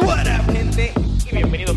[0.00, 0.94] What gente?
[1.26, 1.76] Y bienvenidos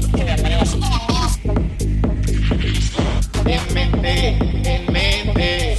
[3.45, 5.77] En mente, en mente.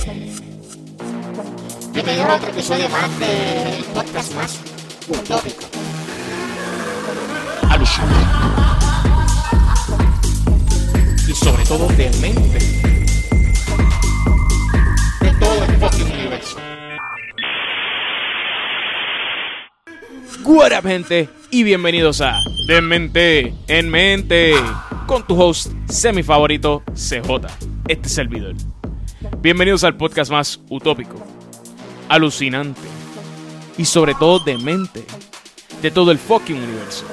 [2.35, 4.59] Otro episodio más del podcast más
[5.09, 5.65] utópico.
[7.71, 8.15] Alucinante.
[11.27, 12.11] Y sobre todo de
[20.47, 21.31] What gente?
[21.51, 22.39] Y bienvenidos a
[22.69, 24.53] De Mente en Mente
[25.07, 27.47] con tu host semi favorito, CJ,
[27.89, 28.55] este servidor.
[29.41, 31.17] Bienvenidos al podcast más utópico,
[32.11, 32.83] alucinante
[33.79, 35.05] y sobre todo demente
[35.81, 37.07] de todo el fucking universo.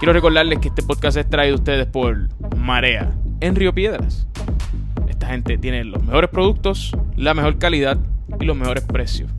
[0.00, 4.26] Quiero recordarles que este podcast es traído a ustedes por Marea en Río Piedras.
[5.08, 7.96] Esta gente tiene los mejores productos, la mejor calidad
[8.40, 9.30] y los mejores precios.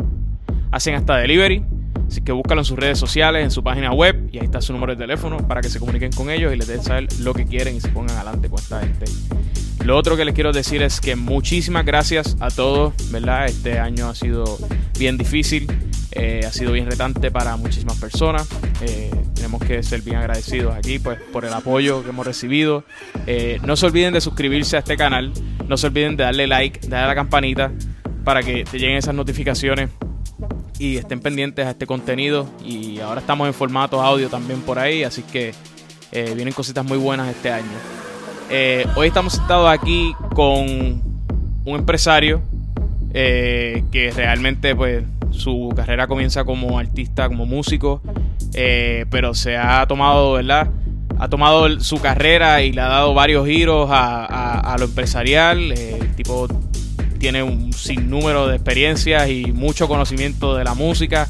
[0.72, 1.64] Hacen hasta delivery,
[2.08, 4.74] así que búscalo en sus redes sociales, en su página web y ahí está su
[4.74, 7.46] número de teléfono para que se comuniquen con ellos y les den saber lo que
[7.46, 9.06] quieren y se pongan adelante con esta gente.
[9.84, 13.46] Lo otro que les quiero decir es que muchísimas gracias a todos, ¿verdad?
[13.46, 14.58] Este año ha sido
[15.00, 15.68] bien difícil,
[16.12, 18.48] eh, ha sido bien retante para muchísimas personas.
[18.82, 22.84] Eh, tenemos que ser bien agradecidos aquí pues, por el apoyo que hemos recibido.
[23.28, 25.32] Eh, no se olviden de suscribirse a este canal,
[25.68, 27.72] no se olviden de darle like, darle a la campanita
[28.26, 29.90] para que te lleguen esas notificaciones
[30.80, 32.48] y estén pendientes a este contenido.
[32.64, 35.54] Y ahora estamos en formato audio también por ahí, así que
[36.12, 37.66] eh, vienen cositas muy buenas este año.
[38.50, 40.68] Eh, hoy estamos sentados aquí con
[41.66, 42.42] un empresario
[43.14, 48.02] eh, que realmente pues su carrera comienza como artista, como músico,
[49.10, 50.70] pero se ha tomado, ¿verdad?
[51.20, 55.74] Ha tomado su carrera y le ha dado varios giros a, lo empresarial.
[56.16, 56.48] Tipo
[57.18, 61.28] tiene un sinnúmero de experiencias y mucho conocimiento de la música.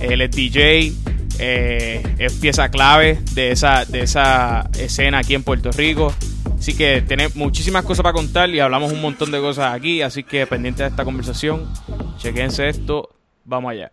[0.00, 0.92] Él es DJ,
[1.38, 6.14] eh, es pieza clave de esa, de esa escena aquí en Puerto Rico.
[6.58, 10.02] Así que tiene muchísimas cosas para contar y hablamos un montón de cosas aquí.
[10.02, 11.70] Así que pendiente de esta conversación,
[12.18, 13.10] chequense esto.
[13.44, 13.92] Vamos allá.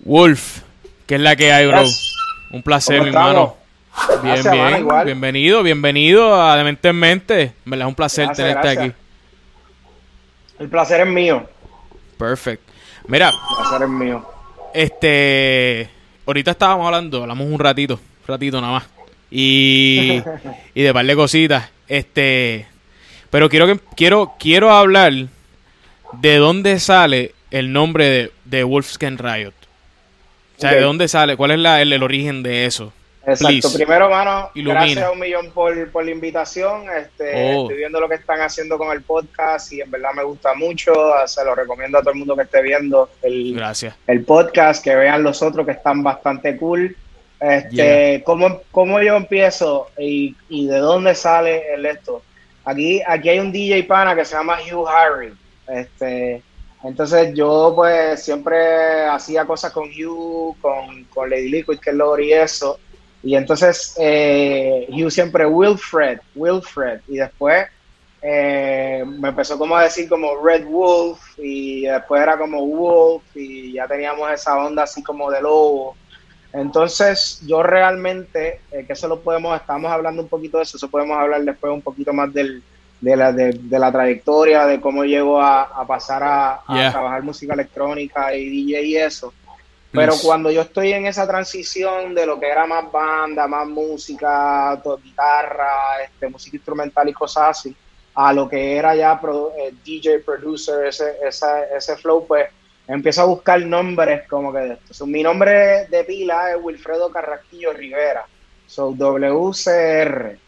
[0.00, 0.62] Wolf,
[1.06, 1.82] ¿qué es la que hay, bro?
[1.84, 2.14] Yes.
[2.52, 3.56] Un placer, ¿Cómo mi hermano.
[4.22, 4.86] Bien, Gracias, bien.
[4.86, 5.04] mano.
[5.04, 7.42] Bienvenido, bienvenido a De Mente en Mente.
[7.42, 8.84] En verdad es un placer Gracias, tenerte gracias.
[8.94, 8.99] aquí.
[10.60, 11.48] El placer es mío.
[12.18, 12.62] Perfect.
[13.08, 14.24] Mira, El placer es mío.
[14.74, 15.90] este.
[16.26, 18.84] Ahorita estábamos hablando, hablamos un ratito, un ratito nada más.
[19.30, 20.22] Y,
[20.74, 21.68] y de par de cositas.
[21.88, 22.66] Este.
[23.30, 25.12] Pero quiero que quiero, quiero hablar
[26.12, 29.52] de dónde sale el nombre de, de Wolfskin Riot.
[30.56, 32.92] O sea, de dónde sale, cuál es la- el, el origen de eso.
[33.30, 33.48] Exacto.
[33.48, 33.76] Please.
[33.78, 34.80] Primero, mano, Ilumina.
[34.84, 36.84] gracias un millón por, por la invitación.
[36.90, 37.62] Este, Oh.
[37.62, 40.92] Estoy viendo lo que están haciendo con el podcast y en verdad me gusta mucho.
[41.26, 43.94] Se lo recomiendo a todo el mundo que esté viendo el, Gracias.
[44.06, 46.96] el podcast, que vean los otros que están bastante cool.
[47.40, 52.22] Este, ¿cómo, cómo yo empiezo y, y de dónde sale el esto?
[52.64, 55.32] Aquí, aquí hay un DJ pana que se llama Hugh Harry.
[55.66, 56.42] Este,
[56.84, 62.20] entonces yo pues siempre hacía cosas con Hugh, con, con Lady Liquid, que es Lord
[62.20, 62.78] y eso.
[63.22, 67.00] Y entonces eh, Hugh siempre Wilfred, Wilfred.
[67.06, 67.66] Y después
[68.22, 73.74] eh, me empezó como a decir como Red Wolf y después era como Wolf y
[73.74, 75.98] ya teníamos esa onda así como de lobo.
[76.52, 80.90] Entonces yo realmente, eh, que eso lo podemos, estamos hablando un poquito de eso, eso
[80.90, 82.64] podemos hablar después un poquito más del,
[83.00, 86.90] de, la, de, de la trayectoria, de cómo llego a, a pasar a, a Yeah.
[86.90, 89.36] trabajar música electrónica y DJ y eso.
[89.92, 94.80] Pero cuando yo estoy en esa transición de lo que era más banda, más música,
[95.02, 97.76] guitarra, este, música instrumental y cosas así,
[98.14, 102.48] a lo que era ya produ- eh, DJ, producer, ese, esa- ese flow, pues
[102.86, 104.94] empiezo a buscar nombres como que de esto.
[104.94, 108.24] So, mi nombre de pila es Wilfredo Carrasquillo Rivera,
[108.66, 110.38] so WCR.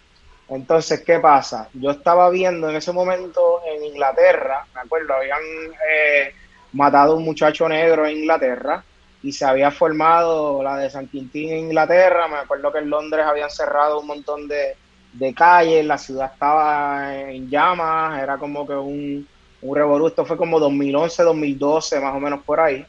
[0.48, 1.68] Entonces, ¿qué pasa?
[1.72, 5.40] Yo estaba viendo en ese momento en Inglaterra, me acuerdo, habían
[5.88, 6.32] eh,
[6.72, 8.84] matado a un muchacho negro en Inglaterra
[9.22, 12.26] y se había formado la de San Quintín en Inglaterra.
[12.28, 14.76] Me acuerdo que en Londres habían cerrado un montón de,
[15.12, 19.26] de calles, la ciudad estaba en llamas, era como que un,
[19.62, 20.08] un revolú.
[20.08, 22.84] Esto fue como 2011, 2012, más o menos por ahí.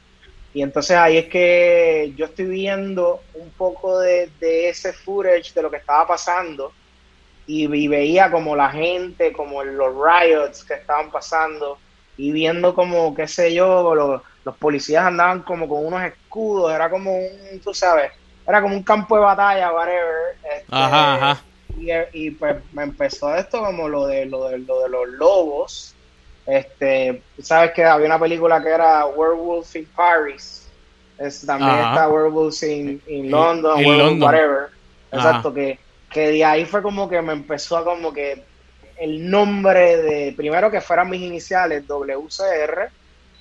[0.55, 5.61] Y entonces ahí es que yo estoy viendo un poco de, de ese footage de
[5.61, 6.71] lo que estaba pasando
[7.45, 11.77] y, y veía como la gente, como los riots que estaban pasando
[12.17, 16.89] y viendo como, qué sé yo, los, los policías andaban como con unos escudos, era
[16.89, 18.11] como un, tú sabes,
[18.47, 20.35] era como un campo de batalla, whatever.
[20.43, 21.43] este, Ajá, ajá.
[21.77, 25.95] Y, y, pues me empezó esto como lo de, lo de, lo de los lobos.
[26.45, 30.67] Este, sabes que había una película que era Werewolf in Paris,
[31.17, 31.89] Es, también Ajá.
[31.89, 34.21] está Werewolves in, in London, In London.
[34.23, 34.67] whatever.
[35.11, 35.27] Ajá.
[35.29, 35.79] Exacto, que,
[36.11, 38.43] que de ahí fue como que me empezó a como que
[38.99, 42.89] el nombre de, primero que fueran mis iniciales, WCR,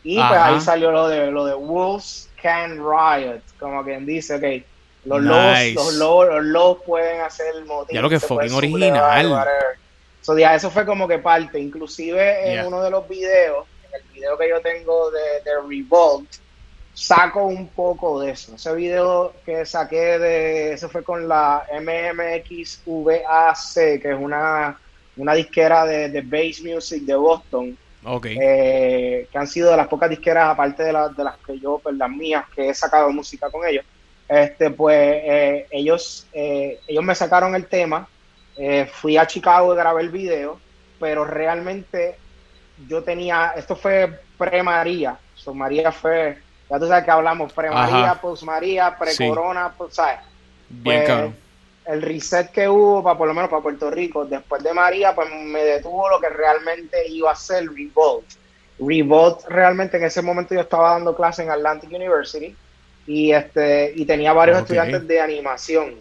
[0.04, 4.64] y pues ahí salió lo de, lo de Wolves Can Riot, como quien dice, ok,
[5.04, 5.74] los, Nice.
[5.74, 7.94] lobos, los, lobos, los lobos pueden hacer motín.
[7.94, 9.46] Ya lo que fucking original.
[10.20, 12.66] So, ya, eso fue como que parte, inclusive en Yeah.
[12.68, 16.28] uno de los videos, en el video que yo tengo de, de Revolt,
[16.94, 18.54] saco un poco de eso.
[18.54, 24.78] Ese video que saqué de, eso fue con la MMXVAC, que es una,
[25.16, 30.10] una disquera de, de bass music de Boston, Eh, que han sido de las pocas
[30.10, 33.50] disqueras, aparte de, las de las que yo, pues las mías, que he sacado música
[33.50, 33.84] con ellos.
[34.28, 38.08] Este, pues eh, ellos, eh, ellos me sacaron el tema,
[38.92, 40.58] fui a Chicago y grabé el video,
[40.98, 42.16] pero realmente
[42.88, 46.38] yo tenía, esto fue pre-María, so, María fue,
[46.68, 50.20] ya tú sabes que hablamos, pre-María, post-María, pre-Corona, pues, ¿sabes?
[50.68, 51.41] Bien pues.
[51.86, 55.28] El reset que hubo, para por lo menos para Puerto Rico, después de María, pues
[55.30, 58.24] me detuvo lo que realmente iba a ser Revolt.
[58.78, 62.56] Revolt, realmente en ese momento yo estaba dando clase en Atlantic University
[63.06, 65.94] y este y tenía varios estudiantes de animación.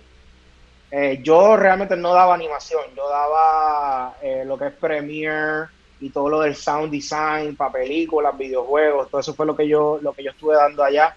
[0.92, 5.68] Eh, yo realmente no daba animación, yo daba eh, lo que es Premiere
[6.00, 10.00] y todo lo del sound design para películas, videojuegos, todo eso fue lo que yo
[10.02, 11.16] lo que yo estuve dando allá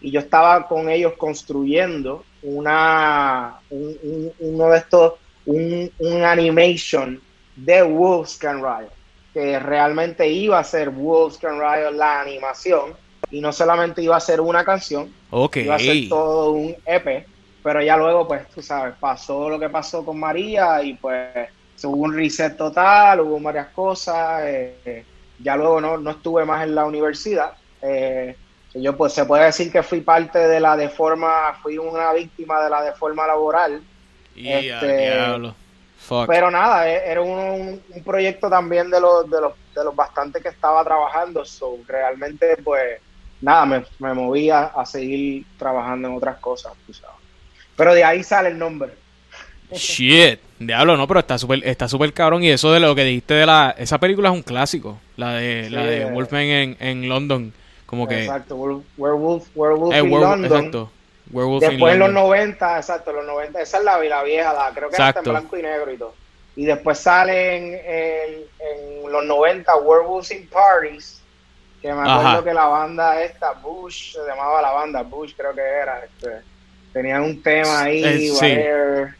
[0.00, 5.14] y yo estaba con ellos construyendo una un- un- uno de estos
[5.46, 7.20] un, un animation
[7.56, 8.90] de Wolves Can Riot
[9.32, 12.94] que realmente iba a ser Wolves Can Riot la animación
[13.30, 15.12] y no solamente iba a ser una canción
[15.64, 17.26] iba a ser todo un EP
[17.62, 21.48] pero ya luego pues tú sabes pasó lo que pasó con María y pues
[21.82, 25.04] hubo un reset total hubo varias cosas eh,
[25.38, 27.52] ya luego no, no estuve más en la universidad
[27.82, 28.36] eh,
[28.82, 32.70] yo pues se puede decir que fui parte de la deforma, fui una víctima de
[32.70, 33.82] la deforma laboral,
[34.36, 35.54] Y a este, diablo.
[35.98, 36.26] Fuck.
[36.26, 40.42] pero nada, eh, era un, un- proyecto también de los, de los de los bastantes
[40.42, 43.00] que estaba trabajando, so realmente pues
[43.40, 47.16] nada, me, me moví a, a seguir trabajando en otras cosas, tú sabes.
[47.76, 48.92] Pero de ahí sale el nombre.
[49.72, 50.40] Shit.
[50.58, 52.42] Diablo, no, pero está súper está súper cabrón.
[52.42, 53.74] Y eso de lo que dijiste de la...
[53.78, 54.98] Esa película es un clásico.
[55.16, 56.04] La de, Sí, la de eh.
[56.06, 57.52] Wolfman en, en London.
[57.88, 58.20] Como que...
[58.24, 58.54] Exacto,
[58.96, 60.52] Werewolf, Werewolf, Eh, in Werewolf- London.
[60.58, 60.90] exacto.
[61.32, 62.24] Werewolf in Después en los London.
[62.28, 65.26] 90, exacto, los 90, esa es la, la vieja, la, creo que era hasta en
[65.26, 65.30] Exacto.
[65.30, 66.14] blanco y negro y todo.
[66.56, 71.20] Y después salen en, en los 90 Werewolves in Parties,
[71.80, 72.44] que me acuerdo Ajá.
[72.44, 76.42] que la banda esta, Bush, se llamaba la banda, Bush creo que era, este,
[76.92, 78.30] tenían un tema ahí, Eh, sí.
[78.32, 79.14] whatever.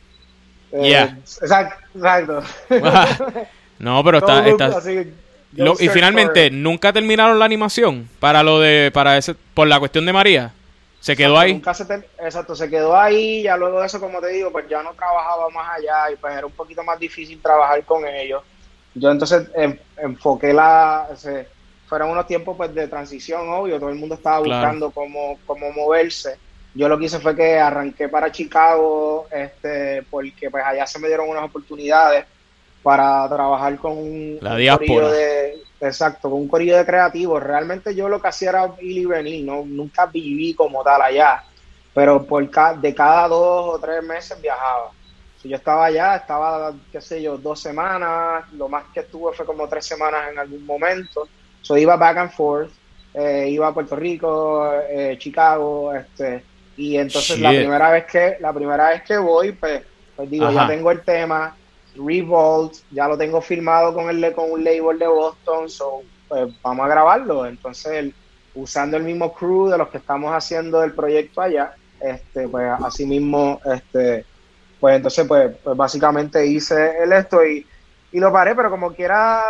[0.72, 1.16] Eh, Yeah.
[1.40, 2.42] Exacto, exacto.
[3.78, 4.46] No, pero está...
[4.48, 5.14] está así,
[5.54, 8.08] lo- y finalmente, for- ¿nunca terminaron la animación?
[8.20, 8.90] Para lo de...
[8.92, 9.34] Para ese...
[9.34, 10.52] Por la cuestión de María.
[11.00, 11.52] Se quedó Exacto, ahí.
[11.54, 14.68] nunca se ter- exacto, se quedó ahí, ya luego de eso, como te digo, pues
[14.68, 18.42] ya no trabajaba más allá y pues era un poquito más difícil trabajar con ellos.
[18.94, 21.08] Yo entonces em- enfoqué la...
[21.16, 21.46] se-
[21.86, 24.60] fueron unos tiempos pues de transición, obvio, todo el mundo estaba Claro.
[24.60, 26.36] buscando cómo, cómo moverse.
[26.74, 31.08] Yo lo que hice fue que arranqué para Chicago, este, porque pues allá se me
[31.08, 32.26] dieron unas oportunidades
[32.88, 35.10] para trabajar con un, La diáspora.
[35.10, 37.42] de, exacto, con un corillo de creativos.
[37.42, 41.44] Realmente yo lo que hacía era ir y venir, no, nunca viví como tal allá,
[41.92, 44.90] pero por ca- de cada dos o tres meses viajaba.
[45.36, 49.44] Si yo estaba allá, estaba, qué sé yo, dos semanas, lo más que estuve fue
[49.44, 51.28] como tres semanas en algún momento.
[51.60, 52.72] So iba back and forth,
[53.12, 56.42] eh, iba a Puerto Rico, eh, Chicago, este,
[56.74, 59.82] y entonces la primera vez que, la primera vez que voy, pues,
[60.16, 60.68] pues digo, ya Ajá.
[60.68, 61.54] tengo el tema,
[61.98, 66.86] Revolt, ya lo tengo firmado con el con un label de Boston, so pues vamos
[66.86, 67.46] a grabarlo.
[67.46, 68.16] Entonces, el-
[68.54, 73.06] usando el mismo crew de los que estamos haciendo el proyecto allá, este, pues así
[73.06, 74.26] mismo, este,
[74.78, 77.66] pues entonces, pues, pues básicamente hice el esto y,
[78.10, 79.42] y lo paré, pero como quiera,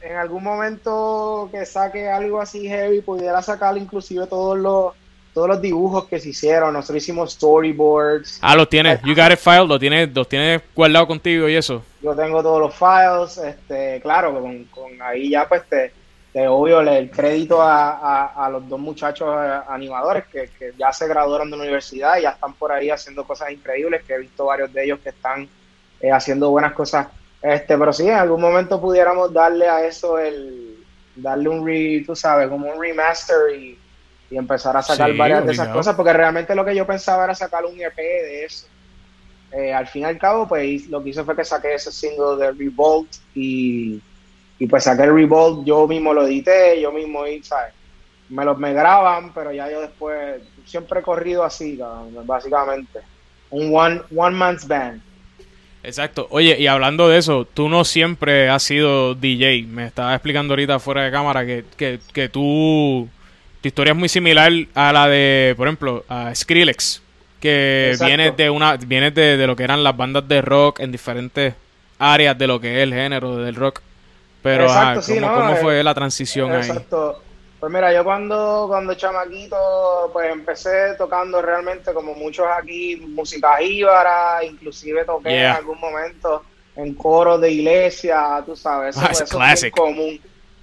[0.00, 4.94] en algún momento que saque algo así heavy, pudiera sacar inclusive todos los
[5.34, 6.72] todos los dibujos que se hicieron.
[6.74, 8.38] Nosotros hicimos storyboards.
[8.42, 9.00] Ah, los tienes.
[9.02, 9.68] You got it filed.
[9.68, 11.82] Los tienes, los tienes guardado contigo y eso.
[12.02, 15.92] Yo tengo todos los files, este, claro, con, con ahí ya pues te,
[16.32, 20.92] te obvio el crédito a, a- a los dos muchachos eh, animadores que, que ya
[20.92, 24.18] se graduaron de la universidad y ya están por ahí haciendo cosas increíbles, que he
[24.18, 25.48] visto varios de ellos que están
[26.00, 27.06] eh, haciendo buenas cosas.
[27.40, 30.76] Este, pero sí, en algún momento pudiéramos darle a eso el,
[31.16, 33.78] darle un re, tú sabes, como un remaster y,
[34.32, 37.24] y empezar a sacar Sí, varias de esas cosas, porque realmente lo que yo pensaba
[37.24, 38.66] era sacar un EP de eso.
[39.52, 42.36] Eh, al fin y al cabo, pues lo que hice fue que saqué ese single
[42.38, 44.00] de Revolt y,
[44.58, 47.74] y pues saqué el Revolt, yo mismo lo edité, yo mismo, ¿sabes?
[48.32, 51.78] me los me graban, pero ya yo después siempre he corrido así,
[52.24, 53.00] básicamente.
[53.50, 55.02] Un one, one man's band.
[55.82, 56.28] Exacto.
[56.30, 59.64] Oye, y hablando de eso, tú no siempre has sido DJ.
[59.64, 63.06] Me estaba explicando ahorita fuera de cámara que, que, que tú,
[63.62, 67.00] tu historia es muy similar a la de, por ejemplo, a Skrillex,
[67.40, 70.90] que viene de una, viene de, de, lo que eran las bandas de rock en
[70.90, 71.54] diferentes
[71.98, 73.80] áreas de lo que es el género del rock.
[74.42, 76.68] Pero, ¿cómo, fue eh, la transición ahí?
[76.68, 77.22] Exacto.
[77.60, 84.42] Pues mira, yo cuando, cuando chamaquito, pues empecé tocando realmente como muchos aquí, música jíbara,
[84.44, 86.42] inclusive toqué en algún momento
[86.74, 90.20] en coros de iglesia, tú sabes, eso, ah, es bien común.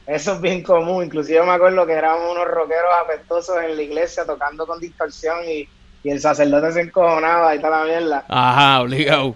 [0.09, 4.25] Eso es bien común, inclusive me acuerdo que éramos unos rockeros apestosos en la iglesia
[4.25, 5.69] tocando con distorsión y,
[6.03, 8.25] y el sacerdote se encojonaba y toda la mierda.
[8.27, 9.35] Ajá, obligado.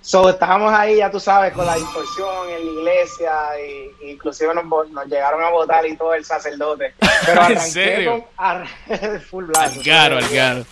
[0.00, 3.32] So, estábamos ahí, ya tú sabes, con la distorsión en la iglesia,
[3.64, 6.92] y, inclusive nos, nos, llegaron a votar y todo el sacerdote.
[7.26, 8.26] Pero ¿En serio?
[8.34, 9.76] con full blast.
[9.76, 10.64] Algaro, algaro.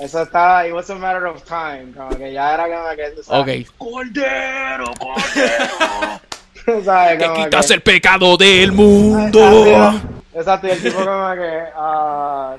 [0.00, 3.22] Eso estaba, it was a matter of time, como que ya era como que, tú
[3.22, 3.76] sabes, Ok.
[3.76, 6.20] Cordero, cordero.
[6.84, 7.18] ¿Sabes?
[7.18, 9.94] que quitas el pecado del mundo.
[10.34, 12.58] Exacto, y el tipo como que, uh,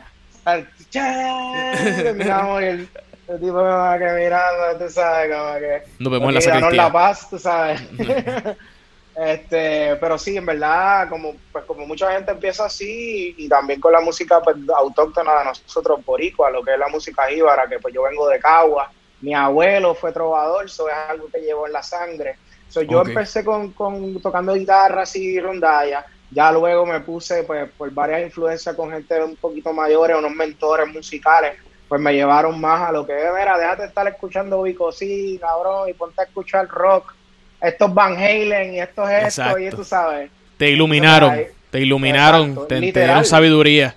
[2.04, 2.90] terminamos el
[3.28, 5.84] el tipo que mirando, tú sabes, como que.
[6.00, 6.84] Nos vemos en la sacristía.
[6.84, 7.82] la paz, tú sabes.
[9.16, 13.92] este, pero sí, en verdad, como, pues como mucha gente empieza así, y, también con
[13.92, 17.94] la música pues, autóctona de nosotros, boricua, lo que es la música jíbara, que pues
[17.94, 21.84] yo vengo de Cagua, mi abuelo fue trovador, eso es algo que llevo en la
[21.84, 22.38] sangre.
[22.70, 27.90] So, yo empecé con, con tocando guitarras y rondallas, ya luego me puse pues por
[27.92, 31.54] varias influencias con gente un poquito mayores, unos mentores musicales
[31.88, 35.90] pues me llevaron más a lo que es, mira, déjate estar escuchando Vico, sí, cabrón,
[35.90, 37.14] y ponte a escuchar rock,
[37.62, 40.30] estos Van Halen y estos esto, y tú sabes.
[40.58, 41.38] Te iluminaron,
[41.70, 43.96] te iluminaron, te, dieron sabiduría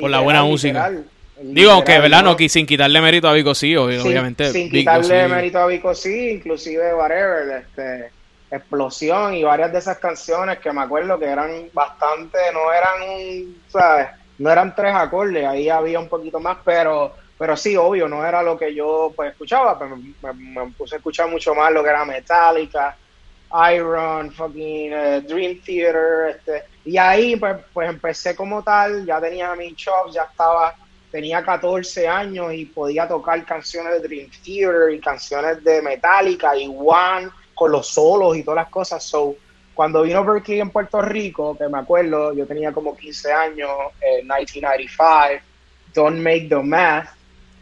[0.00, 0.90] por la buena música.
[1.40, 2.22] Digo, aunque, ¿verdad?
[2.22, 4.50] No, sin quitarle mérito a Vico, sí, obviamente.
[4.52, 8.10] Sin quitarle mérito a Vico, sí, inclusive, whatever, este,
[8.50, 14.08] Explosión y varias de esas canciones que me acuerdo que eran bastante, no eran, ¿sabes?
[14.38, 18.42] no eran tres acordes, ahí había un poquito más, pero, pero sí, obvio, no era
[18.42, 22.04] lo que yo pues escuchaba, pero me, puse a escuchar mucho más lo que era
[22.04, 22.96] Metallica,
[23.72, 29.54] Iron, fucking eh, Dream Theater, este, y ahí pues, pues empecé como tal, ya tenía
[29.54, 30.74] mis chops, ya estaba,
[31.16, 36.68] tenía 14 años y podía tocar canciones de Dream Theater y canciones de Metallica y
[36.68, 39.34] One con los solos y todas las cosas, so
[39.72, 43.70] cuando vino Berkeley en Puerto Rico, que me acuerdo, yo tenía como 15 años,
[44.02, 45.42] en 1995,
[45.94, 47.08] Don't Make the Math.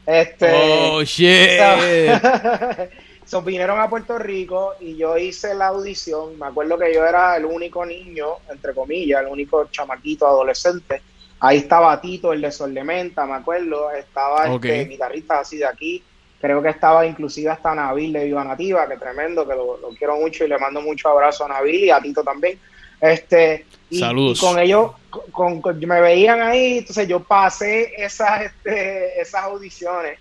[0.05, 1.61] Este, oh, shit.
[3.25, 6.39] So, vinieron a Puerto Rico y yo hice la audición.
[6.39, 11.01] Me acuerdo que yo era el único niño, entre comillas, el único chamaquito adolescente.
[11.47, 13.91] Ahí estaba Tito, el de Solementa, me acuerdo.
[13.91, 16.03] Estaba este guitarrista así de aquí
[16.45, 20.45] Creo que estaba inclusive hasta Nabil de Viva Nativa, que tremendo, que lo, quiero mucho
[20.45, 22.59] y le mando mucho abrazo a Nabil y a Tito también.
[23.01, 24.41] Este, y, Saludos.
[24.41, 24.91] con ellos,
[25.33, 30.19] con, me veían ahí, entonces yo pasé esas, este, esas audiciones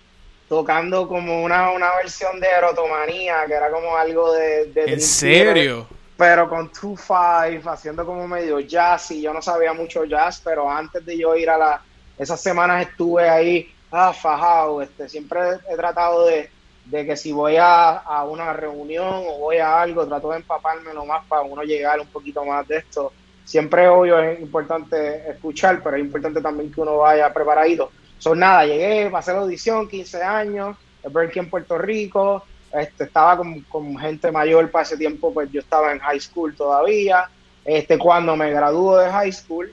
[0.48, 4.72] tocando como una, una versión de erotomanía, que era como algo de...
[4.76, 5.86] ¿En serio?
[6.16, 11.04] Pero con 2-5, haciendo como medio jazz, y yo no sabía mucho jazz, pero antes
[11.04, 11.82] de yo ir a la...
[12.16, 16.50] Esas semanas estuve ahí ah, fajado, este, siempre he tratado de,
[16.90, 21.24] que si voy a, una reunión o voy a algo, trato de empaparme lo más
[21.26, 23.12] para uno llegar un poquito más de esto.
[23.44, 27.90] Siempre, obvio, es importante escuchar, pero es importante también que uno vaya preparadito.
[28.18, 32.44] Son nada, llegué, pasé la audición, 15 años, aquí en Puerto Rico,
[32.74, 36.54] este, estaba con, con, gente mayor para ese tiempo, pues yo estaba en high school
[36.54, 37.28] todavía.
[37.64, 39.72] Este, cuando me graduó de high school,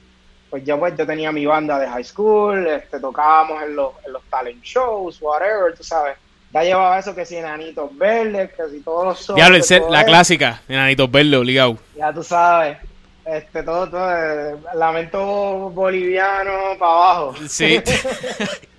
[0.50, 4.14] pues yo pues yo tenía mi banda de high school, este, tocábamos en los, en
[4.14, 6.18] los talent shows, whatever, tú sabes.
[6.54, 9.50] Ya llevaba eso que si enanitos verdes, que si todos los Ya
[9.90, 11.78] la clásica, enanitos verdes, obligado.
[11.96, 12.78] Ya tú sabes.
[13.26, 15.24] Este, todo, todo, eh, lamento
[15.70, 17.36] boliviano para abajo.
[17.48, 17.82] Sí.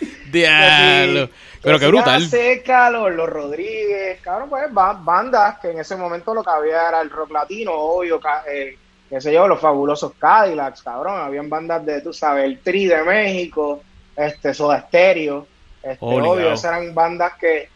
[0.30, 1.28] Diablo.
[1.62, 2.26] Pero qué brutal.
[2.26, 7.00] Seca, los, los Rodríguez, cabrón, pues bandas que en ese momento lo que había era
[7.00, 8.76] el rock latino, obvio, eh,
[9.08, 13.02] qué sé yo, los fabulosos Cadillacs, cabrón, habían bandas de, tú sabes, el Tri de
[13.02, 13.82] México,
[14.16, 15.46] este, Soda Stereo,
[15.82, 17.68] este, obvio, esas eran bandas que...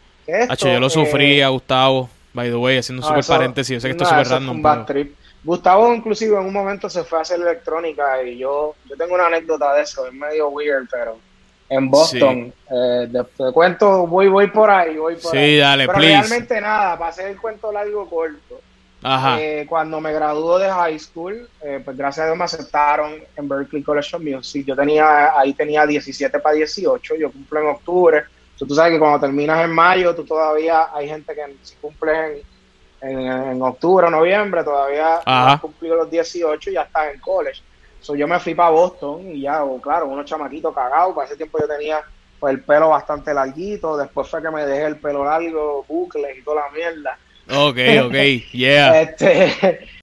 [0.49, 3.91] Hacho, yo lo sufría, Gustavo, by the way, haciendo un super paréntesis, yo sé que
[3.91, 4.63] esto es súper random.
[5.43, 9.27] Gustavo inclusive en un momento se fue a hacer electrónica y yo, yo tengo una
[9.27, 11.19] anécdota de eso, es medio weird, pero
[11.67, 16.61] en Boston, eh, te, cuento, voy, voy por ahí, voy por sí, dale, pero realmente
[16.61, 18.61] nada, para hacer el cuento largo corto
[19.07, 19.39] Ajá.
[19.39, 23.47] Eh, cuando me graduó de high school, eh, pues gracias a Dios me aceptaron en
[23.47, 24.65] Berkeley College of Music.
[24.65, 28.23] Yo tenía, ahí tenía 17 para 18, yo cumplo en octubre.
[28.55, 32.43] So, tú sabes que cuando terminas en mayo, tú todavía, hay gente que si cumples
[33.01, 33.19] en, en,
[33.51, 37.61] en octubre o noviembre, todavía no has cumplido los 18 y ya estás en college.
[38.05, 41.15] So, yo me fui para Boston y ya, claro, unos chamaquitos cagados.
[41.15, 42.03] Para ese tiempo yo tenía
[42.39, 43.97] pues, el pelo bastante larguito.
[43.97, 47.17] Después fue que me dejé el pelo largo, bucles y toda la mierda.
[47.49, 48.13] Ok, ok,
[48.51, 49.01] yeah.
[49.01, 49.87] Este.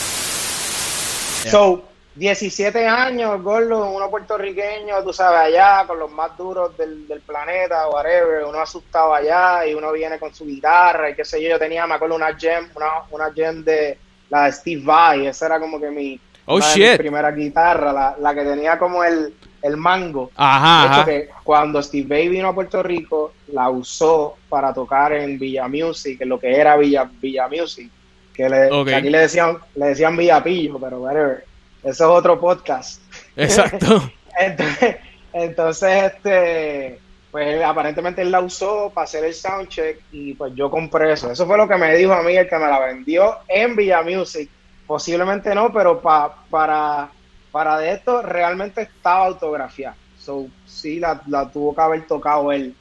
[1.48, 7.20] So, 17 años, gordo, uno puertorriqueño, tú sabes, allá, con los más duros del, del
[7.20, 11.50] planeta, whatever, uno asustado allá y uno viene con su guitarra y qué sé yo.
[11.50, 15.46] Yo tenía, me acuerdo, una gem, una, una gem de la de Steve Vai, esa
[15.46, 16.88] era como que mi, Oh, una de shit.
[16.88, 19.32] mis primeras guitarras, la, la que tenía como el,
[19.62, 20.30] el mango.
[20.36, 21.04] Ajá, De hecho, ajá.
[21.04, 26.20] que cuando Steve Vai vino a Puerto Rico, la usó para tocar en Villa Music,
[26.20, 27.90] en lo que era Villa, Villa Music,
[28.34, 31.44] que, le, que aquí le decían, le decían Villa Pillo, pero whatever.
[31.82, 33.00] Eso es otro podcast.
[33.36, 34.10] Exacto.
[34.38, 34.96] Entonces,
[35.34, 36.98] entonces, este,
[37.30, 41.30] pues aparentemente él la usó para hacer el soundcheck y pues yo compré eso.
[41.30, 44.02] Eso fue lo que me dijo a mí el que me la vendió en Villa
[44.02, 44.50] Music.
[44.86, 47.10] Posiblemente no, pero pa- para,
[47.50, 49.96] para de esto realmente estaba autografiada.
[50.18, 52.74] So, sí, la, la tuvo que haber tocado él,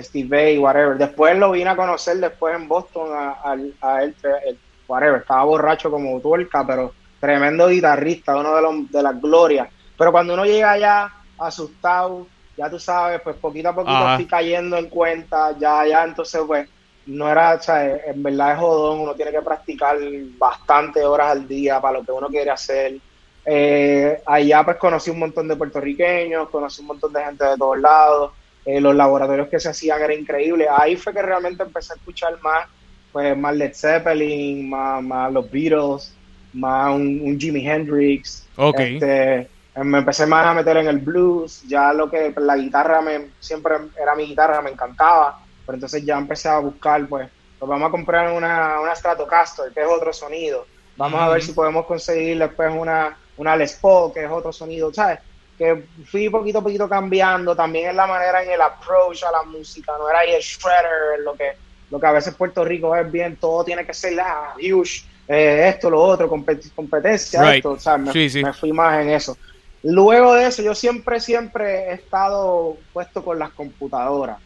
[0.00, 0.96] Steve Vai, whatever.
[0.96, 4.14] Después lo vine a conocer después en Boston a, al- a él,
[4.46, 5.20] el- whatever.
[5.20, 9.68] Estaba borracho como tuerca, pero tremendo guitarrista, uno de, los, de las glorias.
[9.96, 14.12] Pero cuando uno llega allá asustado, ya tú sabes, pues poquito a poquito Ajá.
[14.14, 16.68] estoy cayendo en cuenta, ya, ya, entonces pues
[17.06, 19.96] no era, o sea, en verdad es jodón, uno tiene que practicar
[20.38, 22.98] bastante horas al día para lo que uno quiere hacer.
[23.44, 27.78] Eh, allá pues conocí un montón de puertorriqueños, conocí un montón de gente de todos
[27.78, 28.32] lados,
[28.64, 30.68] eh, los laboratorios que se hacían eran increíbles.
[30.70, 32.68] Ahí fue que realmente empecé a escuchar más,
[33.10, 36.14] pues más Led Zeppelin, más, más los Beatles,
[36.52, 38.46] más un, un Jimi Hendrix.
[38.56, 38.78] Ok.
[38.78, 43.00] Este, me empecé más a meter en el blues, ya lo que pues, la guitarra
[43.00, 47.68] me, siempre era mi guitarra, me encantaba, pero entonces ya empecé a buscar, pues, pues
[47.68, 51.86] vamos a comprar una, una Stratocaster, que es otro sonido, vamos a ver si podemos
[51.86, 55.20] conseguir después una, una Les Paul, que es otro sonido, ¿sabes?
[55.56, 59.42] Que fui poquito a poquito cambiando, también en la manera en el approach a la
[59.44, 61.52] música, no era ahí el shredder, lo que,
[61.90, 65.68] lo que a veces Puerto Rico es bien, todo tiene que ser la huge, eh,
[65.68, 67.56] esto, lo otro, compet- competencia, Right.
[67.56, 68.42] esto, o sea, me, Sí, sí.
[68.42, 69.36] me fui más en eso.
[69.84, 74.38] Luego de eso, yo siempre, siempre he estado puesto con las computadoras.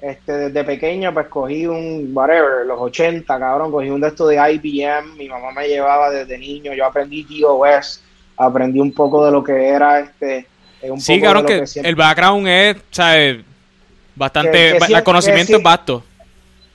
[0.00, 4.36] Este, desde pequeño, pues cogí un, whatever, los 80, cabrón, cogí un de estos de
[4.36, 8.00] IBM, mi mamá me llevaba desde niño, yo aprendí DOS,
[8.36, 10.46] aprendí un poco de lo que era este,
[10.82, 13.38] eh, un Sí, poco cabrón, de lo que siempre- el background es, ¿sabes?
[14.14, 14.52] Bastante.
[14.52, 15.54] Que- que ba- sí- el conocimiento sí.
[15.54, 16.04] es vasto.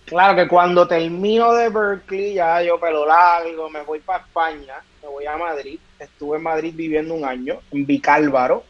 [0.05, 5.07] Claro que cuando termino de Berkeley, ya yo pelo largo, me voy para España, me
[5.07, 5.79] voy a Madrid.
[5.97, 8.65] Estuve en Madrid viviendo un año, en Vicálvaro.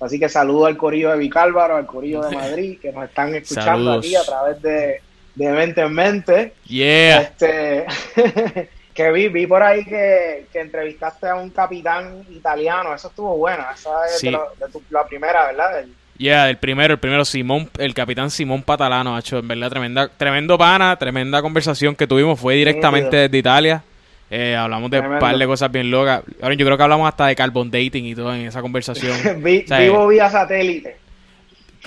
[0.00, 3.70] Así que saludo al corillo de Vicálvaro, al corillo de Madrid, que nos están escuchando
[3.92, 3.98] Saludos.
[3.98, 5.00] aquí a través de,
[5.34, 6.52] de Mente en Mente.
[6.66, 7.20] Yeah.
[7.22, 7.86] Este,
[8.94, 13.64] que vi, vi por ahí que, que entrevistaste a un capitán italiano, eso estuvo bueno,
[13.74, 14.26] esa es Sí.
[14.26, 15.76] de, lo- de tu- la primera, ¿verdad?
[15.76, 20.08] Del- Yeah, el primero, el primero, Simón, el capitán Simón Patalano, hecho, en verdad, tremenda,
[20.08, 23.82] tremendo pana, tremenda conversación que tuvimos, fue directamente desde Italia.
[24.30, 26.22] Eh, hablamos de un par de cosas bien locas.
[26.42, 29.16] Ahora, yo creo que hablamos hasta de carbon dating y todo en esa conversación.
[29.42, 30.96] vi- O sea, vivo vía satélite.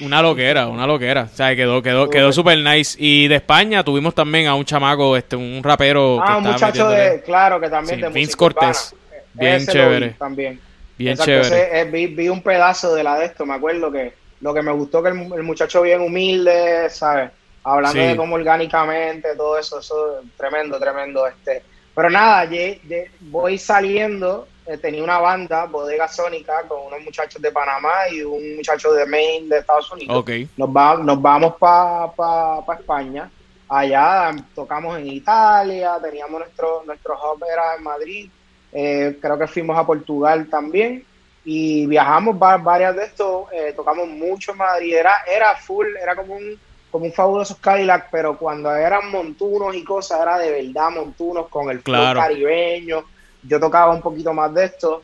[0.01, 1.23] Una loquera, una loquera.
[1.31, 2.95] O sea, quedó, quedó, quedó super nice.
[2.97, 6.53] Y de España tuvimos también a un chamaco, este, un rapero que Ah, un estaba
[6.71, 8.93] muchacho de, claro, que también Sí, de Vince Cortés.
[8.93, 9.23] urbana.
[9.33, 10.07] Bien Ese chévere.
[10.07, 10.59] vi también.
[10.97, 11.47] bien Exacto, chévere.
[11.63, 14.61] ese, eh, vi, vi un pedazo de la de esto, me acuerdo que lo que
[14.61, 17.29] me gustó que el, el muchacho bien humilde, ¿sabes?
[17.65, 18.07] Hablando Sí.
[18.07, 21.27] de cómo orgánicamente, todo eso, eso tremendo, tremendo.
[21.27, 21.61] este
[21.99, 27.41] Pero nada, ye- ye- voy saliendo, eh, tenía una banda, Bodega Sónica, con unos muchachos
[27.41, 30.15] de Panamá y un muchacho de Maine, de Estados Unidos.
[30.55, 33.29] Nos, va- nos vamos para pa, pa España.
[33.67, 38.29] Allá tocamos en Italia, teníamos nuestro, nuestro hub era en Madrid,
[38.71, 41.03] eh, creo que fuimos a Portugal también
[41.43, 46.15] y viajamos va- varias de estos, eh, tocamos mucho en Madrid, era, era full, era
[46.15, 46.57] como un,
[46.91, 51.69] como un fabuloso Cadillac, pero cuando eran montunos y cosas, era de verdad montunos con
[51.69, 52.19] el Claro.
[52.19, 53.03] caribeño,
[53.43, 55.03] yo tocaba un poquito más de esto.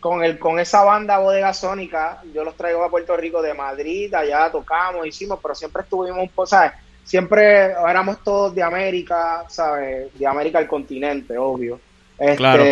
[0.00, 4.12] Con el con esa banda bodega sónica yo los traigo a Puerto Rico de Madrid
[4.12, 10.58] allá tocamos hicimos pero siempre estuvimos sabes siempre éramos todos de América sabes de América
[10.58, 11.80] al continente obvio.
[12.18, 12.64] Este, Claro.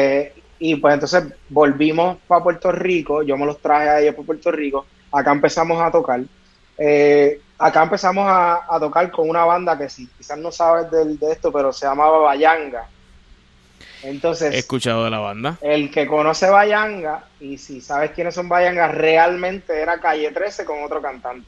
[0.59, 4.51] y pues entonces volvimos para Puerto Rico yo me los traje a ellos para Puerto
[4.53, 6.21] Rico acá empezamos a tocar
[6.85, 11.17] Eh, acá empezamos a, a tocar con una banda que si quizás no sabes del-
[11.19, 12.87] de esto pero se llamaba Bayanga
[14.03, 15.59] Entonces, He escuchado de la banda.
[15.61, 20.83] el que conoce Bayanga, y si sabes quiénes son Bayanga, realmente era Calle 13 con
[20.83, 21.47] otro cantante.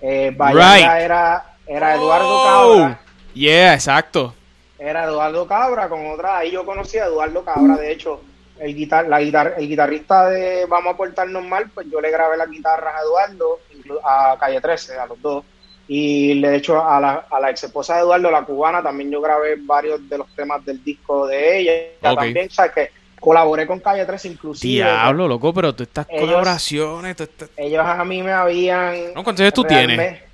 [0.00, 1.04] Eh, Bayanga Right.
[1.04, 2.44] era, era Eduardo Oh,
[2.78, 3.00] Cabra.
[3.34, 4.34] Yeah, exacto.
[4.78, 6.38] Era Eduardo Cabra con otra.
[6.38, 7.76] Ahí yo conocí a Eduardo Cabra.
[7.76, 8.20] De hecho,
[8.58, 12.36] el, guitar, la guitar, el guitarrista de Vamos a portarnos mal, pues yo le grabé
[12.36, 13.60] las guitarras a Eduardo,
[14.04, 15.44] a Calle 13, a los dos.
[15.88, 19.20] Y de hecho, a la, a la ex esposa de Eduardo, la cubana, también yo
[19.20, 21.72] grabé varios de los temas del disco de ella.
[22.12, 22.18] Ok.
[22.18, 22.90] También, ¿sabes que
[23.20, 24.74] Colaboré con Calle 13, inclusive.
[24.84, 27.14] Diablo, loco, pero tú estas Ellos- colaboraciones.
[27.16, 29.12] tú estas- Ellos a mí me habían.
[29.14, 29.96] No, ¿cuántos años tú tienes?
[29.96, 30.24] realmente-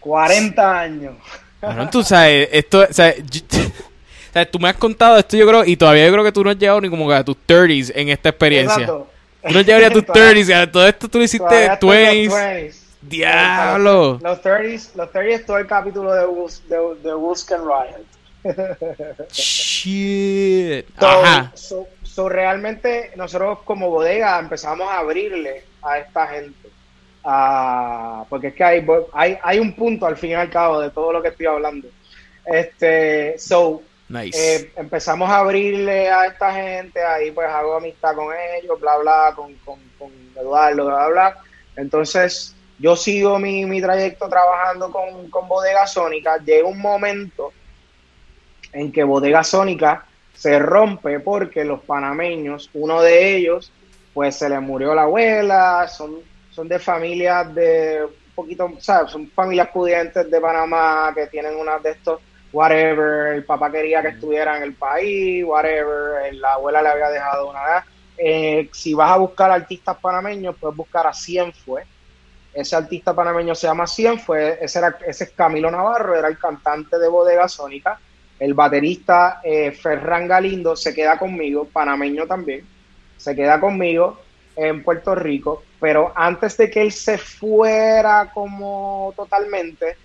[0.00, 1.14] 40 años.
[1.60, 3.40] Bueno, tú sabes, esto, o sea, yo-
[4.50, 6.58] tú me has contado esto, yo creo, y todavía yo creo que tú no has
[6.58, 8.82] llegado ni como a tus 30s en esta experiencia.
[8.82, 9.08] Exacto.
[9.46, 11.96] Tú no llegarías a tus Todavía- 30s, a todo esto tú lo hiciste todavía estoy
[11.98, 12.28] en 20s.
[12.28, 12.82] los 20s.
[13.02, 14.18] Diablo.
[14.22, 16.26] Los 30s, los 30s es todo el capítulo de,
[16.68, 18.06] de, de Wusk and Riot.
[19.32, 20.86] Shit.
[20.98, 21.52] So, Ajá.
[21.54, 26.68] so- so realmente nosotros como bodega empezamos a abrirle a esta gente.
[27.24, 30.90] Ah, porque es que hay, hay, hay un punto al fin y al cabo de
[30.90, 31.88] todo lo que estoy hablando.
[32.46, 34.56] Este, so, Nice.
[34.56, 39.32] eh, empezamos a abrirle a esta gente, ahí pues hago amistad con ellos, bla, bla,
[39.34, 41.36] con, con, con Eduardo, bla, bla.
[41.74, 46.38] Entonces, yo sigo mi, mi trayecto trabajando con, con Bodega Sónica.
[46.38, 47.52] Llega un momento
[48.72, 53.72] en que Bodega Sónica se rompe porque los panameños, uno de ellos,
[54.12, 56.16] pues se le murió la abuela, son,
[56.50, 59.10] son de familias de un poquito, ¿sabes?
[59.10, 62.20] Son familias pudientes de Panamá que tienen una de estos
[62.52, 67.50] whatever, el papá quería que estuviera en el país, whatever, la abuela le había dejado
[67.50, 67.84] una edad.
[68.18, 71.84] Eh, si vas a buscar artistas panameños, puedes buscar a Cienfue.
[72.54, 76.98] Ese artista panameño se llama Cienfue, ese, era, ese es Camilo Navarro, era el cantante
[76.98, 78.00] de Bodega Sónica.
[78.38, 82.66] El baterista eh, Ferran Galindo se queda conmigo, panameño también,
[83.16, 84.20] se queda conmigo
[84.56, 89.96] en Puerto Rico, pero antes de que él se fuera como totalmente,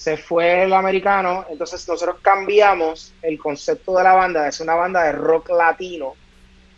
[0.00, 4.74] se fue el americano, entonces nosotros cambiamos el concepto de la banda de ser una
[4.74, 6.14] banda de rock latino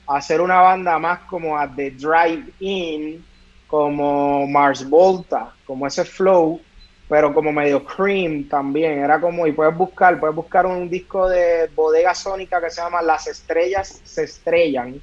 [0.09, 3.25] a ser una banda más como a The Drive-In,
[3.69, 6.61] como Mars Volta, como ese flow,
[7.09, 11.71] pero como medio cream también, era como, y puedes buscar, puedes buscar un disco de
[11.77, 15.01] Bodega Sónica que se llama Las Estrellas se estrellan,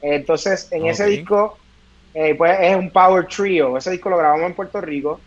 [0.00, 1.58] entonces en ese disco,
[2.14, 5.20] eh, pues es un power trio, ese disco lo grabamos en Puerto Rico,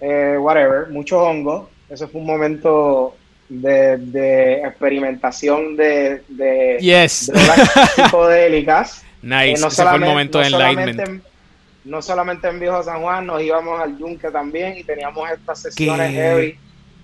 [0.00, 1.70] eh, whatever, mucho hongo.
[1.88, 3.14] Eso fue un momento
[3.48, 7.26] de, de experimentación de, de Yes.
[7.32, 9.02] drogas psicodélicas.
[9.24, 9.52] Nice.
[9.52, 11.24] Eh, no Ese fue el momento de no solamente enlightenment.
[11.24, 15.62] en- no solamente en Viejo San Juan, nos íbamos al Yunque también y teníamos estas
[15.62, 16.14] sesiones ¿Qué?
[16.14, 16.58] heavy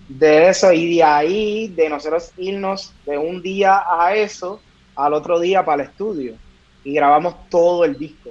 [0.09, 4.61] de eso y de ahí, de nosotros irnos de un día a eso,
[4.97, 6.35] al otro día para el estudio
[6.85, 8.31] y grabamos todo el disco.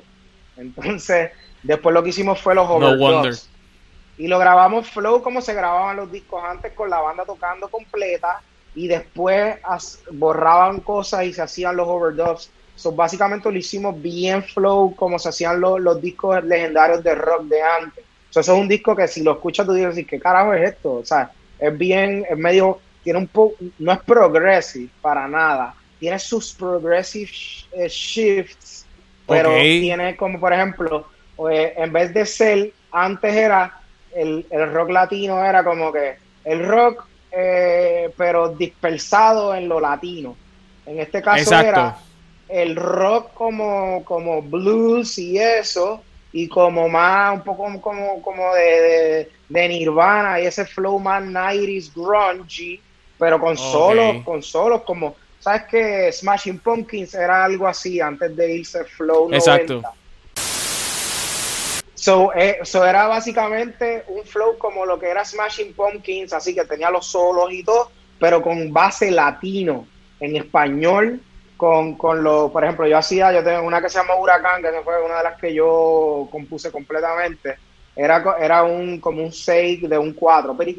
[0.57, 1.31] Entonces,
[1.63, 2.99] después lo que hicimos fue los No overdubs.
[2.99, 3.33] wonder.
[4.19, 8.43] Y lo grabamos flow como se grababan los discos antes con la banda tocando completa
[8.73, 9.57] y después
[10.11, 12.53] borraban cosas y se hacían los overdubs.
[12.75, 17.43] So, básicamente lo hicimos bien flow como se hacían los, los discos legendarios de rock
[17.47, 18.05] de antes.
[18.29, 20.95] So, eso es un disco que si lo escuchas tú dices, ¿qué carajo es esto?
[20.97, 25.75] O sea, es bien, es medio, tiene un poco, no es progressive para nada.
[25.97, 28.89] Tiene sus progressive sh- eh, shifts,
[29.27, 31.07] pero tiene como por ejemplo,
[31.51, 33.78] eh, en vez de ser, antes era
[34.15, 40.35] el, el rock latino, era como que el rock, eh, pero dispersado en lo latino.
[40.85, 41.69] En este caso Exacto.
[41.69, 41.97] era
[42.47, 48.61] el rock como, como blues y eso, y como más, un poco como, como de,
[48.81, 52.79] de, de Nirvana y ese flow más 90s grungy,
[53.17, 58.55] pero con solos, con solos como, ¿sabes que Smashing Pumpkins era algo así antes de
[58.55, 59.93] irse flow 90?
[61.99, 66.63] So, eh, so era básicamente un flow como lo que era Smashing Pumpkins, así que
[66.63, 69.85] tenía los solos y todo, pero con base latino,
[70.21, 71.19] en español,
[71.57, 74.69] con, con lo, por ejemplo, yo hacía, yo tengo una que se llama Huracán, que
[74.81, 77.57] fue una de las que yo compuse completamente.
[77.93, 80.69] Era, era un como un 6 de un 4, pero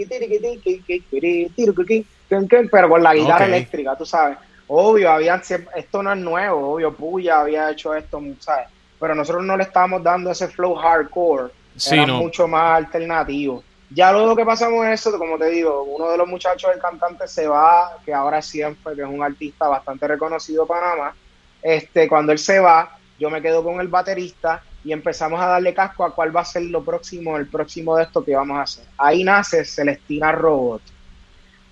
[2.89, 4.39] con la guitarra eléctrica, tú sabes.
[4.69, 8.69] Obvio, había, esto no es nuevo, obvio, Puya había hecho esto, ¿sabes?
[9.01, 12.19] Pero nosotros no le estábamos dando ese flow hardcore, Sí, era no.
[12.19, 13.65] mucho más alternativo.
[13.93, 17.49] Ya luego que pasamos eso, como te digo, uno de los muchachos del cantante se
[17.49, 21.15] va, que ahora siempre, que es un artista bastante reconocido en Panamá.
[21.63, 25.75] Este, cuando él se va, yo me quedo con el baterista y empezamos a darle
[25.75, 28.63] casco a cuál va a ser lo próximo, el próximo de esto que vamos a
[28.63, 28.85] hacer.
[28.97, 30.83] Ahí nace Celestina Robot.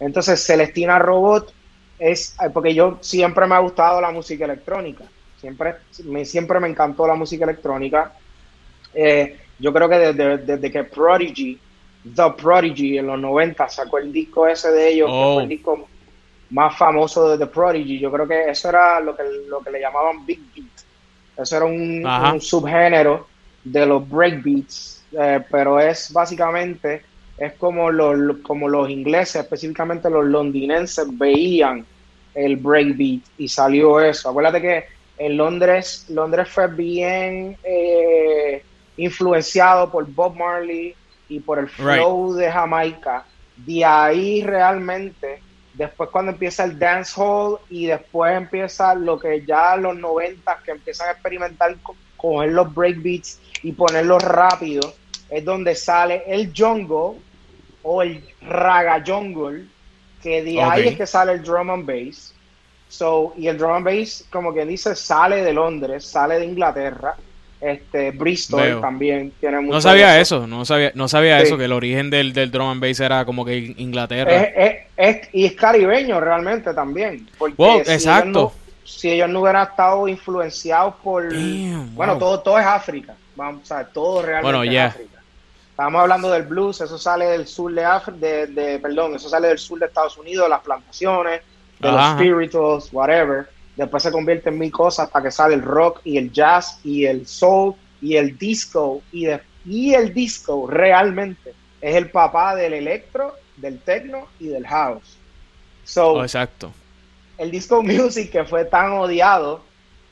[0.01, 1.53] Entonces, Celestina Robot
[1.99, 5.05] es eh, porque yo siempre me ha gustado la música electrónica,
[5.40, 8.12] siempre me, siempre me encantó la música electrónica.
[8.94, 11.59] Eh, yo creo que desde, desde, que Prodigy,
[12.14, 15.40] The Prodigy en los 90 sacó el disco ese de ellos, que fue Oh.
[15.40, 15.88] el disco
[16.51, 19.81] más famoso de The Prodigy, yo creo que eso era lo que, lo que le
[19.81, 20.66] llamaban Big Beat.
[21.37, 23.27] Eso era un subgénero
[23.64, 27.03] de los breakbeats, eh, pero es básicamente,
[27.37, 31.85] es como los, como los ingleses, específicamente los londinenses, veían
[32.35, 34.31] el breakbeat y salió eso.
[34.31, 34.85] Acuérdate que
[35.18, 38.62] en Londres, Londres fue bien eh,
[38.96, 40.94] influenciado por Bob Marley
[41.28, 43.24] y por el flow de Jamaica.
[43.57, 45.40] De ahí realmente,
[45.74, 51.09] después cuando empieza el dancehall y después empieza lo que ya los 90 que empiezan
[51.09, 54.92] a experimentar con coger los breakbeats y ponerlos rápido,
[55.31, 57.20] es donde sale el jungle
[57.83, 59.66] o el raga jungle,
[60.22, 62.35] que de ahí es que sale el drum and bass.
[62.88, 67.14] So, y el drum and bass, como quien dice, sale de Londres, sale de Inglaterra.
[67.61, 68.81] Este, Bristol Veo.
[68.81, 71.46] también tiene mucho No sabía de eso, no sabía, no sabía Sí.
[71.48, 74.33] eso, que el origen del, del drum and bass era como que Inglaterra.
[74.33, 74.77] Es, es-
[75.22, 77.29] es- y es caribeño realmente también.
[77.37, 78.29] Porque Wow, si exacto.
[78.29, 81.33] Ellos no, si ellos no hubieran estado influenciados por.
[81.35, 82.20] Damn, bueno, wow.
[82.20, 83.14] todo, todo es África.
[83.35, 84.79] Vamos, o sea, todo realmente Bueno, es.
[84.81, 85.20] África.
[85.70, 89.48] Estamos hablando del blues, eso sale del sur de África, de, de- perdón, eso sale
[89.48, 91.42] del sur de Estados Unidos, las plantaciones,
[91.79, 91.97] de Ajá.
[91.97, 93.49] los spirituals, whatever.
[93.77, 97.05] Después se convierte en mil cosas hasta que sale el rock y el jazz y
[97.07, 99.03] el soul y el disco.
[99.12, 104.67] Y, de- y el disco realmente es el papá del electro, del techno y del
[104.67, 105.17] house.
[105.85, 106.73] So, Oh, exacto.
[107.38, 109.62] el disco music que fue tan odiado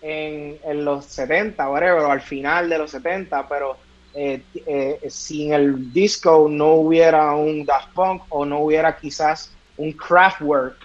[0.01, 3.77] en, en los 70, whatever, o al final de los 70, pero
[4.15, 9.93] eh, eh, sin el disco no hubiera un Daft Punk o no hubiera quizás un
[9.93, 10.77] Kraftwerk.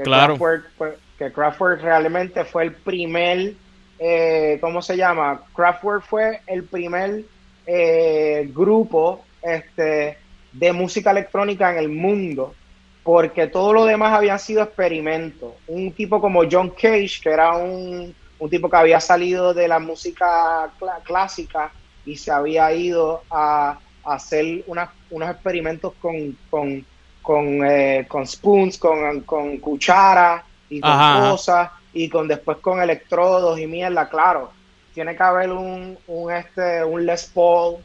[0.00, 0.38] Que Claro.
[0.38, 3.52] Kraftwerk, que Kraftwerk realmente fue el primer,
[3.98, 5.42] eh, ¿cómo se llama?
[5.54, 7.22] Kraftwerk fue el primer
[7.66, 10.16] eh, grupo este,
[10.52, 12.54] de música electrónica en el mundo
[13.02, 15.52] porque todo lo demás habían sido experimentos.
[15.66, 19.78] Un tipo como John Cage, que era un, un tipo que había salido de la
[19.80, 20.72] música
[21.04, 21.70] clásica
[22.06, 26.86] y se había ido a, a hacer unas- unos experimentos con, con,
[27.30, 31.30] con, eh, con spoons, con, con cucharas y con ajá.
[31.30, 34.50] cosas, y con después con electrodos y mierda, claro.
[34.92, 37.76] Tiene que haber un, un, este, un Les Paul,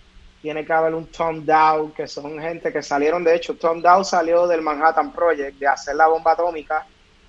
[0.41, 4.03] tiene que haber un Tom Dow, que son gente que salieron, de hecho, Tom Dow
[4.03, 6.83] salió del Manhattan Project, de hacer la bomba atómica,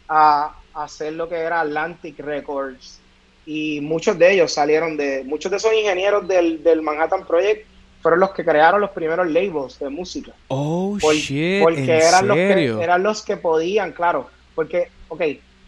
[0.09, 2.99] a hacer lo que era Atlantic Records.
[3.45, 7.76] Y muchos de ellos salieron de, muchos de esos ingenieros del, del Manhattan Project
[8.07, 10.31] fueron los que crearon los primeros labels de música.
[10.47, 14.31] Oh, Por- shit, porque ¿en eran los, que, eran los que podían, claro.
[14.55, 15.21] Porque, ok,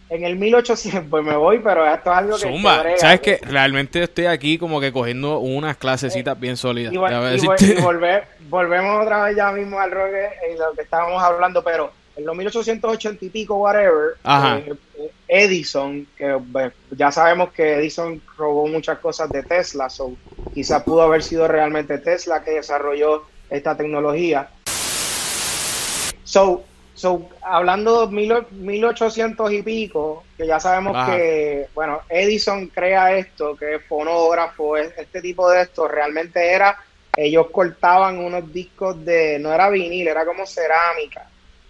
[0.09, 2.41] en el 1800, pues me voy, pero esto es algo que...
[2.43, 2.97] Zumba, que brega.
[2.97, 3.39] ¿sabes qué?
[3.43, 6.93] Realmente estoy aquí como que cogiendo unas clasecitas bien sólidas.
[6.93, 10.11] Y, vol- y vol- volvemos otra vez ya mismo al rock
[10.53, 14.15] y lo que estábamos hablando, pero en los 1880 y pico, whatever,
[14.57, 16.37] eh, Edison, que
[16.91, 20.13] ya sabemos que Edison robó muchas cosas de Tesla, so
[20.53, 24.49] quizás pudo haber sido realmente Tesla que desarrolló esta tecnología.
[26.23, 31.15] So, so hablando de mil, 1800 y pico, que ya sabemos Ajá.
[31.15, 36.77] que, bueno, Edison crea esto, que es fonógrafo, es- este tipo de esto, realmente era,
[37.15, 41.27] ellos cortaban unos discos de, no era vinil, era como cerámica.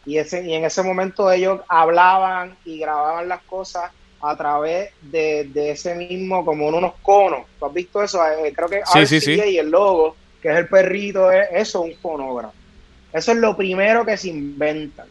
[0.09, 3.91] Y, ese, y en ese momento ellos hablaban y grababan las cosas
[4.21, 7.41] a través de, de ese mismo, como en unos conos.
[7.59, 8.19] ¿Tú has visto eso?
[8.25, 9.33] Eh, creo que Sí, sí, sí.
[9.33, 12.55] y el logo, que es el perrito, es, eso es un fonógrafo.
[13.13, 15.05] Eso es lo primero que se inventan.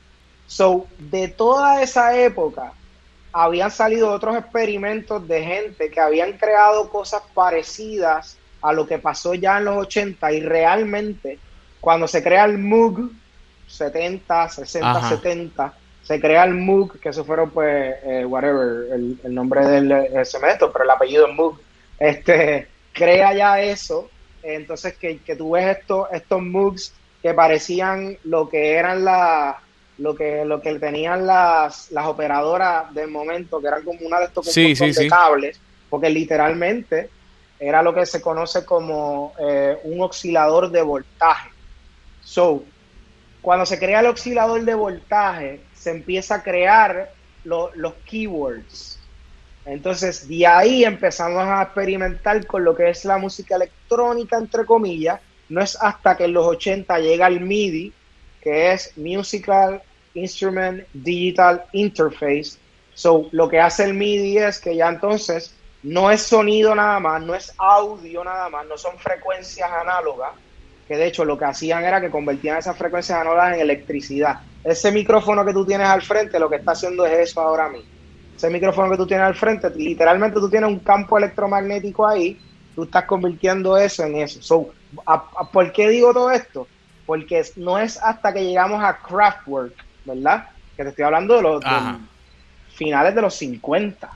[0.49, 2.73] So, de toda esa época,
[3.33, 9.35] habían salido otros experimentos de gente que habían creado cosas parecidas a lo que pasó
[9.35, 11.39] ya en los 80 y realmente
[11.81, 13.13] cuando se crea el Moog
[13.69, 15.09] 70, 60, Ajá.
[15.09, 19.93] 70, se crea el Moog, que eso fueron pues, eh, whatever, el, el nombre del
[19.93, 21.61] eh, cemento, pero el apellido es Moog,
[21.99, 24.09] este, crea ya eso,
[24.43, 29.57] entonces que, que tú ves estos, estos Moogs que parecían lo que eran las
[29.99, 34.27] lo que lo que tenían las, las operadoras del momento, que eran como una de
[34.27, 35.09] estos de sí.
[35.09, 37.11] cables, porque literalmente
[37.59, 41.51] era lo que se conoce como eh, un oscilador de voltaje.
[42.23, 42.63] So,
[43.41, 49.09] cuando se crea el oscilador de voltaje, se empieza a crear lo- los keywords.
[49.65, 55.21] Entonces, de ahí empezamos a experimentar con lo que es la música electrónica, entre comillas.
[55.49, 57.97] No es hasta que en los 80 llega el MIDI,
[58.41, 59.83] que es Musical
[60.15, 62.59] Instrument Digital Interface.
[62.93, 67.23] So, lo que hace el MIDI es que ya entonces no es sonido nada más,
[67.23, 70.33] no es audio nada más, no son frecuencias análogas,
[70.89, 74.41] que de hecho lo que hacían era que convertían esas frecuencias análogas en electricidad.
[74.65, 77.89] Ese micrófono que tú tienes al frente lo que está haciendo es eso ahora mismo.
[78.35, 82.41] Ese micrófono que tú tienes al frente, literalmente tú tienes un campo electromagnético ahí,
[82.75, 84.41] tú estás convirtiendo eso en eso.
[84.41, 84.71] So,
[85.53, 86.67] ¿Por qué digo todo esto?
[87.05, 89.75] Porque no es hasta que llegamos a Kraftwerk,
[90.05, 90.49] ¿verdad?
[90.77, 91.65] Que te estoy hablando de los
[92.75, 94.09] finales de los 50.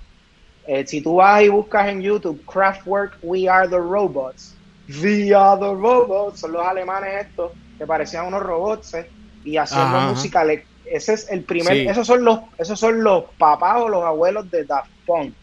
[0.67, 4.57] Eh, si tú vas y buscas en YouTube Kraftwerk, We Are the Robots,
[5.01, 9.11] The Robots, son los alemanes estos que parecían unos robots eh,
[9.45, 10.45] y haciendo música.
[10.85, 14.65] Ese es el primer, esos son los, esos son los papás o los abuelos de
[14.65, 15.35] Daft Punk.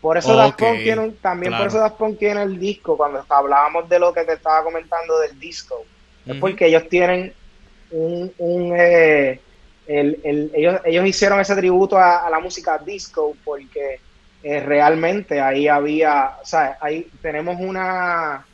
[0.00, 3.88] Por eso Daft Punk tiene también por eso Daft Punk tiene el disco, cuando hablábamos
[3.88, 5.84] de lo que te estaba comentando del disco,
[6.26, 7.32] es porque ellos tienen
[7.90, 9.40] un, un eh,
[9.86, 14.00] ellos, ellos hicieron ese tributo a, la música disco porque
[14.44, 18.46] eh, realmente ahí había, o sea, ahí tenemos una,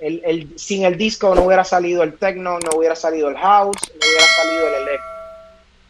[0.00, 3.76] el, el, sin el disco no hubiera salido el techno, no hubiera salido el house,
[3.92, 5.10] no hubiera salido el electro.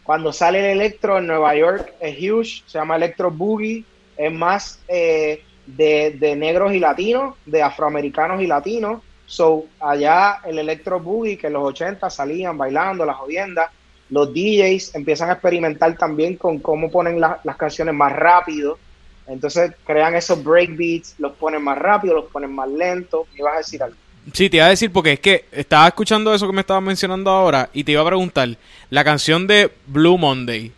[0.02, 3.84] Cuando sale el electro en Nueva York es huge, se llama Electro Boogie,
[4.16, 9.02] es más eh, de, negros y latinos, de afroamericanos y latinos.
[9.26, 13.70] So, allá el electro boogie que en los 80 salían bailando, las jodiendas,
[14.10, 18.78] los DJs empiezan a experimentar también con cómo ponen las canciones más rápido.
[19.26, 23.26] Entonces crean esos breakbeats, los ponen más rápido, los ponen más lento.
[23.32, 23.96] ¿Me ibas a decir algo?
[24.32, 27.30] Sí, te iba a decir porque es que estaba escuchando eso que me estabas mencionando
[27.30, 28.56] ahora y te iba a preguntar,
[28.90, 30.72] la canción de Blue Monday,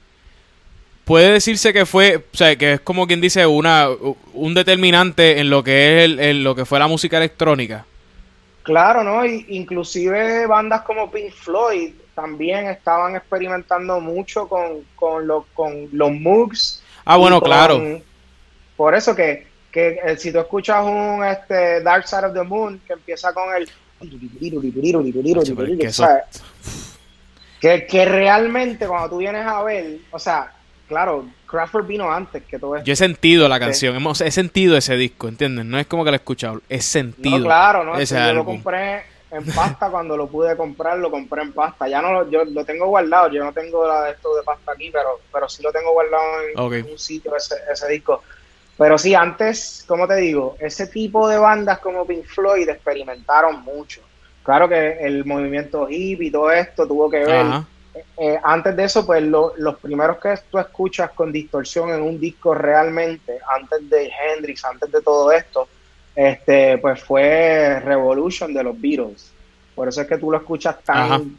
[1.05, 3.89] puede decirse que fue, o sea, que es como quien dice una
[4.35, 7.87] un determinante en lo que es el, lo que fue la música electrónica.
[8.65, 9.25] Claro, ¿no?
[9.25, 16.83] Y, inclusive bandas como Pink Floyd también estaban experimentando mucho con, con, con los Moogs.
[17.05, 17.81] Ah, bueno, claro.
[18.77, 22.81] Por eso que, que eh, si tú escuchas un este, Dark Side of the Moon
[22.87, 23.69] que empieza con el...
[27.61, 30.53] que, que realmente cuando tú vienes a ver, o sea,
[30.89, 32.87] claro, Crawford vino antes que todo esto.
[32.87, 35.65] Yo he sentido la canción, hemos, he sentido ese disco, ¿entiendes?
[35.65, 37.39] No es como que lo he escuchado, he sentido.
[37.39, 41.43] No, claro, no, ese yo lo compré en pasta cuando lo pude comprar, lo compré
[41.43, 41.89] en pasta.
[41.89, 44.73] Ya no lo, yo lo tengo guardado, yo no tengo la de esto de pasta
[44.73, 48.23] aquí, pero, pero sí lo tengo guardado en, un sitio ese, ese disco.
[48.79, 54.03] Pero sí, antes, como te digo, ese tipo de bandas como Pink Floyd experimentaron mucho.
[54.43, 57.47] Claro que el movimiento hippie y todo esto tuvo que ver.
[58.19, 62.55] Eh, antes de eso, pues los primeros que tú escuchas con distorsión en un disco
[62.55, 65.69] realmente, antes de Hendrix, antes de todo esto,
[66.15, 69.33] este, pues fue Revolution de los Beatles.
[69.75, 71.39] Por eso es que tú lo escuchas tan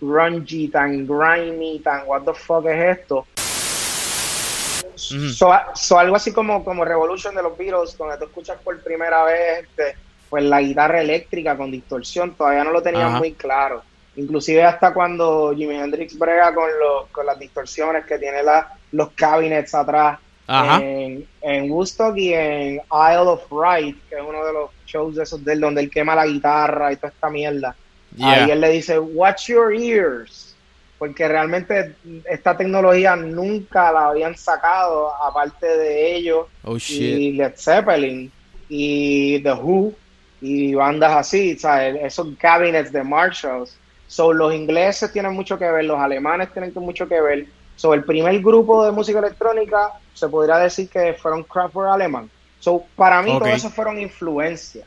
[0.00, 3.26] grungy, tan grimy, tan what the fuck es esto.
[5.08, 9.64] So, algo así como, como Revolution de los Beatles, donde tú escuchas por primera vez
[9.64, 9.96] este,
[10.28, 13.82] pues la guitarra eléctrica con distorsión, todavía no lo tenían muy claro.
[14.16, 16.68] Inclusive hasta cuando Jimi Hendrix brega con,
[17.12, 20.18] con las distorsiones que tiene la, los cabinets atrás
[20.48, 25.22] en, en, Woodstock y en Isle of Right, que es uno de los shows de
[25.22, 27.76] esos de él, donde él quema la guitarra y toda esta mierda.
[28.20, 30.47] Ahí él le dice, watch your ears,
[30.98, 31.94] porque realmente
[32.28, 38.30] esta tecnología nunca la habían sacado, aparte de ellos, oh, y Led Zeppelin,
[38.68, 39.94] y The Who,
[40.40, 41.96] y bandas así, ¿sabes?
[42.02, 47.06] esos cabinets de Marshalls So, los ingleses tienen mucho que ver, los alemanes tienen mucho
[47.06, 47.46] que ver.
[47.76, 52.30] So, el primer grupo de música electrónica se podría decir que fueron Kraftwerk alemán.
[52.58, 54.86] So, para mí, todo eso fueron influencias.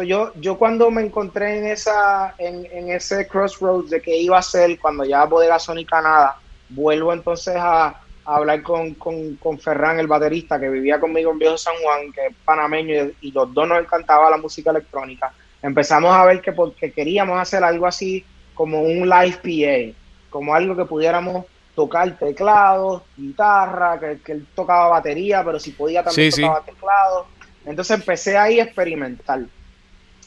[0.00, 4.38] So, yo, yo cuando me encontré en esa, en, en, ese crossroads de qué iba
[4.38, 6.38] a ser cuando ya Bodega Sónica nada,
[6.70, 11.58] vuelvo entonces a, hablar con, con, con, Ferran, el baterista, que vivía conmigo en Viejo
[11.58, 15.34] San Juan, que es panameño, y, y los dos nos encantaba la música electrónica.
[15.60, 19.98] Empezamos a ver que porque queríamos hacer algo así como un live PA,
[20.30, 26.30] como algo que pudiéramos tocar teclados, guitarra, que, él tocaba batería, pero si podía también
[26.30, 27.26] tocaba teclado.
[27.66, 29.40] Entonces empecé ahí a experimentar.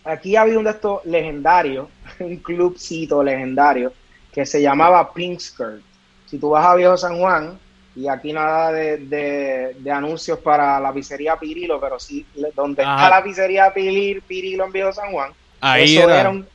[0.05, 1.87] Aquí había un de estos legendarios,
[2.19, 3.93] un clubcito legendario,
[4.31, 5.81] que se llamaba Pink Skirt.
[6.25, 7.59] Si tú vas a Viejo San Juan,
[7.95, 12.25] y aquí nada de, anuncios para la pizzería Pirilo, pero sí,
[12.55, 15.31] donde está la pizzería Pirilo en Viejo San Juan,
[15.61, 16.47] ahí eso era un,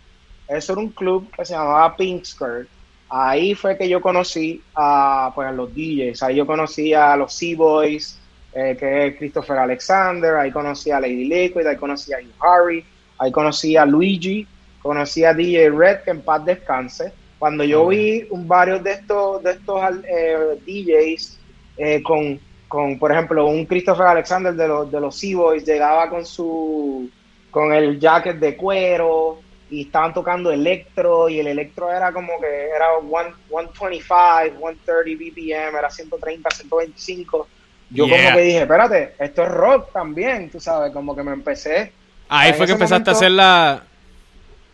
[0.49, 2.69] eso era un club que se llamaba Pink Skirt.
[3.11, 6.23] Ahí fue que yo conocí a, pues, a los DJs.
[6.23, 8.19] Ahí yo conocí a los Sea-Boys,
[8.53, 10.37] eh, que es Christopher Alexander.
[10.37, 11.67] Ahí conocí a Lady Liquid.
[11.67, 12.85] Ahí conocí a Harry.
[13.19, 14.47] Ahí conocí a Luigi.
[14.83, 17.13] Conocí a DJ Red, que en paz descanse.
[17.39, 21.39] Cuando yo vi un, varios de estos, de estos eh, DJs
[21.77, 26.25] eh, con, con, por ejemplo, un Christopher Alexander de los, de los Sea-Boys llegaba con
[26.25, 27.11] su
[27.51, 29.41] con el jacket de cuero
[29.71, 34.15] y estaban tocando electro y el electro era como que era 125,
[34.59, 37.49] 130 BPM, era 130, 125.
[37.91, 41.93] Yo como que dije, espérate, esto es rock también, tú sabes, como que me empecé.
[42.29, 43.83] Ahí fue que empezaste a hacer la...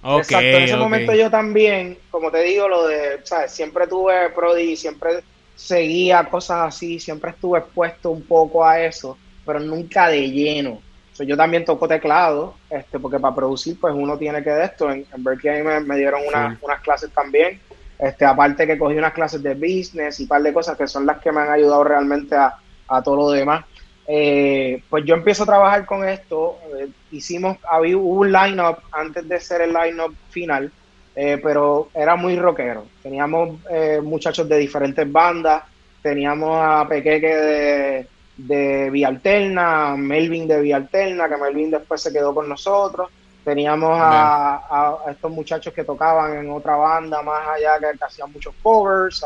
[0.03, 3.53] exacto, en ese momento yo también, como te digo, lo de, ¿sabes?
[3.53, 5.23] Siempre tuve Prodi, siempre
[5.55, 10.81] seguía cosas así, siempre estuve expuesto un poco a eso, pero nunca de lleno
[11.23, 14.91] yo también toco teclado, este, porque para producir, pues uno tiene que de esto.
[14.91, 16.23] En, Berkeley me, dieron
[16.61, 17.61] unas clases también.
[17.97, 21.07] Este, aparte que cogí unas clases de business y un par de cosas que son
[21.07, 22.59] las que me han ayudado realmente a,
[23.05, 23.65] todo lo demás.
[24.07, 26.59] Eh, pues yo empiezo a trabajar con esto.
[26.77, 30.71] Eh, hicimos, había un line-up antes de ser el line-up final,
[31.15, 32.87] eh, pero era muy rockero.
[33.03, 33.59] Teníamos
[34.03, 35.63] muchachos de diferentes bandas,
[36.03, 42.13] teníamos a Pequeque de de Vía Alterna, Melvin de Vía Alterna, que Melvin después se
[42.13, 43.11] quedó con nosotros.
[43.45, 49.25] Teníamos a, estos muchachos que tocaban en otra banda más allá, que, hacían muchos covers,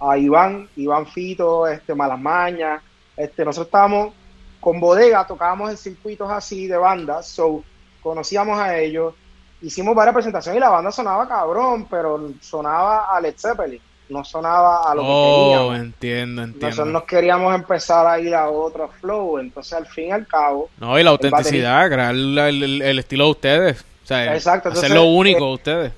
[0.00, 2.82] a, Iván, Iván Fito, este, Malas Mañas.
[3.18, 4.14] Este, nosotros estábamos
[4.60, 7.62] con bodega, tocábamos en circuitos así de bandas, so
[8.02, 9.14] conocíamos a ellos,
[9.60, 14.90] hicimos varias presentaciones y la banda sonaba cabrón, pero sonaba a Led Zeppelin no sonaba
[14.90, 15.78] a lo que oh, queríamos.
[15.78, 16.66] entiendo, entiendo.
[16.66, 20.70] Nosotros nos queríamos empezar a ir a otro flow, entonces al fin y al cabo...
[20.78, 23.84] No, y la autenticidad, crear el, estilo de ustedes.
[24.04, 25.92] O sea, Exacto, hacer lo único de ustedes.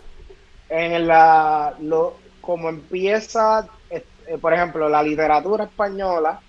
[0.69, 4.05] En la, lo, como empieza, eh,
[4.41, 6.41] por ejemplo, la literatura española,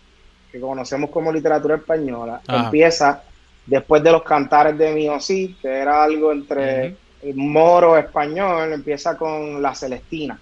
[0.52, 3.24] que conocemos como literatura española, empieza
[3.66, 6.96] después de los cantares de Miosí, que era algo entre
[7.36, 10.40] moro español, empieza con la Celestina.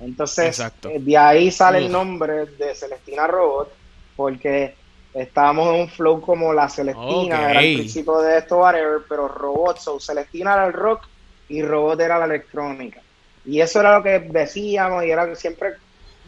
[0.00, 3.70] Entonces, eh, de ahí sale el nombre de Celestina Robot,
[4.16, 4.74] porque
[5.12, 9.78] estábamos en un flow como la Celestina, era el principio de esto, whatever, pero Robot,
[9.78, 11.06] so Celestina era el rock
[11.48, 13.00] y Robot era la electrónica.
[13.44, 15.74] Y eso era lo que decíamos y era siempre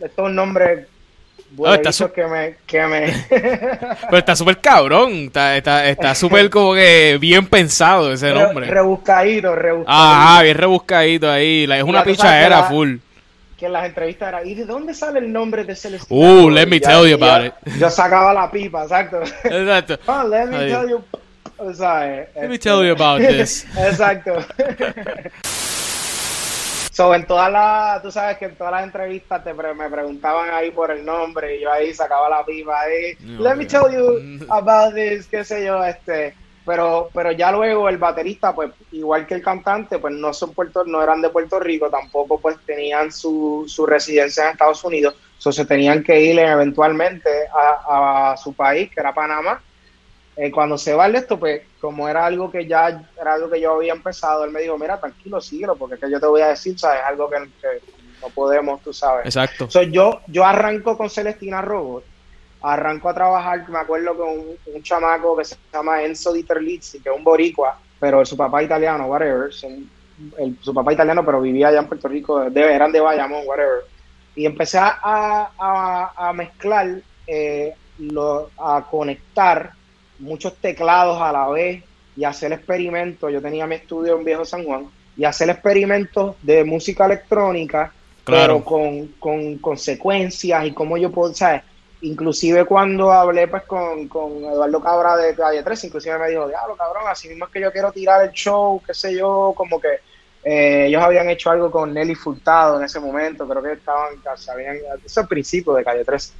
[0.01, 0.89] estos nombres
[1.53, 2.57] buenos que me...
[2.67, 3.27] Que me...
[3.31, 8.67] pero está súper cabrón, está está súper como que bien pensado ese nombre.
[8.67, 9.93] rebuscadito, rebuscadito.
[9.93, 12.97] Ah, bien rebuscadito ahí, es una pichadera full
[13.63, 16.21] que en las entrevistas era, ¿y de dónde sale el nombre de Celestina?
[16.21, 17.55] Uh, let me tell you about it.
[17.79, 19.23] Yo sacaba la pipa, exacto.
[19.45, 20.01] Exacto.
[20.09, 21.01] oh, let me tell you.
[21.59, 23.65] O sea, let me tell you about this.
[23.79, 24.45] exacto.
[26.93, 30.71] So, en todas las, tú sabes que en todas las entrevistas te me preguntaban ahí
[30.71, 33.17] por el nombre y yo ahí sacaba la pipa ahí.
[33.39, 36.35] let me tell you about this, qué sé yo, este
[36.65, 40.85] pero pero ya luego el baterista pues igual que el cantante pues no son Puerto
[40.85, 45.15] no eran de Puerto Rico tampoco pues tenían su, su residencia en Estados Unidos
[45.45, 49.61] o se tenían que ir eventualmente a, su país que era Panamá
[50.37, 53.61] eh, cuando se va el esto pues como era algo que ya era algo que
[53.61, 56.41] yo había empezado él me dijo mira tranquilo síguelo porque es que yo te voy
[56.41, 57.39] a decir sabes algo que,
[58.21, 59.69] no podemos tú sabes exacto.
[59.91, 62.05] Yo yo arranco con Celestina Robot
[62.63, 67.17] arranco a trabajar, me acuerdo con un, chamaco que se llama Enzo Diterlizzi, que es
[67.17, 72.09] un boricua, pero su papá italiano, whatever, su papá italiano, pero vivía allá en Puerto
[72.09, 73.85] Rico, de, eran de Bayamón, whatever.
[74.35, 77.75] Y empecé a, mezclar, eh,
[78.59, 79.73] a conectar
[80.23, 81.83] muchos teclados a la vez
[82.17, 83.33] y hacer experimentos.
[83.33, 87.93] Yo tenía mi estudio en Viejo San Juan y hacer experimentos de música electrónica,
[88.25, 91.63] pero con, con consecuencias y cómo yo puedo, ¿sabes?
[92.03, 97.05] inclusive cuando hablé pues con, Eduardo Cabra de Calle 3, inclusive me dijo, diablo cabrón,
[97.09, 100.01] así mismo es que yo quiero tirar el show, qué sé yo, como que
[100.45, 104.77] eh, ellos habían hecho algo con Nelly Furtado en ese momento, creo que estaban, sabían,
[104.77, 106.33] ese es el principio de Calle 13.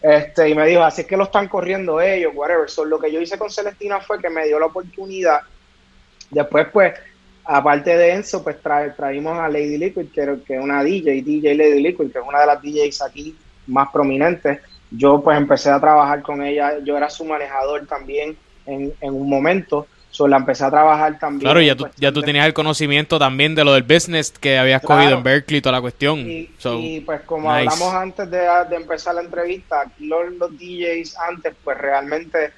[0.00, 2.68] Este, y me dijo, así es que lo están corriendo ellos, whatever.
[2.70, 5.40] So, lo que yo hice con Celestina fue que me dio la oportunidad.
[6.30, 6.94] Después, pues,
[7.44, 11.82] aparte de eso, pues traímos a Lady Liquid, que, que es una DJ, DJ Lady
[11.82, 13.36] Liquid, que es una de las DJs aquí
[13.66, 18.36] más prominentes yo pues empecé a trabajar con ella, yo era su manejador también
[18.66, 19.86] en, un momento,
[20.18, 21.42] so, la empecé a trabajar también.
[21.42, 24.82] Claro, ya tú, ya tú tenías el conocimiento también de lo del business que habías
[24.82, 26.18] cogido en Berkeley, toda la cuestión.
[26.28, 28.40] Y, pues como hablamos antes de,
[28.72, 32.50] empezar la entrevista, los, los, DJs antes pues realmente,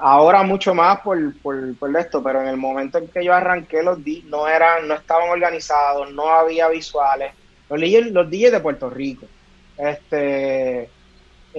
[0.00, 4.02] ahora mucho más por, por, esto, pero en el momento en que yo arranqué los
[4.02, 7.34] DJs no eran, no estaban organizados, no había visuales,
[7.68, 9.26] los DJs, los DJs de Puerto Rico.
[9.76, 10.88] Este,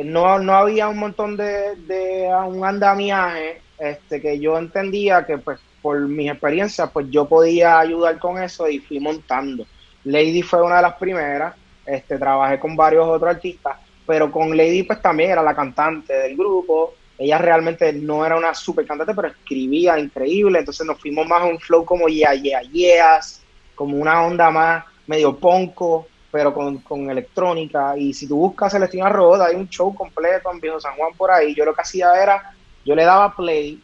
[0.04, 5.60] no, no había un montón de, de un andamiaje este, que yo entendía que pues
[5.82, 9.66] por mis experiencias pues yo podía ayudar con eso y fui montando.
[10.04, 11.56] Lady fue una de las primeras,
[11.86, 16.36] este, trabajé con varios otros artistas, pero con Lady pues también era la cantante del
[16.36, 21.42] grupo, ella realmente no era una super cantante, pero escribía increíble, entonces nos fuimos más
[21.42, 23.42] a un flow como yeah, yeah, yeahs,
[23.76, 29.10] como una onda más medio ponco, pero con, con electrónica, y si tú buscas Celestina
[29.10, 32.12] Robot, hay un show completo en Viejo San Juan por ahí, yo lo que hacía
[32.22, 32.54] era,
[32.88, 33.80] yo le daba play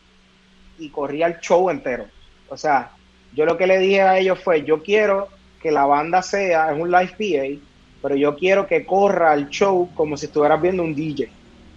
[0.79, 2.05] y corría el show entero,
[2.47, 2.91] o sea,
[3.35, 5.27] yo lo que le dije a ellos fue, yo quiero
[5.61, 7.61] que la banda sea, es un live PA,
[8.01, 11.29] pero yo quiero que corra el show como si estuvieras viendo un DJ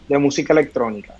[0.08, 1.14] de música electrónica.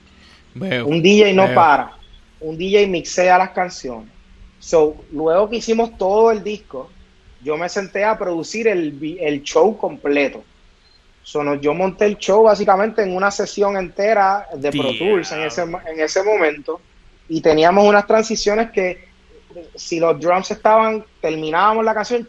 [0.55, 1.93] un DJ no para,
[2.41, 4.11] un DJ mixea las canciones.
[4.59, 6.91] So, luego que hicimos todo el disco,
[7.43, 10.43] yo me senté a producir el, el show completo.
[11.27, 15.63] So, yo monté el show básicamente en una sesión entera de Pro Tools en ese,
[15.63, 16.81] en ese momento
[17.29, 19.09] y teníamos unas transiciones que
[19.75, 22.29] si los drums estaban, terminábamos la canción,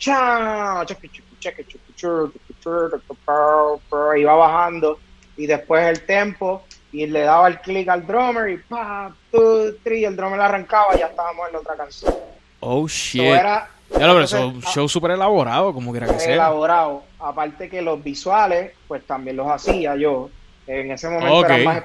[4.17, 4.97] iba bajando
[5.37, 10.05] y después el tempo y le daba el click al drummer y pa, two, three,
[10.05, 12.15] el drummer arrancaba y ya estábamos en la otra canción.
[12.61, 13.21] Oh shit.
[13.21, 13.67] ya
[14.07, 16.33] lo pero un show súper elaborado, como quiera que sea.
[16.33, 17.03] Elaborado.
[17.19, 20.29] Aparte que los visuales, pues también los hacía yo.
[20.67, 21.83] En ese momento eran más,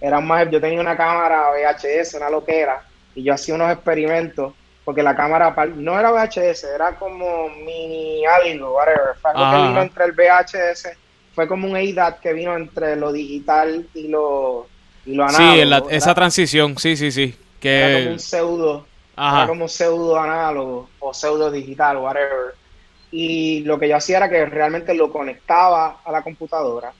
[0.00, 0.50] eran más.
[0.50, 2.82] Yo tenía una cámara VHS, una loquera,
[3.14, 4.52] y yo hacía unos experimentos
[4.88, 9.16] porque la cámara no era VHS, era como mini algo, whatever.
[9.20, 10.88] Fue algo que vino entre el VHS,
[11.34, 14.66] fue como un ADAT que vino entre lo digital y lo,
[15.04, 15.90] y lo análogo.
[15.90, 17.36] Sí, esa transición, sí, sí, sí.
[17.60, 17.82] Que...
[17.82, 22.54] Era como un pseudo, era como un pseudo análogo o pseudo digital, whatever.
[23.10, 26.92] Y lo que yo hacía era que realmente lo conectaba a la computadora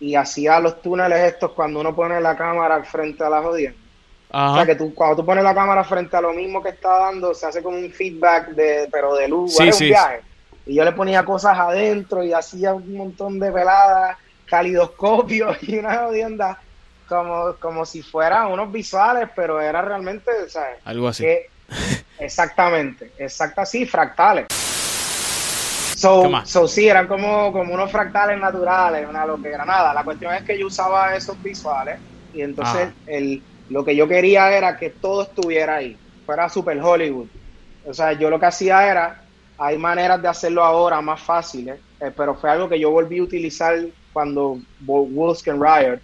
[0.00, 3.86] y hacía los túneles estos cuando uno pone la cámara al frente a la jodienda
[4.30, 6.98] o sea, que tú, cuando tú pones la cámara frente a lo mismo que está
[6.98, 10.20] dando, se hace como un feedback, de, pero de luz, sí, un viaje.
[10.66, 14.16] Y yo le ponía cosas adentro y hacía un montón de veladas,
[14.46, 16.60] calidoscopios y una jodienda,
[17.08, 20.78] como, como si fueran unos visuales, pero era realmente, ¿sabes?
[20.84, 21.24] Algo así.
[22.18, 24.46] exactamente, exacto así, fractales.
[25.96, 29.94] So, so, sí, eran como, como unos fractales naturales, una lo que era nada.
[29.94, 31.98] La cuestión es que yo usaba esos visuales
[32.32, 37.28] y entonces el lo que yo quería era que todo estuviera ahí, fuera super Hollywood.
[37.84, 39.24] O sea, yo lo que hacía era,
[39.56, 43.22] hay maneras de hacerlo ahora más fáciles, eh, pero fue algo que yo volví a
[43.22, 43.74] utilizar
[44.12, 46.00] cuando Wolfskin Riot,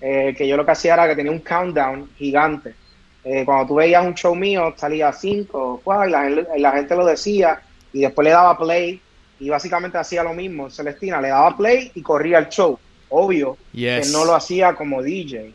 [0.00, 2.76] eh, que yo lo que hacía era que tenía un countdown gigante.
[3.24, 7.60] Eh, cuando tú veías un show mío, salía 5, y la, la gente lo decía,
[7.92, 9.02] y después le daba play,
[9.42, 10.70] y básicamente hacía lo mismo.
[10.70, 12.78] Celestina le daba play y corría el show.
[13.08, 15.52] Obvio que no lo hacía como DJ.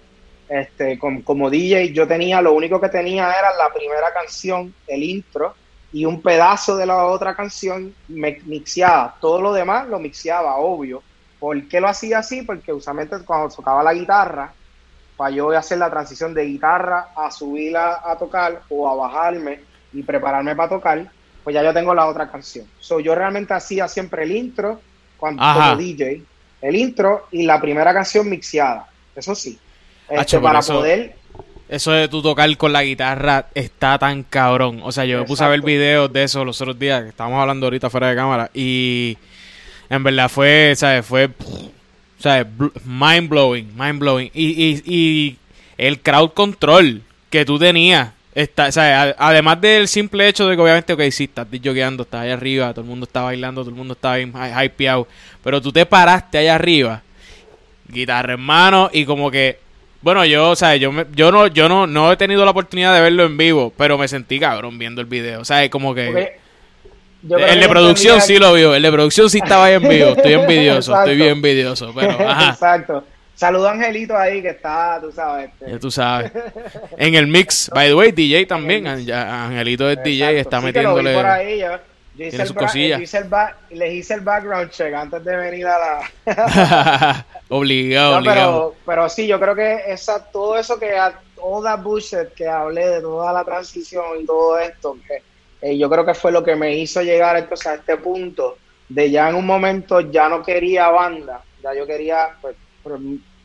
[0.49, 5.55] Este, como, DJ yo tenía, lo único que tenía era la primera canción, el intro,
[5.93, 9.15] y un pedazo de la otra canción me mixeaba.
[9.21, 11.01] Todo lo demás lo mixeaba, obvio.
[11.39, 12.41] ¿Por qué lo hacía así?
[12.41, 14.51] Porque usualmente cuando tocaba la guitarra,
[15.15, 19.61] para yo hacer la transición de guitarra a subirla a tocar o a bajarme
[19.93, 21.09] y prepararme para tocar,
[21.47, 22.65] pues ya yo tengo la otra canción.
[22.77, 24.81] So, yo realmente hacía siempre el intro
[25.15, 26.21] cuando, como DJ,
[26.61, 28.85] el intro y la primera canción mixeada.
[29.15, 29.57] Eso sí.
[30.09, 31.15] Este, para eso, poder.
[31.69, 34.81] Eso de tu tocar con la guitarra está tan cabrón.
[34.83, 37.39] O sea, yo me puse a ver videos de eso los otros días, que estábamos
[37.39, 39.17] hablando ahorita fuera de cámara, y
[39.89, 41.05] en verdad fue, ¿sabes?
[41.05, 41.29] Fue,
[42.19, 42.45] ¿sabes?
[42.83, 44.31] Mind blowing, mind blowing.
[44.33, 45.37] Y, y, y
[45.77, 48.16] el crowd control que tú tenías.
[48.37, 52.21] Está, o sea, además del simple hecho de que obviamente, ok, sí, estás jogueando, estás
[52.21, 54.19] allá arriba, todo el mundo está bailando, todo el mundo está
[54.63, 55.07] hypeado,
[55.43, 57.01] pero tú te paraste allá arriba,
[57.87, 59.57] guitarra en mano, y como que
[60.01, 62.93] bueno, yo, o sea, yo, me, yo no, yo no, no he tenido la oportunidad
[62.93, 65.41] de verlo en vivo, pero me sentí cabrón viendo el video.
[65.41, 66.37] O sea, como que.
[67.27, 70.09] El de producción sí lo vio, el de producción sí estaba ahí en vivo.
[70.09, 72.51] Estoy envidioso, estoy bien envidioso, pero ajá.
[72.51, 73.03] Exacto.
[73.37, 75.51] Saludo a Angelito ahí que está, tú sabes.
[75.51, 75.71] Este.
[75.71, 76.31] Ya tú sabes.
[76.97, 78.87] En el mix, by the way, DJ también.
[78.87, 81.13] Angelito es DJ, está metiéndole.
[81.13, 81.77] por ahí, yo,
[82.17, 82.41] hice
[83.19, 83.29] el,
[83.77, 85.77] les hice el background check antes de venir a
[86.25, 87.25] la.
[87.49, 90.95] obligado, Pero, pero sí, yo creo que esa, todo eso que,
[91.35, 95.21] toda that bullshit que hablé de toda la transición y todo esto, que
[95.61, 98.57] eh, yo creo que fue lo que me hizo llegar entonces a este punto
[98.89, 102.55] de ya en un momento ya no quería banda, ya yo quería pues,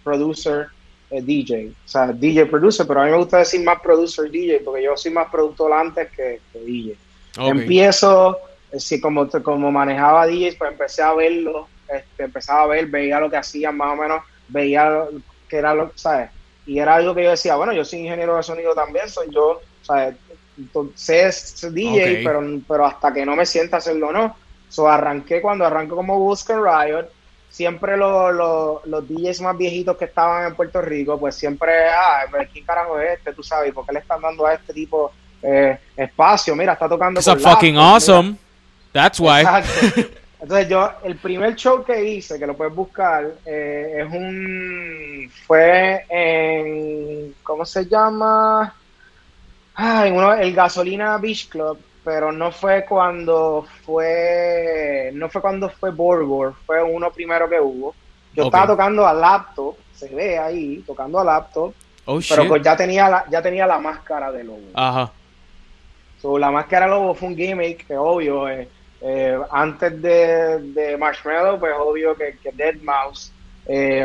[0.02, 0.68] producer,
[1.10, 4.60] eh, DJ, o sea, DJ producer, pero a mí me gusta decir más producer DJ
[4.64, 6.96] porque yo soy más productor antes que, DJ.
[7.38, 8.38] Empiezo,
[8.70, 13.20] eh, si como, como manejaba DJ, pues empecé a verlo este, empezaba a ver, veía
[13.20, 15.04] lo que hacían más o menos, veía
[15.48, 16.30] que era lo, ¿sabes?
[16.66, 19.60] Y era algo que yo decía, bueno, yo soy ingeniero de sonido también, soy yo,
[19.82, 20.14] ¿sabes?
[20.56, 24.36] Entonces, DJ, pero, pero hasta que no me sienta hacerlo no.
[24.68, 27.08] So arranqué cuando arranco como Busca Riot,
[27.52, 32.22] siempre lo- lo- los DJs más viejitos que estaban en Puerto Rico, pues siempre, ah,
[32.32, 33.34] pero ¿quién carajo es este?
[33.34, 36.56] Tú sabes, ¿y ¿por qué le están dando a este tipo eh, espacio?
[36.56, 37.94] Mira, está tocando It's a fucking laptop, mira.
[37.94, 38.36] awesome.
[38.92, 39.40] That's why.
[39.42, 40.00] Exacto.
[40.42, 46.04] Entonces yo, el primer show que hice, que lo puedes buscar, eh, es un, fue
[46.08, 48.74] en, ¿cómo se llama?
[49.74, 55.90] Ay, uno, el Gasolina Beach Club, pero no fue cuando fue, no fue cuando fue
[55.90, 57.94] Borbor, fue uno primero que hubo.
[58.34, 61.74] Yo estaba tocando a laptop, se ve ahí, tocando a laptop,
[62.04, 62.48] Oh pero shit.
[62.48, 64.62] pues ya tenía la, ya tenía la máscara de lobo.
[64.74, 65.12] Ajá.
[66.20, 68.68] So, la máscara lobo fue un gimmick que obvio, eh,
[69.00, 73.32] eh, antes de, de Marshmallow, pues obvio que, que Dead Mouse.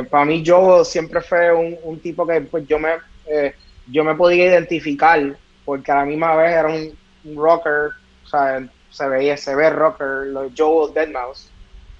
[0.10, 2.96] para mí Joe siempre fue un, un tipo que pues yo me
[3.28, 3.54] eh,
[3.88, 5.36] yo me podía identificar
[5.66, 6.98] porque a la misma vez era un
[7.36, 7.92] rocker,
[8.26, 11.50] o sea, se veía, se ve rocker, lo Joe Dead Mouse.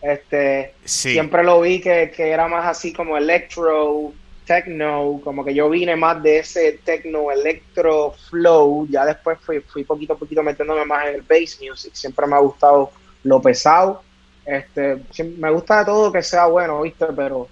[0.02, 1.12] Este, Sí.
[1.12, 4.14] siempre lo vi que, que era más así como electro,
[4.46, 9.84] techno, como que yo vine más de ese techno, electro flow, ya después fui, fui
[9.84, 12.92] poquito a poquito metiéndome más en el bass music, siempre me ha gustado
[13.24, 14.02] lo pesado,
[14.46, 14.98] este,
[15.38, 17.50] me gusta de todo que sea bueno, viste, pero,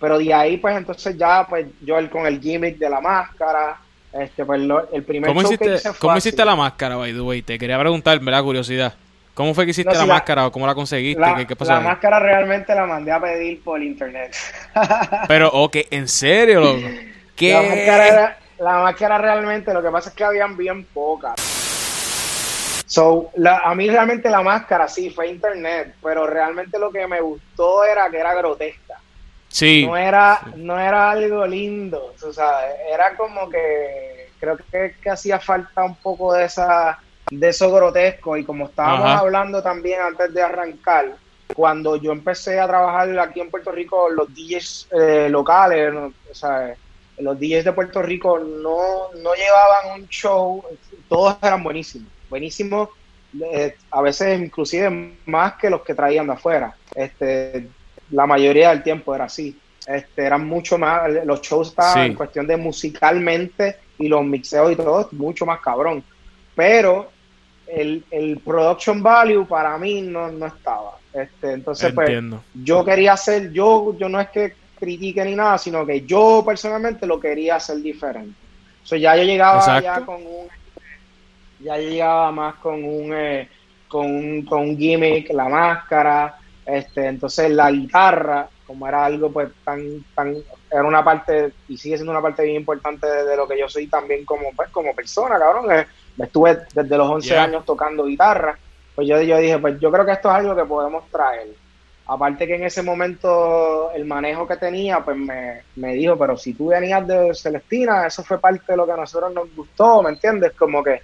[0.00, 3.80] pero de ahí pues entonces ya pues yo el, con el gimmick de la máscara,
[4.20, 6.28] este, pues lo- el primer ¿Cómo que hiciste, hice fue ¿cómo así.
[6.28, 7.42] hiciste la máscara, by the way?
[7.42, 8.94] Te quería preguntar, me da curiosidad.
[9.34, 11.20] ¿Cómo fue que hiciste No, la máscara o cómo la conseguiste?
[11.20, 11.84] La, ¿Qué, qué pasó la ahí?
[11.84, 14.34] máscara realmente la mandé a pedir por internet.
[15.28, 16.88] Pero, ok, ¿en serio, loco?
[17.36, 17.52] ¿Qué?
[17.52, 21.34] La máscara, era- la máscara realmente, lo que pasa es que habían bien pocas.
[22.86, 27.20] So, la- a mí realmente la máscara sí fue internet, pero realmente lo que me
[27.20, 28.94] gustó era que era grotesca.
[29.56, 29.86] Sí.
[29.86, 35.40] No era, no era algo lindo, tú sabes, era como que creo que, que hacía
[35.40, 36.98] falta un poco de esa
[37.30, 39.18] de eso grotesco y como estábamos Ajá.
[39.20, 41.16] hablando también antes de arrancar,
[41.54, 46.12] cuando yo empecé a trabajar aquí en Puerto Rico, los DJs eh, locales, ¿no?
[46.30, 46.74] o sea,
[47.16, 50.62] los DJs de Puerto Rico no, no llevaban un show,
[51.08, 52.90] todos eran buenísimos, buenísimos,
[53.54, 56.76] eh, a veces inclusive más que los que traían de afuera.
[56.94, 57.70] Este,
[58.10, 59.56] la mayoría del tiempo era así.
[59.86, 62.00] Este, eran mucho más, los shows estaban Sí.
[62.10, 66.02] en cuestión de musicalmente y los mixeos y todo, mucho más cabrón.
[66.54, 67.10] Pero
[67.66, 70.96] el, el production value para mí no, no estaba.
[71.12, 72.10] Este, entonces, pues,
[72.54, 77.06] yo quería hacer, yo, yo no es que critique ni nada, sino que yo personalmente
[77.06, 78.34] lo quería hacer diferente.
[78.82, 79.82] O sea, ya yo llegaba Exacto.
[79.82, 80.46] ya con un,
[81.60, 83.48] ya yo llegaba más con un, eh,
[83.88, 86.36] con un, con un gimmick, la máscara,
[86.66, 90.34] este, entonces la guitarra, como era algo pues tan, tan,
[90.70, 93.68] era una parte, y sigue siendo una parte bien importante de, de lo que yo
[93.68, 95.70] soy también como, pues, como persona, cabrón.
[95.72, 95.86] eh,
[96.18, 97.44] estuve desde los 11 Yeah.
[97.44, 98.58] años tocando guitarra,
[98.94, 101.48] pues yo, yo dije, pues yo creo que esto es algo que podemos traer.
[102.08, 106.54] Aparte que en ese momento el manejo que tenía, pues me, me dijo, pero si
[106.54, 110.10] tú venías de Celestina, eso fue parte de lo que a nosotros nos gustó, ¿me
[110.10, 110.52] entiendes?
[110.52, 111.00] Como que,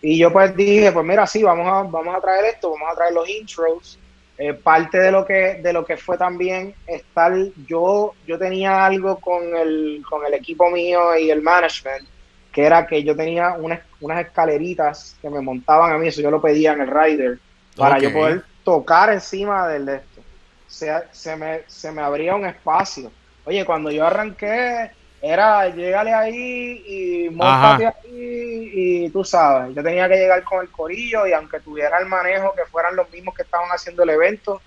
[0.00, 2.96] y yo pues dije, pues mira, sí, vamos a, vamos a traer esto, vamos a
[2.96, 3.98] traer los intros.
[4.38, 7.32] Eh, parte de lo que de lo que fue también estar,
[7.66, 12.06] yo, yo tenía algo con el, con el equipo mío y el management,
[12.52, 16.30] que era que yo tenía unas, unas escaleritas que me montaban a mí, eso yo
[16.30, 17.38] lo pedía en el rider,
[17.76, 20.20] para yo poder tocar encima del de esto.
[20.66, 23.10] Se, se, me, se me abría un espacio.
[23.46, 30.08] Oye, cuando yo arranqué, era llegale ahí y montate ahí y tú sabes, yo tenía
[30.08, 33.42] que llegar con el corillo y aunque tuviera el manejo que fueran los mismos que
[33.42, 34.60] estaban haciendo el evento,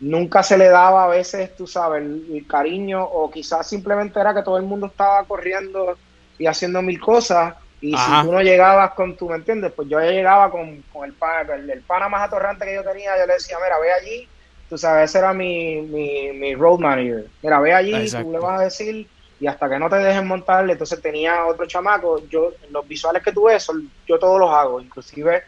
[0.00, 4.34] nunca se le daba a veces, tú sabes, el, el cariño o quizás simplemente era
[4.34, 5.98] que todo el mundo estaba corriendo
[6.38, 8.22] y haciendo mil cosas y Ajá.
[8.22, 9.72] si tú no llegabas con tu, ¿me entiendes?
[9.74, 13.18] Pues yo llegaba con, con el, pana, el, el pana más atorrante que yo tenía,
[13.18, 14.32] yo le decía, mira, ve allí,
[14.68, 18.26] tú sabes, ese era mi, mi, mi road manager, mira, ve allí, Exacto.
[18.26, 19.10] tú le vas a decir
[19.40, 23.32] y hasta que no te dejen montarle, entonces tenía otro chamaco, yo los visuales que
[23.32, 25.42] tuve, son, yo todos los hago, inclusive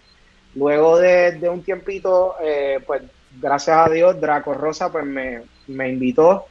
[0.54, 3.02] luego de, de un tiempito, eh, pues
[3.40, 6.46] gracias a Dios, Draco Rosa pues me, me invitó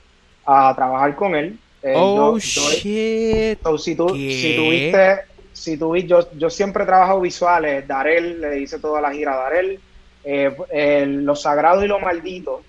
[0.45, 1.57] a trabajar con él.
[1.81, 3.59] Eh, oh, yo- shit.
[3.63, 5.19] So, si tú, si tuviste,
[5.53, 9.79] si tuvi- yo, yo siempre trabajo visuales, Darel, le hice toda la gira a Darel,
[10.23, 12.61] eh, Lo Sagrado y Lo Maldito.
[12.61, 12.65] Si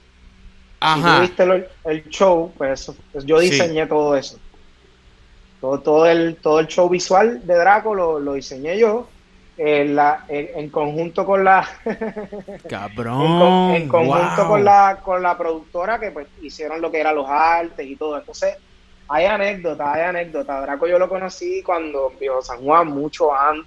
[0.80, 1.16] Ajá.
[1.18, 3.50] tuviste lo- el show, pues, pues yo Sí.
[3.50, 4.38] diseñé todo eso.
[5.60, 9.06] Todo, todo, el, todo el show visual de Draco lo, lo diseñé yo,
[9.58, 13.38] en, la, en, en conjunto con la en, Cabrón.
[13.38, 14.48] con- en conjunto wow.
[14.48, 18.16] con la con la productora que pues hicieron lo que eran los artes y todo.
[18.18, 18.56] Entonces,
[19.08, 20.62] hay anécdotas, hay anécdotas.
[20.62, 23.66] Draco yo lo conocí cuando vio San Juan mucho antes,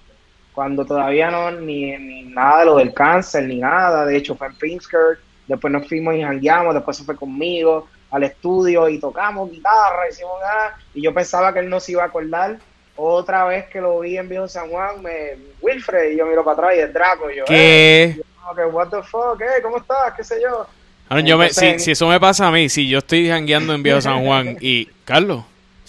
[0.51, 4.03] cuando todavía no ni, ni nada de lo del cáncer ni nada.
[4.05, 8.23] De hecho, fue en Pinskirt después nos fuimos y jangueamos, después se fue conmigo al
[8.23, 12.05] estudio y tocamos guitarra, hicimos nada, y yo pensaba que él no se iba a
[12.05, 12.57] acordar.
[12.95, 16.53] Otra vez que lo vi en Viejo San Juan, me, Wilfred, y yo miro para
[16.53, 18.03] atrás y es Draco, y yo, ¿Qué?
[18.03, 18.21] eh,
[18.55, 20.13] yo, what the fuck, eh, ¿cómo estás?
[20.15, 20.67] ¿Qué sé yo?
[21.09, 23.81] Ahora, yo me, si, si eso me pasa a mí, si yo estoy jangueando en
[23.83, 25.43] Viejo San Juan y, Carlos,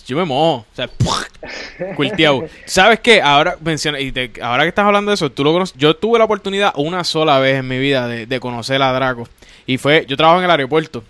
[0.07, 0.89] yo me mojo, o sea,
[1.97, 2.45] cuilteado.
[2.67, 3.23] ¿Sabes qué?
[3.23, 5.77] Ahora menciona, y te- ahora que estás hablando de eso, tú lo conoces.
[5.79, 9.29] Yo tuve la oportunidad una sola vez en mi vida de, de conocer a Draco.
[9.67, 11.03] Y fue, yo trabajo en el aeropuerto.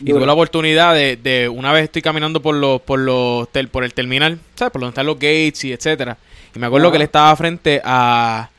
[0.00, 0.18] Y Duro.
[0.18, 3.84] tuve la oportunidad de, de una vez estoy caminando por los, por los, tel- por
[3.84, 4.72] el terminal, ¿sabes?
[4.72, 6.16] Por donde están los gates y etcétera.
[6.54, 8.50] Y me acuerdo que él estaba frente a,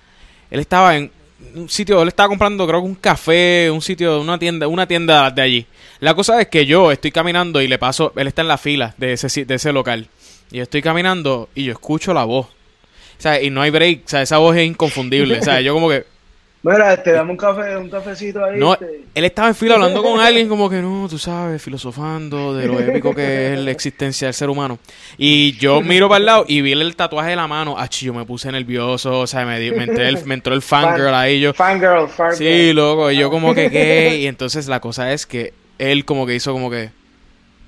[0.49, 1.11] él estaba en
[1.55, 5.29] un sitio, él estaba comprando creo que un café, un sitio, una tienda, una tienda
[5.31, 5.65] de allí.
[5.99, 8.93] La cosa es que yo estoy caminando y le paso, él está en la fila
[8.97, 10.07] de ese, de ese local.
[10.51, 12.45] Y yo estoy caminando y yo escucho la voz.
[12.47, 15.39] O sea, y no hay break, o sea, esa voz es inconfundible.
[15.39, 16.05] O sea, yo como que,
[16.61, 18.59] Mira, este, dame un café, un cafecito ahí.
[18.59, 19.05] no, este.
[19.15, 22.77] él estaba en fila hablando con alguien como que no, tú sabes, filosofando de lo
[22.81, 24.77] épico que es la existencia del ser humano.
[25.17, 27.75] Y yo miro para el lado y vi el tatuaje de la mano.
[27.77, 30.61] Ah, yo me puse nervioso, o sea, me, di- me, entré el- me entró el
[30.61, 31.39] fangirl ahí.
[31.39, 32.35] Yo, Fangirl, fangirl.
[32.37, 34.17] sí, loco, y yo como que qué.
[34.19, 36.89] Y entonces la cosa es que él como que hizo como que.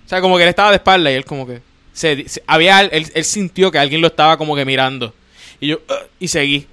[0.06, 1.62] O sea, como que él estaba de espalda y él como que.
[1.94, 5.14] Se, se- había, él, él sintió que alguien lo estaba como que mirando.
[5.62, 6.68] Y yo, "Ugh", y seguí.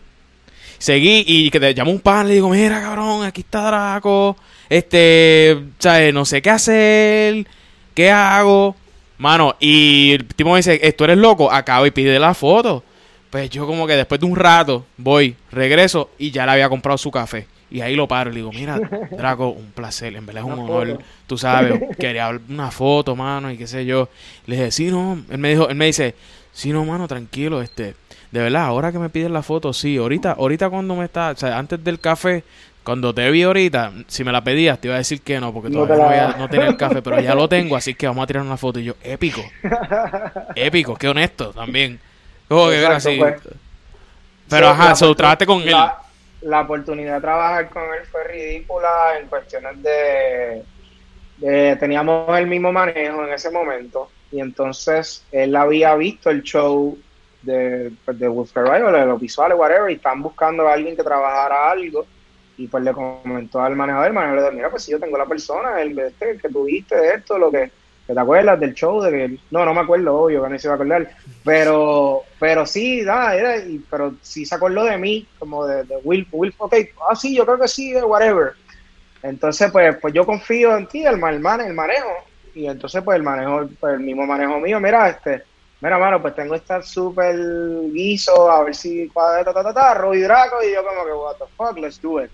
[0.78, 4.36] Seguí y que te llamó un pan, le digo, mira cabrón, aquí está Draco,
[4.68, 6.14] este, ¿sabes?
[6.14, 7.46] No sé qué hacer,
[7.94, 8.76] qué hago,
[9.18, 12.84] mano, y el tipo me dice, "Eh, tú eres loco, acabo y pide la foto.
[13.30, 16.96] Pues yo como que después de un rato voy, regreso y ya le había comprado
[16.96, 17.46] su café.
[17.70, 18.78] Y ahí lo paro y le digo, mira,
[19.10, 21.04] Draco, un placer, en verdad es un Una honor, foto.
[21.26, 24.08] tú sabes, quería una foto, mano, y qué sé yo.
[24.46, 26.14] Le dije, sí, no, él me dijo, él me dice,
[26.52, 27.94] sí, no, mano, tranquilo, este,
[28.30, 31.36] de verdad, ahora que me piden la foto, sí, ahorita, ahorita cuando me está, o
[31.36, 32.44] sea, antes del café,
[32.84, 35.70] cuando te vi ahorita, si me la pedías, te iba a decir que no, porque
[35.70, 38.56] todavía no, tenía el café, pero ya lo tengo, así que vamos a tirar una
[38.56, 38.80] foto.
[38.80, 39.54] Y yo, épico,
[40.54, 42.00] épico, qué honesto también.
[42.48, 43.18] Que era Exacto, así.
[43.18, 43.42] pues.
[44.48, 45.70] Pero Sí, ajá, so, trabajaste con él.
[45.70, 45.98] La,
[46.40, 50.66] la oportunidad de trabajar con él fue ridícula en cuestiones de,
[51.36, 54.14] de- Teníamos el mismo manejo en ese momento.
[54.30, 56.98] Y entonces él había visto el show
[57.42, 61.02] de, pues, de Wolf Carvalho, de los visuales, whatever, y están buscando a alguien que
[61.02, 62.06] trabajara algo.
[62.56, 65.16] Y pues le comentó al manejador, el manejador le dijo, mira, pues si yo tengo
[65.16, 67.70] la persona, el, este, que tuviste de esto, lo que,
[68.14, 70.72] te acuerdas del show, de que, no, no me acuerdo, obvio, que no se iba
[70.72, 71.10] a acordar,
[71.44, 75.98] pero, pero sí, nada, era, y- pero sí se acordó de mí, como de, de
[76.02, 76.74] Will, Will, ok,
[77.08, 78.54] ah, sí, yo creo que sí, whatever.
[79.22, 82.10] Entonces, pues, pues yo confío en ti, el, el, el manejo,
[82.58, 85.44] y entonces, pues, el manejo, pues, el mismo manejo mío, mira, este,
[85.80, 87.36] mira, mano, pues tengo esta super
[87.92, 91.12] guiso, a ver si cuadra, ta, ta, ta, ta, Roy Draco, y yo como que,
[91.12, 92.30] what the fuck, let's do it.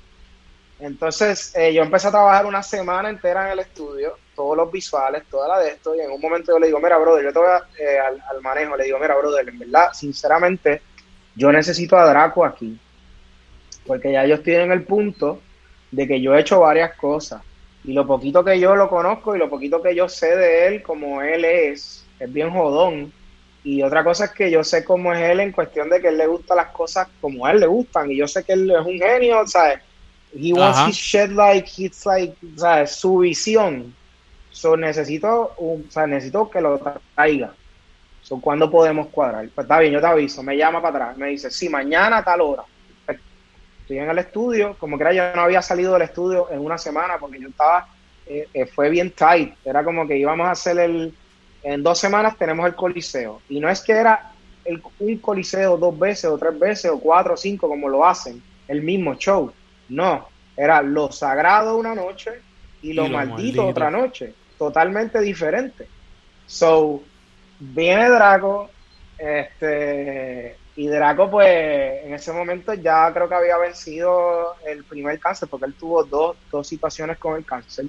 [0.81, 5.25] Entonces, eh, yo empecé a trabajar una semana entera en el estudio, todos los visuales,
[5.31, 7.39] toda la de esto, y en un momento yo le digo, mira, brother, yo te
[7.39, 7.49] voy
[7.79, 10.81] eh, al, al manejo, le digo, mira, brother, en verdad, sinceramente,
[11.37, 12.81] yo necesito a Draco aquí,
[13.87, 15.43] porque ya ellos tienen el punto
[15.91, 17.43] de que yo he hecho varias cosas,
[17.85, 20.83] y lo poquito que yo lo conozco y lo poquito que yo sé de él,
[20.83, 23.13] como él es, es bien jodón,
[23.63, 26.19] y otra cosa es que yo sé cómo es él en cuestión de que él
[26.19, 28.85] le gusta las cosas como a él le gustan, y yo sé que él es
[28.85, 29.81] un genio, ¿sabes?
[30.37, 30.89] He wants Ajá.
[30.89, 32.91] his shit like, it's like, ¿sabes?
[32.91, 33.95] Su visión.
[34.51, 36.81] So, necesito, un, o sea, necesito que lo
[37.15, 37.55] traiga.
[38.23, 39.49] So, ¿cuándo podemos cuadrar?
[39.55, 40.43] Pues está bien, yo te aviso.
[40.43, 41.19] Me llama para atrás.
[41.19, 42.65] Me dice, sí, mañana a tal hora.
[43.85, 44.77] Estoy en el estudio.
[44.79, 47.87] Como que era, yo no había salido del estudio en una semana porque yo estaba,
[48.27, 49.55] eh, eh, fue bien tight.
[49.63, 51.15] Era como que íbamos a hacer el,
[51.63, 53.43] en dos semanas tenemos el coliseo.
[53.49, 54.33] Y no es que era
[54.65, 58.43] el, un coliseo dos veces o tres veces o cuatro o cinco como lo hacen,
[58.69, 59.53] el mismo show.
[59.91, 62.31] No, era lo sagrado una noche
[62.83, 63.67] y lo, Y lo maldito, maldito.
[63.67, 64.35] otra noche.
[64.59, 65.87] Totalmente diferente.
[66.47, 67.03] So,
[67.59, 68.71] viene Draco,
[69.19, 71.47] este, y Draco, pues,
[72.05, 76.37] en ese momento ya creo que había vencido el primer cáncer, porque él tuvo dos,
[76.51, 77.87] dos situaciones con el cáncer,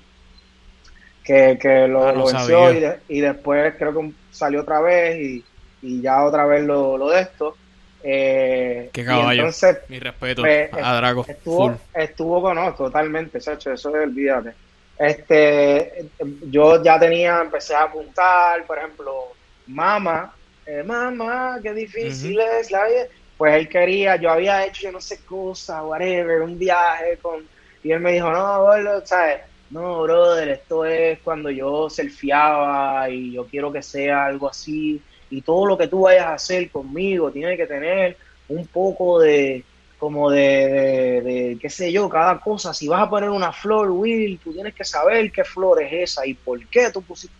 [1.23, 4.81] que, que lo, Ah, no lo venció y, de- y después creo que salió otra
[4.81, 5.45] vez y,
[5.81, 7.55] y ya otra vez lo, lo de esto.
[8.03, 9.31] Eh, Qué y caballo.
[9.41, 11.25] entonces, Mi respeto pues, a Draco.
[11.27, 11.75] Estuvo, Full.
[11.95, 14.53] estuvo con no, totalmente, Sacho, eso es olvídate.
[14.97, 16.05] Este,
[16.51, 19.29] yo ya tenía, empecé a apuntar, por ejemplo,
[19.67, 20.33] mamá,
[20.65, 23.07] eh, mamá, qué difícil es la vida.
[23.37, 27.45] Pues él quería, yo había hecho yo no sé cosa, whatever, un viaje con,
[27.83, 29.41] y él me dijo, no, boludo, ¿sabes?
[29.69, 35.01] No, brother, esto es cuando yo surfeaba y yo quiero que sea algo así.
[35.29, 39.63] Y todo lo que tú vayas a hacer conmigo tiene que tener un poco de,
[39.97, 42.73] como de, de, de, qué sé yo, cada cosa.
[42.73, 46.25] Si vas a poner una flor, Will, tú tienes que saber qué flor es esa
[46.25, 47.35] y por qué tú pusiste.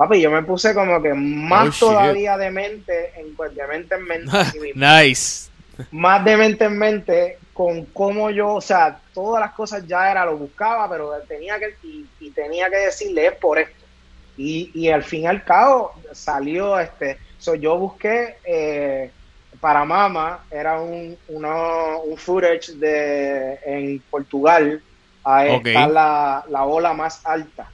[0.00, 3.96] Papi, yo me puse como que más Oh, todavía de mente, en, pues, de mente
[3.96, 4.32] en mente,
[4.74, 5.50] nice.
[5.90, 10.24] más de mente en mente con cómo yo, o sea, todas las cosas ya era,
[10.24, 13.84] lo buscaba, pero tenía que, y, y tenía que decirle es por esto.
[14.36, 19.12] Y, y al fin y al cabo salió este, so, yo busqué eh,
[19.60, 24.82] para Mama, era un, uno, un footage de en Portugal,
[25.24, 25.66] ahí Ok.
[25.66, 27.70] está la, la ola más alta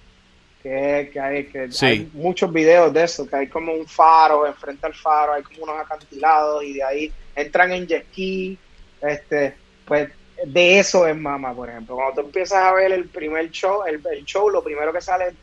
[0.66, 1.86] que, que, hay, que sí.
[1.86, 5.62] hay muchos videos de eso, que hay como un faro, enfrente al faro hay como
[5.62, 8.58] unos acantilados y de ahí entran en jet ski,
[9.00, 9.54] este,
[9.84, 10.10] pues
[10.44, 11.94] de eso es Mama, por ejemplo.
[11.94, 15.28] Cuando tú empiezas a ver el primer show, el, el show, lo primero que sale
[15.28, 15.34] es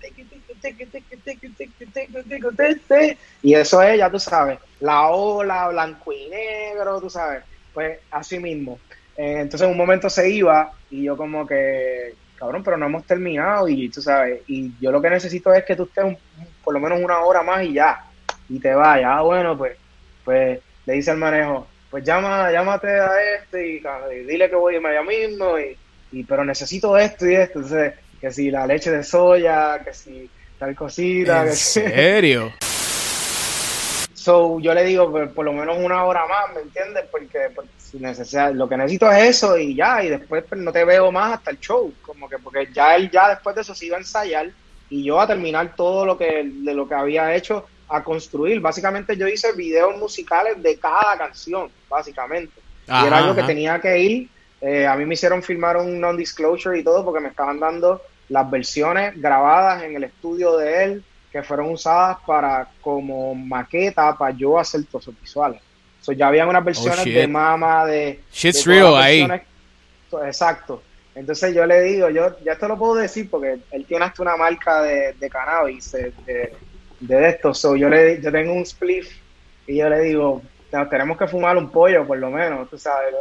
[3.41, 7.43] y eso es, ya tú sabes, la ola, blanco y negro, tú sabes,
[7.73, 8.77] pues así mismo.
[9.15, 12.13] Entonces en un momento se iba y yo como que
[12.43, 15.77] cabrón, pero no hemos terminado y tú sabes, y yo lo que necesito es que
[15.77, 16.17] tú estés un-
[16.61, 18.03] por lo menos una hora más y ya,
[18.49, 19.09] y te vayas.
[19.13, 19.77] Ah, bueno, pues,
[20.25, 23.83] pues le dice al manejo, pues llama, llámate a este y,
[24.13, 25.77] y dile que voy a allá mismo, y,
[26.11, 30.29] y, pero necesito esto y esto, entonces, que si la leche de soya, que si
[30.59, 31.79] tal cosita, ¿En que si...
[31.81, 32.51] serio?
[34.13, 37.03] So, yo le digo, por, por lo menos una hora más, ¿me entiendes?
[37.11, 40.71] Porque, porque si necesita, lo que necesito es eso y ya, y después pues, no
[40.71, 43.75] te veo más hasta el show, como que porque ya él ya después de eso
[43.75, 44.49] se iba a ensayar
[44.89, 48.59] y yo a terminar todo lo que de lo que había hecho a construir.
[48.59, 52.53] Básicamente yo hice videos musicales de cada canción, básicamente.
[52.87, 54.29] y era algo que tenía que ir.
[54.59, 58.49] eh, a mí me hicieron filmar un non-disclosure y todo porque me estaban dando las
[58.49, 64.57] versiones grabadas en el estudio de él que fueron usadas para como maqueta para yo
[64.57, 65.61] hacer esos visuales.
[66.03, 67.15] So, ya habían unas versiones Oh, shit.
[67.15, 68.19] de Mama, de...
[68.31, 69.21] Shit's de real ahí.
[69.21, 69.41] versiones-
[70.09, 70.83] to- Exacto.
[71.15, 74.35] Entonces yo le digo, yo ya esto lo puedo decir porque él tiene hasta una
[74.35, 76.53] marca de, de cannabis, de, de,
[76.99, 77.53] de esto.
[77.53, 79.11] So, yo, le, yo tengo un spliff
[79.67, 80.41] y yo le digo,
[80.71, 83.13] "Nos tenemos que fumar un pollo por lo menos, tú sabes.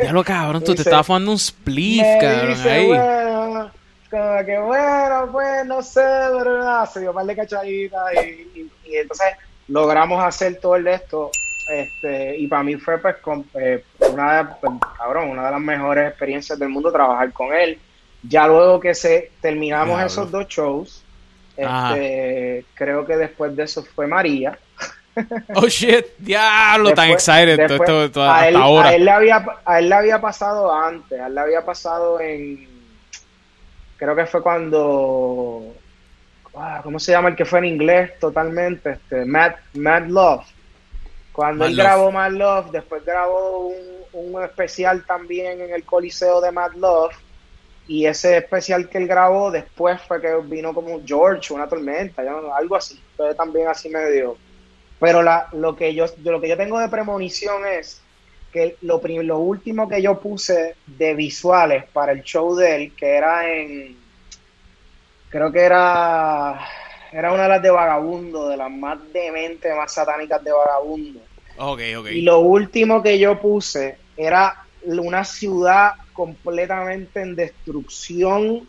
[0.00, 2.86] Ya lo cabrón, tú te estabas fumando un spliff, cabrón, dice, ahí.
[2.86, 3.70] bueno,
[4.10, 6.00] como que bueno, pues no sé,
[6.38, 8.18] pero nada, se dio un par de cachaditas y,
[8.60, 9.26] y- y entonces
[9.68, 11.30] logramos hacer todo el de esto.
[11.68, 15.60] Este, y para mí fue pues con- eh, una, de, pues, cabrón, una de las
[15.60, 17.78] mejores experiencias del mundo trabajar con él.
[18.22, 20.06] Ya luego que se terminamos Diablo.
[20.06, 21.04] esos dos shows,
[21.56, 24.58] este, creo que después de eso fue María.
[25.54, 28.88] Oh shit, diablo, tan excited todo después, todo- a, hasta él, ahora.
[28.88, 32.18] a él le había, a él le había pasado antes, a él le había pasado
[32.18, 32.66] en,
[33.98, 35.74] creo que fue cuando,
[36.56, 38.92] ah, ¿cómo se llama el que fue en inglés totalmente?
[38.92, 40.46] Este, Mad, Mad Love.
[41.32, 41.86] Cuando Mad él Love.
[41.86, 47.14] grabó Mad Love, después grabó un, un especial también en el Coliseo de Mad Love.
[47.88, 52.22] Y ese especial que él grabó después fue que vino como George, una tormenta,
[52.56, 53.00] algo así.
[53.16, 54.36] Fue también así medio.
[55.00, 58.00] Pero la, lo, que yo, lo que yo tengo de premonición es
[58.52, 63.16] que lo, lo último que yo puse de visuales para el show de él, que
[63.16, 63.96] era en.
[65.30, 66.60] Creo que era.
[67.12, 71.20] Era una de las de Vagabundo, de las más demente, más satánicas de Vagabundo.
[71.58, 72.06] Ok, ok.
[72.10, 78.66] Y lo último que yo puse era una ciudad completamente en destrucción.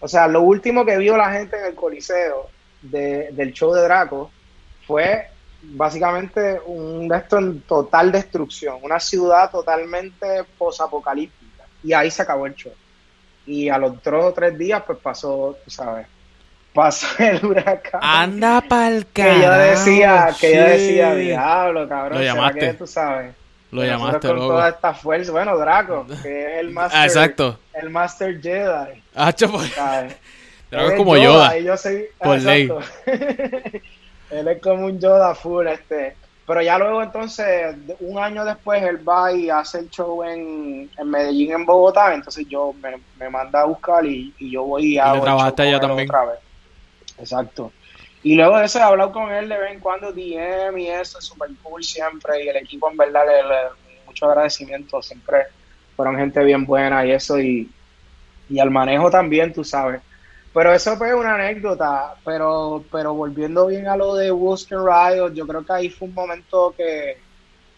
[0.00, 2.48] O sea, lo último que vio la gente en el Coliseo
[2.82, 4.30] de- del show de Draco
[4.86, 5.28] fue
[5.62, 11.64] básicamente un esto en total destrucción, una ciudad totalmente posapocalíptica.
[11.82, 12.72] Y ahí se acabó el show.
[13.46, 16.06] Y a los dos o tres días, pues pasó, tú sabes,
[16.76, 22.18] pasó el huracán Anda pa'l que yo carajo, decía, que yo decía, diablo, cabrón, Lo
[22.20, 22.58] ¿será llamaste.
[22.60, 23.34] que tú sabes?
[23.72, 24.48] Lo llamaste, con loco.
[24.50, 27.58] toda esta fuerza, bueno, Draco, que es el master, Ah, exacto.
[27.74, 29.32] el master Jedi, Ah.
[30.70, 31.58] Draco es como Yoda, Yoda.
[31.58, 32.80] y yo soy, Por exacto.
[34.30, 36.16] él es como un Yoda full, este.
[36.46, 41.10] Pero ya luego entonces, un año después, él va y hace el show en, en
[41.10, 44.98] Medellín, en Bogotá, entonces yo me, me manda a buscar y, y yo voy y
[44.98, 46.08] hago trabajaste allá también.
[46.08, 46.38] otra vez.
[47.16, 47.74] Exacto.
[48.22, 51.20] Y luego de eso he hablado con él de vez en cuando, DM y eso,
[51.20, 53.70] super cool siempre, y el equipo en verdad le, le-
[54.04, 55.38] mucho agradecimiento, siempre
[55.94, 57.74] fueron gente bien buena y eso, y,
[58.48, 60.02] y al manejo también, tú sabes.
[60.52, 65.46] Pero eso fue una anécdota, pero, pero volviendo bien a lo de Wusker Riot, yo
[65.46, 67.16] creo que ahí fue un momento que,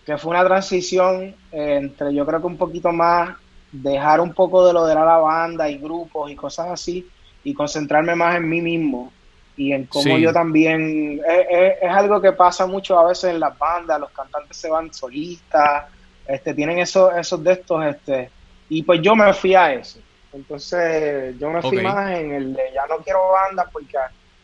[0.04, 3.36] que fue una transición eh, entre, yo creo que un poquito más,
[3.70, 7.12] dejar un poco de lo de la banda y grupos y cosas así,
[7.42, 9.17] y concentrarme más en mí mismo
[9.58, 10.20] y en cómo Sí.
[10.22, 14.10] yo también, es, es- es algo que pasa mucho a veces en las bandas, los
[14.12, 15.84] cantantes se van solistas,
[16.26, 18.30] este, tienen esos, esos de estos, este,
[18.70, 19.98] y pues yo me fui a eso.
[20.32, 23.96] Entonces yo me fui más en el de ya no quiero bandas porque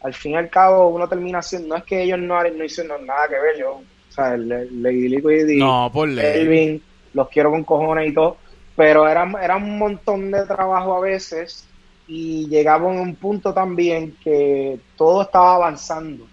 [0.02, 3.06] al fin y al cabo uno termina haciendo, no es que ellos no, no hicieron
[3.06, 6.40] nada que ver, yo, o sea, Lady Liquid y No, por ley.
[6.40, 6.82] Elvin,
[7.14, 8.36] los quiero con cojones y todo,
[8.76, 11.66] pero era, era un montón de trabajo a veces
[12.06, 16.26] y llegaba a un punto también que todo estaba avanzando.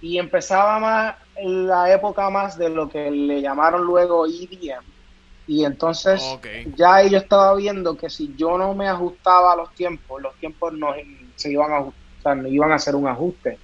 [0.00, 4.84] Y empezaba más la época más de lo que le llamaron luego EDM
[5.48, 6.20] y entonces
[6.76, 10.72] ya yo estaba viendo que si yo no me ajustaba a los tiempos, los tiempos
[10.72, 10.88] no
[11.36, 13.58] se iban a ajustar, no iban a hacer un ajuste.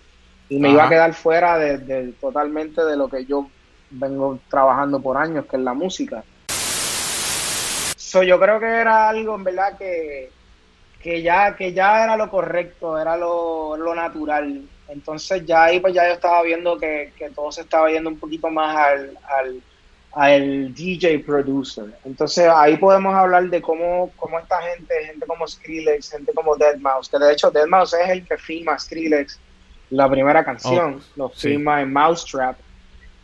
[0.49, 3.49] Y me iba a quedar fuera de, de- totalmente de lo que yo
[3.91, 6.23] vengo trabajando por años, que es la música.
[7.97, 10.31] So, yo creo que era algo en verdad que,
[11.03, 14.63] que ya que ya era lo correcto, era lo, lo natural.
[14.89, 18.19] Entonces ya ahí pues ya yo estaba viendo que, que todo se estaba yendo un
[18.19, 19.63] poquito más al, al,
[20.13, 21.87] al DJ producer.
[22.05, 27.11] Entonces ahí podemos hablar de cómo, cómo esta gente, gente como Skrillex, gente como Deadmau5,
[27.11, 29.39] que de hecho Deadmau5 es el que firma Skrillex
[29.91, 31.49] la primera canción, Oh, lo sí.
[31.49, 32.57] firma en Mousetrap.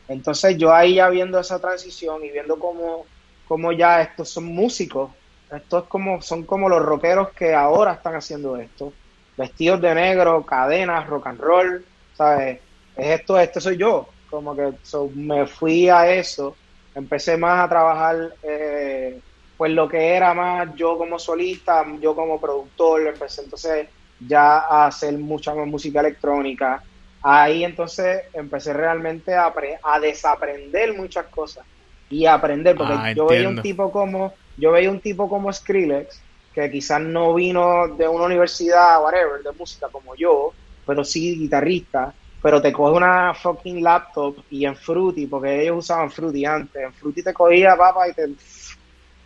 [0.07, 3.07] Entonces yo ahí ya viendo esa transición y viendo cómo,
[3.47, 5.11] cómo ya estos son músicos,
[5.51, 8.97] estos como, son como los rockeros que ahora están haciendo esto,
[9.37, 12.63] vestidos de negro, cadenas, rock and roll, ¿sabes?
[12.95, 16.59] Es esto, este soy yo, como que so, me fui a eso,
[16.95, 19.23] empecé más a trabajar eh,
[19.57, 23.89] pues lo que era más yo como solista, yo como productor, empecé entonces
[24.19, 26.85] ya a hacer mucha más música electrónica.
[27.23, 31.67] Ahí entonces empecé realmente a, a desaprender muchas cosas
[32.09, 35.53] y a aprender, porque Ah, yo veía un tipo como, yo veía un tipo como
[35.53, 36.21] Skrillex,
[36.53, 40.53] que quizás no vino de una universidad, whatever, de música como yo,
[40.85, 46.11] pero sí guitarrista, pero te coge una fucking laptop y en Fruity, porque ellos usaban
[46.11, 48.29] Fruity antes, en Fruity te cogía, papá, y te,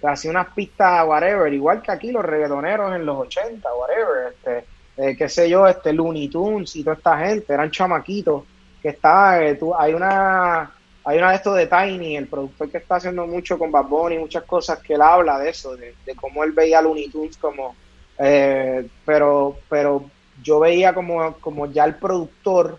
[0.00, 4.64] te hacía unas pistas, whatever, igual que aquí los reggaetoneros en los 80, whatever, este,
[4.96, 8.44] eh, qué sé yo, este Looney Tunes y toda esta gente, eran chamaquitos
[8.82, 10.70] que está, eh, hay una
[11.04, 14.18] hay una de estos de Tiny, el productor que está haciendo mucho con Bad Bunny
[14.18, 17.74] muchas cosas que él habla de eso, de, cómo él veía Looney Tunes como
[18.18, 20.04] eh, pero pero
[20.42, 22.78] yo veía como, como ya el productor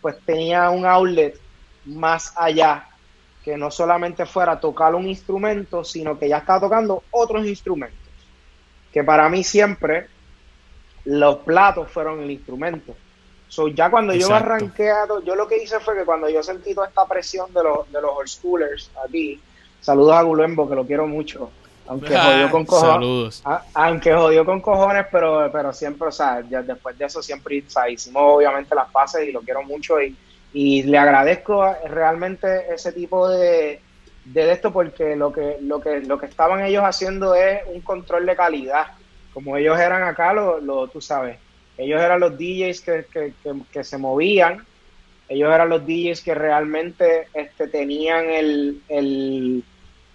[0.00, 1.38] pues tenía un outlet
[1.86, 2.88] más allá
[3.44, 7.98] que no solamente fuera tocar un instrumento, sino que ya estaba tocando otros instrumentos.
[8.90, 10.06] Que para mí siempre
[11.04, 12.96] los platos fueron el instrumento.
[13.54, 16.74] So, ya cuando yo arranqué, a yo lo que hice fue que cuando yo sentí
[16.74, 19.40] toda esta presión de los, de los old schoolers aquí,
[19.80, 21.52] saludos a Gulembo, que lo quiero mucho,
[21.86, 23.42] aunque jodió con cojones, Saludos.
[23.44, 27.62] a- aunque jodió con cojones, pero, pero siempre, o sea, ya después de eso siempre
[27.64, 30.16] o sea, hicimos obviamente las paces y lo quiero mucho y,
[30.52, 33.80] y le agradezco realmente ese tipo de,
[34.24, 38.26] de esto porque lo que, lo que, lo que estaban ellos haciendo es un control
[38.26, 38.86] de calidad.
[39.32, 41.38] Como ellos eran acá, lo, lo tú sabes,
[41.78, 44.64] ellos eran los DJs que, que, que, que se movían,
[45.28, 49.64] ellos eran los DJs que realmente este, tenían el, el,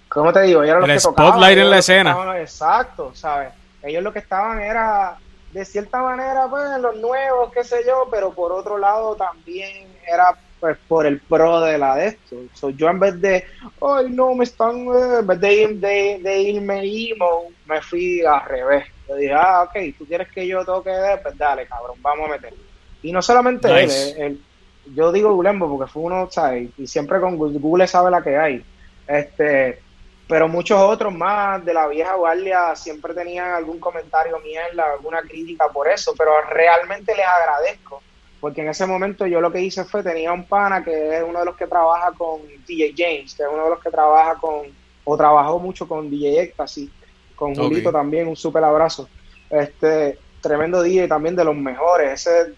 [0.07, 0.62] ¿cómo te digo?
[0.64, 2.10] Ellos eran El los que tocaban, spotlight en la escena.
[2.12, 3.53] estaban- exacto, ¿sabes?
[3.84, 5.18] Ellos lo que estaban era,
[5.53, 10.36] de cierta manera, pues, los nuevos, qué sé yo, pero por otro lado también era,
[10.60, 12.36] pues, por el pro de la de esto.
[12.53, 13.45] So, yo en vez de,
[13.82, 18.22] ay, no, me están, eh", en vez de, ir- de, de irme emo, me fui
[18.24, 18.86] al revés.
[19.10, 22.34] Yo dije, ah, ok, tú quieres que yo toque de, pues dale, cabrón, vamos a
[22.34, 22.53] meter.
[23.01, 24.12] Y no solamente Nice.
[24.12, 24.41] él, eh, él-
[24.95, 26.70] yo digo Gulembo porque fue uno, ¿sabes?
[26.78, 28.64] Y siempre con Google Google sabe la que hay.
[29.07, 29.80] Este,
[30.28, 35.68] pero muchos otros más de la vieja guardia siempre tenían algún comentario mierda, alguna crítica
[35.70, 38.01] por eso, pero realmente les agradezco,
[38.39, 41.39] porque en ese momento yo lo que hice fue, tenía un pana que es uno
[41.39, 44.68] de los que trabaja con DJ James, que es uno de los que trabaja con,
[45.03, 46.91] o trabajó mucho con DJ Ecstasy,
[47.40, 47.58] con Ok.
[47.58, 49.08] Julito también, un súper abrazo.
[49.50, 52.54] Este, tremendo DJ también de los mejores, ese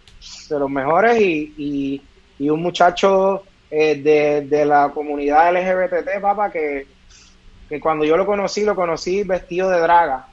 [0.53, 2.01] de los mejores y, y,
[2.39, 6.85] y un muchacho eh, de, de la comunidad LGBT, papá, que,
[7.69, 10.27] que cuando yo lo conocí, lo conocí vestido de draga,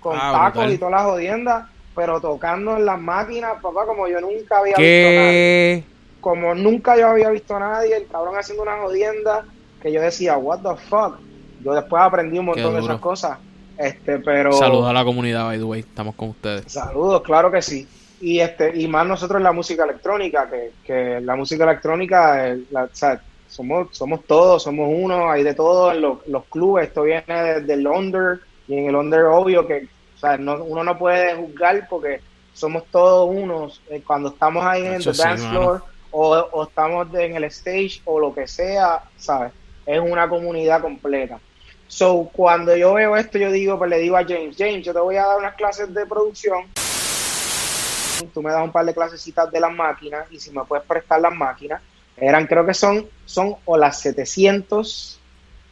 [0.00, 0.72] con Ah, tacos brutal.
[0.72, 4.82] y todas las jodiendas, pero tocando en las máquinas, papá, como yo nunca había visto
[5.10, 5.84] nadie ¿Qué?
[6.20, 9.44] como nunca yo había visto a nadie, el cabrón haciendo una jodienda
[9.82, 11.18] que yo decía, what the fuck.
[11.62, 13.38] Yo después aprendí un montón de esas cosas.
[13.78, 15.80] Este, pero Saludos a la comunidad, by the way.
[15.80, 16.72] Estamos con ustedes.
[16.72, 17.86] Saludos, claro que sí.
[18.20, 22.60] Y este y más nosotros en la música electrónica, que, que la música electrónica, eh,
[22.70, 26.88] la- o sea, somos somos todos, somos uno, hay de todo en los, los clubes,
[26.88, 30.82] esto viene desde el under y en el under obvio que o sea, no, uno
[30.82, 32.20] no puede juzgar porque
[32.54, 37.06] somos todos unos eh, cuando estamos ahí en el sí, dance floor o, o estamos
[37.14, 39.52] en el stage o lo que sea, ¿sabes?
[39.84, 41.38] es una comunidad completa.
[41.88, 45.00] So, cuando yo veo esto, yo digo, pues le digo a James, James, yo te
[45.00, 46.64] voy a dar unas clases de producción.
[48.32, 51.20] Tú me das un par de clasecitas de las máquinas y si me puedes prestar
[51.20, 51.80] las máquinas,
[52.16, 55.20] eran creo que son, son o las 700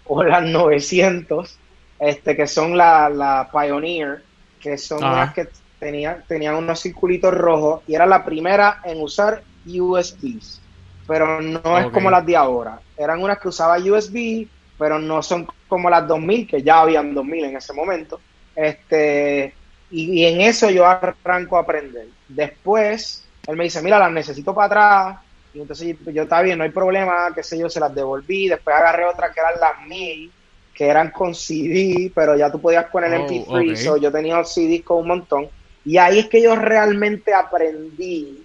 [0.07, 1.59] o las 900,
[1.99, 4.23] este, que son la, la Pioneer,
[4.61, 5.15] que son Ajá.
[5.15, 5.49] unas que
[5.79, 10.61] tenían, tenían unos circulitos rojos y era la primera en usar USBs,
[11.07, 12.81] pero no es como las de ahora.
[12.97, 14.47] Eran unas que usaba USB,
[14.85, 18.20] pero no son como las 2000, que ya habían 2000 en ese momento.
[18.55, 19.55] Este,
[19.91, 22.07] y, y en eso yo arranco a aprender.
[22.28, 25.18] Después, él me dice, mira, las necesito para atrás.
[25.55, 28.47] Y entonces yo, está bien, no hay problema, qué sé yo, se las devolví.
[28.49, 30.30] Después agarré otras que eran las 1000,
[30.74, 33.70] que eran con CD, pero ya tú podías poner Oh, MP3.
[33.72, 33.76] ok.
[33.76, 35.49] so yo tenía CDs con un montón.
[35.82, 38.43] Y ahí es que yo realmente aprendí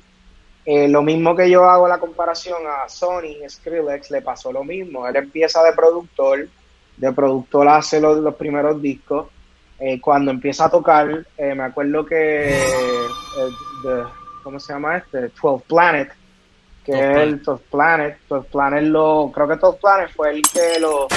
[0.72, 5.08] eh, lo mismo que yo hago la comparación a Sony, Skrillex le pasó lo mismo.
[5.08, 6.48] Él empieza de productor,
[6.98, 9.28] de productor hace los, los primeros discos.
[9.80, 12.16] Eh, cuando empieza a tocar, eh, me acuerdo que,
[13.84, 14.04] de-
[14.44, 15.32] ¿cómo se llama este?
[15.42, 16.10] 12 Planet,
[16.84, 18.18] que 12 es el 12 Planet.
[18.28, 21.08] 12 Planet lo, creo que 12 Planet fue el que lo,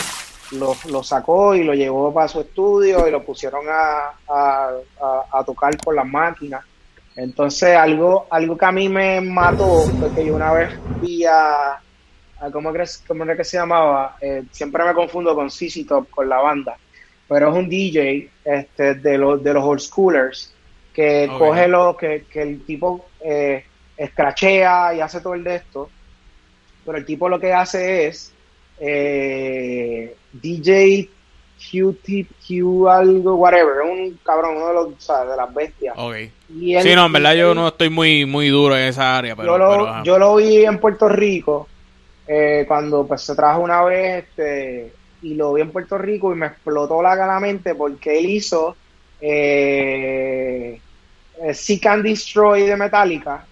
[0.53, 5.25] lo, lo sacó y lo llevó para su estudio y lo pusieron a, a, a-
[5.41, 6.65] a tocar con las máquinas.
[7.17, 11.73] Entonces, algo, algo que a mí me mató fue que yo una vez vi a,
[12.41, 14.17] a ¿cómo, crees, cómo era que se llamaba?
[14.21, 16.77] Eh, siempre me confundo con CC Top, con la banda,
[17.29, 20.55] pero es un DJ este, de, los, de los old schoolers
[20.95, 23.65] que coge lo que, que el tipo eh,
[23.97, 25.91] escrachea y hace todo el de esto,
[26.85, 28.33] pero el tipo lo que hace es
[28.79, 31.09] eh, DJ
[31.71, 35.95] Q-Tip, Q algo, whatever, un cabrón, uno de los, o sea, de las bestias.
[35.97, 36.17] Ok.
[36.55, 39.35] Y él- Sí, no, en verdad yo no estoy muy, muy duro en esa área,
[39.37, 39.53] pero...
[39.53, 40.03] yo, lo, pero, ajá.
[40.05, 41.69] yo lo vi en Puerto Rico
[42.27, 44.93] eh, cuando pues, se trajo una vez este,
[45.23, 48.77] y lo vi en Puerto Rico y me explotó la, la mente porque él hizo
[49.21, 50.81] eh,
[51.43, 53.47] eh, Seek and Destroy de Metallica.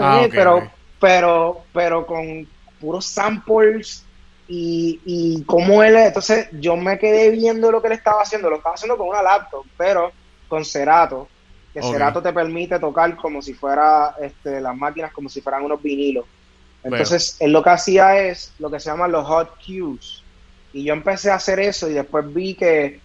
[0.00, 2.46] Ah, pero, pero, pero con
[2.80, 4.04] puros samples
[4.54, 8.56] y, y cómo él, entonces yo me quedé viendo lo que él estaba haciendo, lo
[8.56, 10.12] estaba haciendo con una laptop, pero
[10.46, 11.32] con Cerato,
[11.72, 11.86] que Ok.
[11.92, 16.26] Cerato te permite tocar como si fuera este, las máquinas, como si fueran unos vinilos.
[16.82, 20.28] Entonces, él lo que hacía es lo que se llaman los hot cues.
[20.72, 23.04] Y yo empecé a hacer eso y después vi que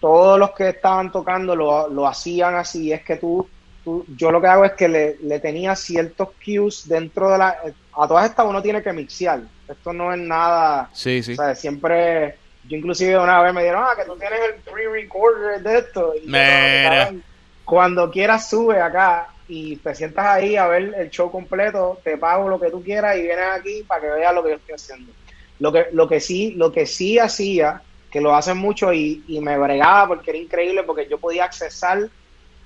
[0.00, 2.92] todos los que estaban tocando lo, lo hacían así.
[2.92, 6.86] Es que tú, tú- yo lo que hago es que le, le tenía ciertos cues
[6.88, 7.56] dentro de la...
[7.92, 9.48] A todas estas uno tiene que mixear.
[9.68, 10.90] Esto no es nada...
[10.92, 11.32] Sí, sí.
[11.32, 12.36] O sea, siempre...
[12.66, 16.14] Yo inclusive una vez me dijeron, ah, que tú tienes el pre-recorder de esto.
[16.14, 17.22] Y yo, cabrón,
[17.64, 22.48] cuando quieras sube acá y te sientas ahí a ver el show completo, te pago
[22.48, 25.12] lo que tú quieras y vienes aquí para que veas lo que yo estoy haciendo.
[25.58, 29.40] Lo que, lo que sí, lo que sí hacía, que lo hacen mucho y, y
[29.40, 32.08] me bregaba porque era increíble porque yo podía accesar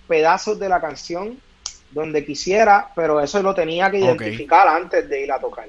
[0.07, 1.39] pedazos de la canción
[1.91, 5.67] donde quisiera, pero eso lo tenía que identificar antes de ir a tocar.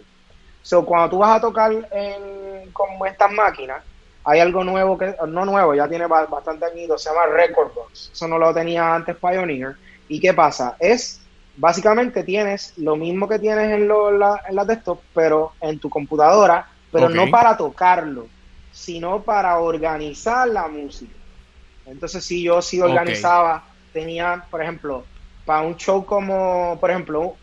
[0.70, 3.84] So, cuando tú vas a tocar en, con estas máquinas,
[4.24, 8.12] hay algo nuevo que, no nuevo, ya tiene ba- bastante añitos, se llama Record Box.
[8.14, 9.78] Eso no lo tenía antes Pioneer.
[10.08, 10.76] ¿Y qué pasa?
[10.80, 15.80] Es, básicamente tienes lo mismo que tienes en, lo, la, en la desktop, pero en
[15.80, 18.32] tu computadora, pero no para tocarlo,
[18.70, 21.18] sino para organizar la música.
[21.86, 25.10] Entonces, si yo sí organizaba, tenía, por ejemplo,
[25.44, 27.42] para un show como, por ejemplo,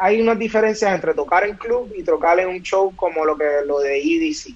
[0.00, 3.44] hay unas diferencias entre tocar en club y tocar en un show como lo que
[3.66, 4.54] lo de EDC,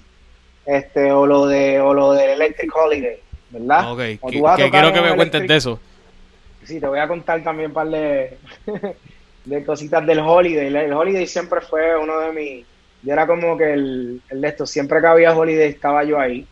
[0.65, 3.19] este, o lo de, o lo de Electric Holiday,
[3.49, 3.91] ¿verdad?
[3.91, 5.79] Ok, O que, quiero que me cuentes Electric- de eso.
[6.63, 8.37] Sí, te voy a contar también un par de,
[9.45, 10.67] de cositas del Holiday.
[10.67, 12.65] El Holiday siempre fue uno de mis.
[13.01, 16.47] Yo era como que el, el de esto, siempre que había Holiday estaba yo ahí.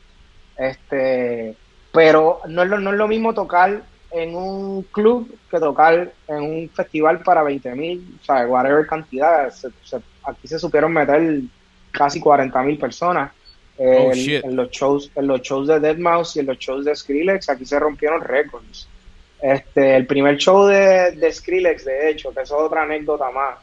[0.58, 1.56] Este,
[1.94, 3.82] pero no es lo, no es lo mismo tocar
[4.14, 9.50] en un club que tocar en un festival para 20 mil, o sea, whatever cantidad.
[9.52, 11.42] Se- se- aquí se supieron meter
[11.92, 13.32] casi 40 mil personas.
[13.78, 16.86] eh, Oh, en- en los shows en los shows de Deadmau5 y en los shows
[16.86, 18.88] de Skrillex aquí se rompieron récords
[19.42, 23.56] este, el primer show de, de Skrillex, de hecho, que eso es otra anécdota más,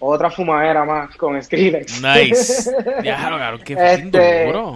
[0.00, 2.02] otra fumadera más con Skrillex.
[2.02, 2.70] Nice.
[3.04, 4.74] Ya, claro, qué Este- duro.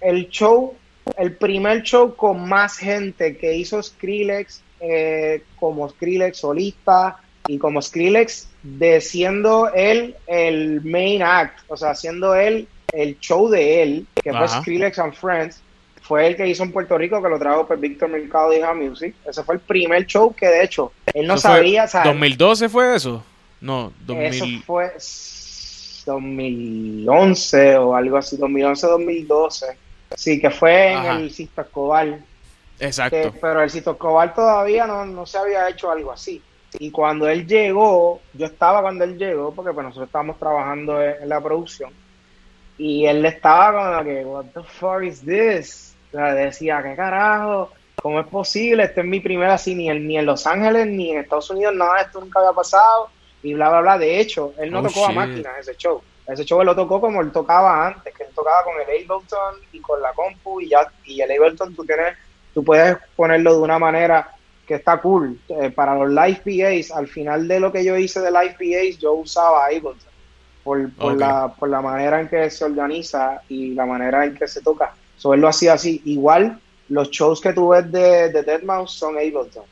[0.00, 0.74] el show,
[1.16, 7.80] el primer show con más gente que hizo Skrillex eh, como Skrillex solista y como
[7.80, 14.06] Skrillex de siendo él el main act, o sea, siendo él el show de él,
[14.22, 14.48] que fue.
[14.48, 15.62] Skrillex and Friends,
[16.02, 18.74] fue el que hizo en Puerto Rico, que lo trajo por Víctor Mercado y Ja
[18.74, 19.14] Music.
[19.24, 23.24] Ese fue el primer show que de hecho él no sabía, sea, ¿2012 fue eso?
[23.60, 24.26] No, 2000...
[24.26, 24.92] eso fue
[26.04, 29.76] 2011 o algo así, 2011-2012.
[30.16, 32.18] Sí, que fue en el Sisto Escobar.
[32.78, 33.16] Exacto.
[33.16, 36.40] que- pero el Sisto Escobar todavía no, no se había hecho algo así.
[36.78, 41.22] Y cuando él llegó, yo estaba cuando él llegó, porque pues nosotros estábamos trabajando en,
[41.22, 41.90] en la producción,
[42.78, 45.94] y él estaba la que, what the fuck is this?
[46.12, 47.70] O sea, decía, ¿qué carajo?
[47.96, 48.84] ¿Cómo es posible?
[48.84, 51.74] Esto es mi primera, así, ni en, ni en Los Ángeles, ni en Estados Unidos,
[51.74, 53.10] nada, de esto nunca había pasado,
[53.42, 53.98] y bla, bla, bla.
[53.98, 55.16] De hecho, él no Oh, tocó a shit.
[55.16, 56.02] máquinas ese show.
[56.26, 59.56] Ese show él lo tocó como él tocaba antes, que él tocaba con el Ableton
[59.72, 62.16] y con la compu, y ya, y el Ableton tú tienes
[62.54, 64.34] tú puedes ponerlo de una manera
[64.66, 65.38] que está cool.
[65.48, 68.98] Eh, para los live PAs, al final de lo que yo hice de live PAs,
[68.98, 69.96] yo usaba Ableton
[70.62, 74.62] por, la, por la manera en que se organiza y la manera en que se
[74.62, 74.94] toca.
[75.16, 76.00] So, él lo hacía así.
[76.04, 79.64] Igual, los shows que tú ves de, de Deadmau5 son Ableton.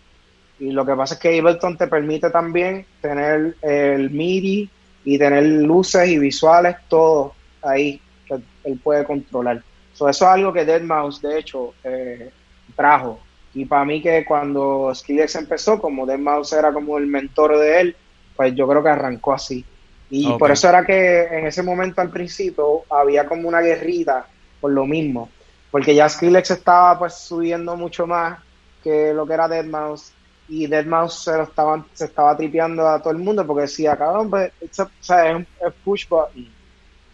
[0.59, 4.69] Y lo que pasa es que Ableton te permite también tener el MIDI
[5.05, 9.63] y tener luces y visuales, todo ahí que él puede controlar.
[9.93, 12.31] So, eso es algo que Deadmau5, de hecho, eh,
[12.77, 13.21] trajo.
[13.53, 17.97] Y para mí que cuando Skrillex empezó, como Deadmau5 era como el mentor de él,
[18.37, 19.65] pues yo creo que arrancó así.
[20.09, 24.27] Y por eso era que en ese momento al principio había como una guerrita
[24.61, 25.29] por lo mismo.
[25.71, 28.39] Porque ya Skrillex estaba pues subiendo mucho más
[28.83, 30.20] que lo que era Deadmau5
[30.51, 34.31] y Deadmau5 se lo estaban, se estaba tripeando a todo el mundo porque decía, cabrón,
[34.31, 35.49] pues, a- o sea, es un
[35.83, 36.57] push button.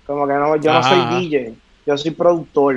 [0.04, 1.30] Como que no, yo no Ajá, soy ajá.
[1.30, 2.76] DJ, yo soy productor.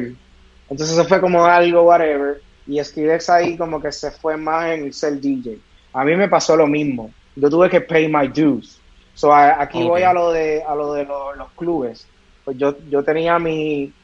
[0.69, 2.43] Entonces eso fue como algo, whatever.
[2.65, 5.51] Y Skrillex ahí como que se fue más en ser DJ.
[5.93, 7.15] A mí me pasó lo mismo.
[7.35, 8.83] Yo tuve que pay my dues.
[9.13, 9.85] So, a- aquí Ok.
[9.85, 12.13] voy a lo de a lo de lo- los clubes.
[12.43, 13.95] Pues yo, yo tenía mi...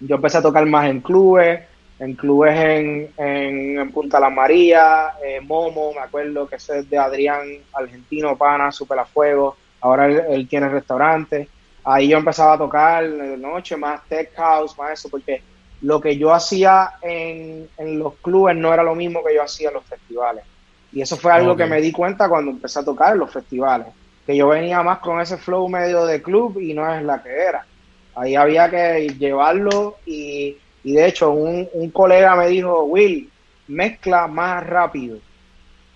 [0.00, 1.60] Yo empecé a tocar más en clubes,
[1.98, 6.90] en clubes en, en, en Punta La María, eh, Momo, me acuerdo que ese es
[6.90, 9.56] de Adrián, argentino, pana, super a fuego.
[9.80, 11.48] Ahora él, él tiene restaurante.
[11.84, 15.42] Ahí yo empezaba a tocar de noche, más tech house, más eso, porque
[15.82, 19.68] lo que yo hacía en, en los clubes no era lo mismo que yo hacía
[19.68, 20.44] en los festivales.
[20.92, 23.88] Y eso fue algo que me di cuenta cuando empecé a tocar en los festivales,
[24.26, 27.30] que yo venía más con ese flow medio de club y no es la que
[27.30, 27.66] era.
[28.14, 30.56] Ahí había que llevarlo y,
[30.86, 33.28] y de hecho un, un colega me dijo, Will,
[33.66, 35.18] mezcla más rápido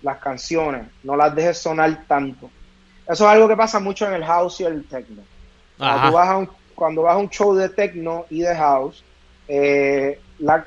[0.01, 2.49] las canciones, no las dejes sonar tanto.
[3.07, 5.21] Eso es algo que pasa mucho en el house y el techno.
[5.77, 9.01] Cuando, tú vas a un, cuando vas a un show de techno y de house,
[9.47, 10.65] eh, la,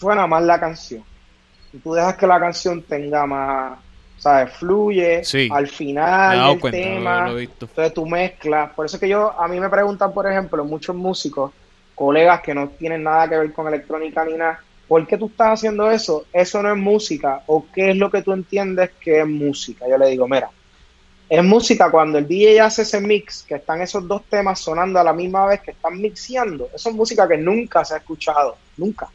[0.00, 1.04] suena más la canción.
[1.70, 3.78] Y tú dejas que la canción tenga más,
[4.16, 4.54] ¿sabes?
[4.54, 5.50] Fluye Sí.
[5.52, 7.20] al final del cuenta, tema.
[7.26, 7.66] lo, lo he visto.
[7.66, 8.72] Entonces tú mezclas.
[8.72, 11.52] Por eso que yo, a mí me preguntan, por ejemplo, muchos músicos,
[11.96, 15.54] colegas que no tienen nada que ver con electrónica ni nada, ¿por qué tú estás
[15.54, 16.26] haciendo eso?
[16.32, 17.42] Eso no es música.
[17.46, 19.88] ¿O qué es lo que tú entiendes que es música?
[19.88, 20.50] Yo le digo, mira,
[21.28, 25.04] es música cuando el DJ hace ese mix, que están esos dos temas sonando a
[25.04, 26.68] la misma vez que están mixeando.
[26.72, 29.08] Eso es música que nunca se ha escuchado, nunca.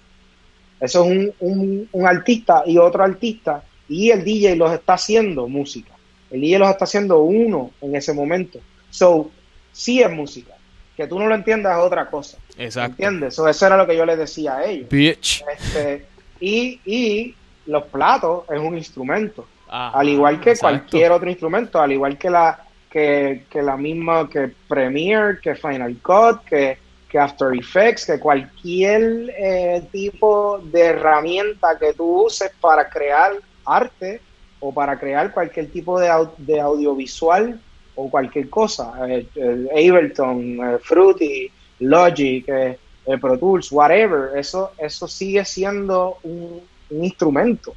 [0.80, 5.48] Eso es un, un, un artista y otro artista, y el DJ los está haciendo
[5.48, 5.94] música.
[6.32, 8.60] El DJ los está haciendo uno en ese momento.
[8.90, 9.30] So,
[9.72, 10.54] sí es música.
[10.96, 12.38] Que tú no lo entiendas es otra cosa.
[12.64, 12.92] Exacto.
[12.94, 13.36] ¿Entiendes?
[13.36, 14.90] So, eso era lo que yo les decía a ellos.
[14.90, 15.44] Bitch.
[15.58, 16.06] Este,
[16.40, 17.36] y, y
[17.66, 20.78] los platos es un instrumento Ajá, al igual que exacto.
[20.80, 22.60] cualquier otro instrumento, al igual que la
[22.90, 26.78] que, que la misma que Premiere, que Final Cut, que,
[27.10, 33.32] que After Effects, que cualquier eh, tipo de herramienta que tú uses para crear
[33.66, 34.20] arte
[34.60, 37.60] o para crear cualquier tipo de, au- de audiovisual
[37.96, 41.50] o cualquier cosa, eh, el Ableton, eh, Fruity,
[41.82, 47.74] Logic, eh, eh, Pro Tools, whatever, eso, eso sigue siendo un, un instrumento.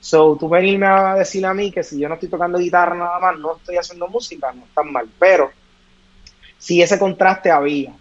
[0.00, 3.18] So, tú venirme a decir a mí que si yo no estoy tocando guitarra nada
[3.18, 5.08] más, no estoy haciendo música, no está mal.
[5.18, 5.50] Pero
[6.58, 7.92] si ese contraste había.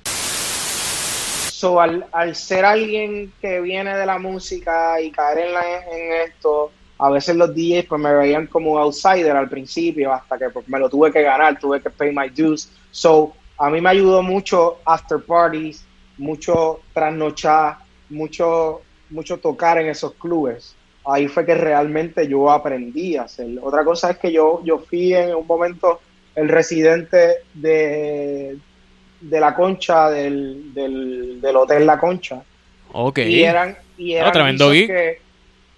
[1.52, 6.14] So, al, al ser alguien que viene de la música y caer en, la- en
[6.30, 10.68] esto, a veces los DJs pues me veían como outsider al principio, hasta que pues,
[10.70, 12.70] me lo tuve que ganar, tuve que pay my dues.
[12.92, 15.84] So, a mí me ayudó mucho after parties,
[16.18, 17.78] mucho trasnochar,
[18.10, 20.76] mucho, mucho tocar en esos clubes
[21.08, 23.62] ahí fue que realmente yo aprendí a hacerlo.
[23.64, 26.02] Otra cosa es que yo, yo fui en un momento
[26.36, 28.58] el residente de,
[29.22, 32.44] de la concha, del, del, del hotel La Concha.
[32.92, 33.20] Ok.
[33.20, 35.22] Y eran, y eran Ah, tremendo guisos que,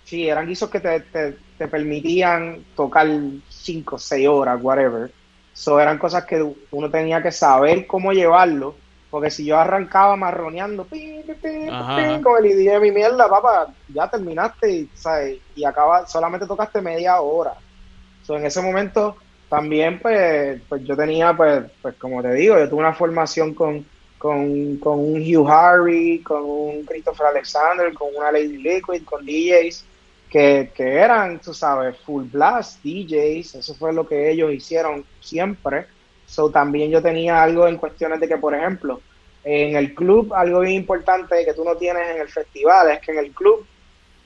[0.03, 3.07] sí, eran guisos que te, te, te permitían tocar
[3.47, 5.11] 5, 6 horas, whatever.
[5.59, 6.41] So eran cosas que
[6.71, 8.75] uno tenía que saber cómo llevarlo.
[9.09, 14.89] Porque si yo arrancaba marroneando con el ID de mi mierda, papá, ya terminaste y,
[14.93, 15.39] ¿sabes?
[15.55, 17.55] y acaba, solamente tocaste media hora.
[18.23, 19.17] So, en ese momento
[19.49, 23.85] también pues, pues yo tenía, pues, pues como te digo, yo tuve una formación con,
[24.17, 29.83] con, con un Hugh Harry, con un Christopher Alexander, con una Lady Liquid, con DJs
[30.29, 35.87] que, que eran, tú sabes, full blast DJs, eso fue lo que ellos hicieron siempre.
[36.25, 39.01] So también yo tenía algo en cuestiones de que, por ejemplo,
[39.43, 43.11] en el club, algo bien importante que tú no tienes en el festival es que
[43.11, 43.65] en el club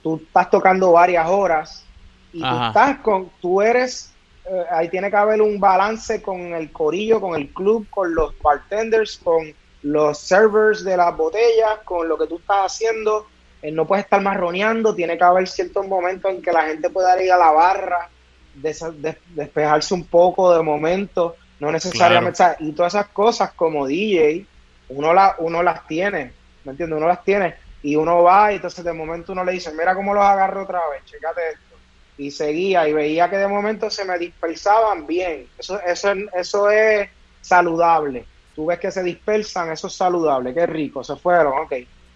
[0.02, 1.86] tú estás tocando varias horas
[2.34, 2.68] y tú Ajá.
[2.68, 4.12] estás con, tú eres,
[4.46, 8.38] eh, ahí tiene que haber un balance con el corillo, con el club, con los
[8.42, 9.54] bartenders, con
[9.84, 13.28] los servers de las botellas, con lo que tú estás haciendo.
[13.72, 17.32] No puedes estar marroneando, tiene que haber ciertos momentos en que la gente pueda ir
[17.32, 18.10] a la barra,
[18.56, 24.46] despejarse un poco de momento, no necesariamente, y todas esas cosas como DJ,
[24.90, 26.34] uno, la, uno las tiene,
[26.66, 26.98] ¿me entiendes?
[26.98, 30.14] Uno las tiene y uno va y entonces de momento uno le dice, mira cómo
[30.14, 31.76] los agarro otra vez, checate esto.
[32.18, 35.48] Y seguía y veía que de momento se me dispersaban bien.
[35.58, 37.10] Eso, eso, eso es
[37.42, 38.26] saludable.
[38.56, 41.74] Tú ves que se dispersan, eso es saludable, qué rico, se fueron, ok.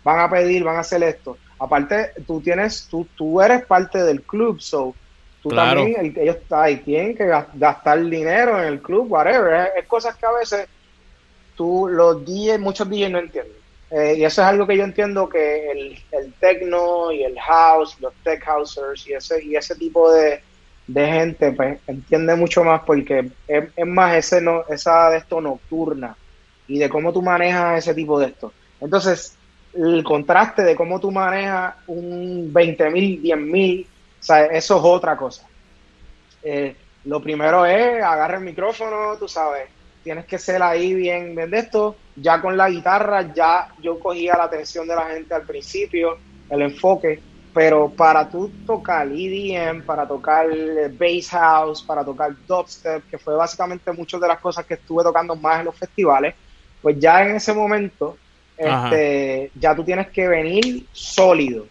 [0.07, 1.41] Van a pedir, van a hacer esto.
[1.59, 4.97] Aparte, tú tienes, tú, tú eres parte del club, so
[5.41, 5.81] tú Claro.
[5.81, 9.53] también, el- ellos ahí tienen que gas- gastar dinero en el club, whatever.
[9.53, 10.67] Es, es cosas que a veces
[11.55, 13.57] tú, los DJs, muchos DJs no entienden.
[13.89, 17.97] Eh, y eso es algo que yo entiendo que el, el techno y el house,
[18.01, 20.41] los tech housers y ese, y ese tipo de,
[20.87, 25.39] de gente, pues entiende mucho más porque es, es más ese no, esa de esto
[25.41, 26.17] nocturna
[26.65, 28.55] y de cómo tú manejas ese tipo de esto.
[28.79, 29.36] Entonces,
[29.77, 33.87] el contraste de cómo tú manejas un 20 mil, 10 mil,
[34.19, 35.47] o sea, eso es otra cosa.
[36.43, 36.75] Eh,
[37.05, 39.69] lo primero es agarra el micrófono, tú sabes,
[40.03, 41.95] tienes que ser ahí bien, bien de esto.
[42.15, 46.17] Ya con la guitarra, ya yo cogía la atención de la gente al principio,
[46.49, 47.21] el enfoque,
[47.53, 50.47] pero para tú tocar EDM, para tocar
[50.97, 55.35] bass house, para tocar dubstep, que fue básicamente muchas de las cosas que estuve tocando
[55.35, 56.35] más en los festivales,
[56.81, 58.17] pues ya en ese momento.
[58.57, 61.67] Este, ya tú tienes que venir sólido.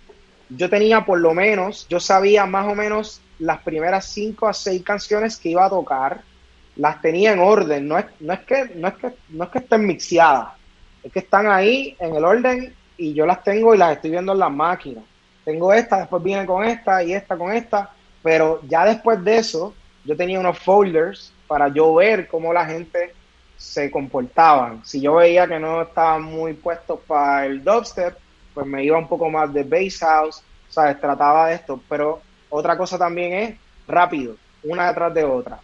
[0.48, 4.82] Yo tenía por lo menos, yo sabía más o menos las primeras cinco a seis
[4.82, 6.20] canciones que iba a tocar,
[6.76, 9.58] las tenía en orden, no es, no es que, no es que, no es que
[9.58, 10.48] estén mixeadas,
[11.02, 14.32] es que están ahí en el orden y yo las tengo y las estoy viendo
[14.32, 15.04] en las máquinas.
[15.44, 17.90] Tengo esta, después viene con esta y esta con esta,
[18.22, 23.14] pero ya después de eso, yo tenía unos folders para yo ver cómo la gente
[23.56, 24.84] se comportaban.
[24.84, 28.16] Si yo veía que no estaban muy puestos para el dubstep,
[28.54, 31.00] pues me iba un poco más de bass house, ¿sabes?
[31.00, 33.56] Trataba de esto, pero otra cosa también es
[33.86, 35.60] rápido, una detrás de otra.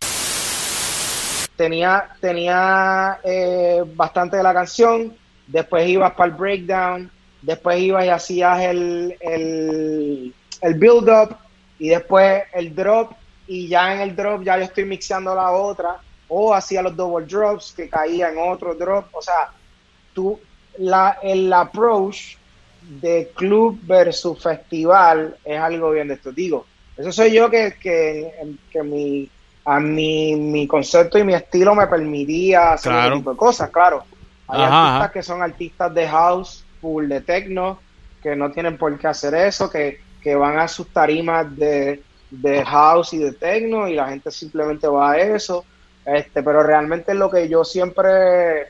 [1.56, 5.16] Tenía, tenía eh, bastante de la canción,
[5.46, 7.10] después ibas para el breakdown,
[7.40, 11.36] después ibas y hacías el, el, el build-up
[11.78, 13.12] y después el drop
[13.46, 16.00] y ya en el drop ya yo estoy mixeando la otra
[16.34, 19.50] o hacía los double drops que caía en otro drop, o sea,
[20.14, 20.38] tú,
[20.78, 22.36] la, el approach
[22.80, 26.32] de club versus festival es algo bien de esto.
[26.32, 26.64] Digo,
[26.96, 28.32] eso soy yo que, que,
[28.70, 29.28] que mi,
[29.66, 33.08] a mi, mi concepto y mi estilo me permitía hacer Claro.
[33.08, 34.02] ese tipo de cosas, claro.
[34.48, 35.12] Hay Ajá, artistas ajá.
[35.12, 37.78] que son artistas de house, full de techno,
[38.22, 42.64] que no tienen por qué hacer eso, que, que van a sus tarimas de, de
[42.64, 45.64] house y de techno y la gente simplemente va a eso.
[46.04, 48.66] Este, pero realmente lo que yo siempre,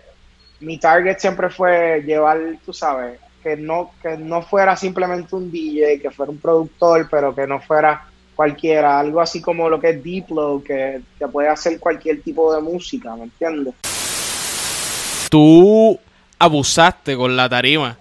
[0.61, 6.01] mi target siempre fue llevar, tú sabes, que no, que no fuera simplemente un DJ,
[6.01, 10.03] que fuera un productor, pero que no fuera cualquiera, algo así como lo que es
[10.03, 13.75] Diplo, que, que puede hacer cualquier tipo de música, ¿me entiendes?
[15.31, 15.99] Tú
[16.39, 17.97] abusaste con la tarima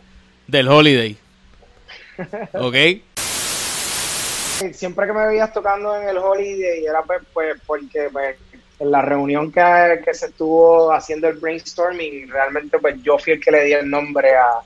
[0.47, 1.17] del Holiday.
[2.53, 2.75] ¿Ok?
[4.73, 8.35] Siempre que me veías tocando en el Holiday era pues, pues, porque pues,
[8.81, 13.39] en la reunión que, que se estuvo haciendo el brainstorming, realmente pues yo fui el
[13.39, 14.61] que le di el nombre a,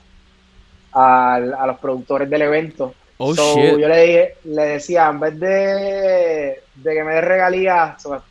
[0.92, 2.94] a, a los productores del evento.
[3.18, 3.78] Oh, So, shit.
[3.78, 8.22] Yo le, dije- le decía, en vez de, de que me dé regalías, so,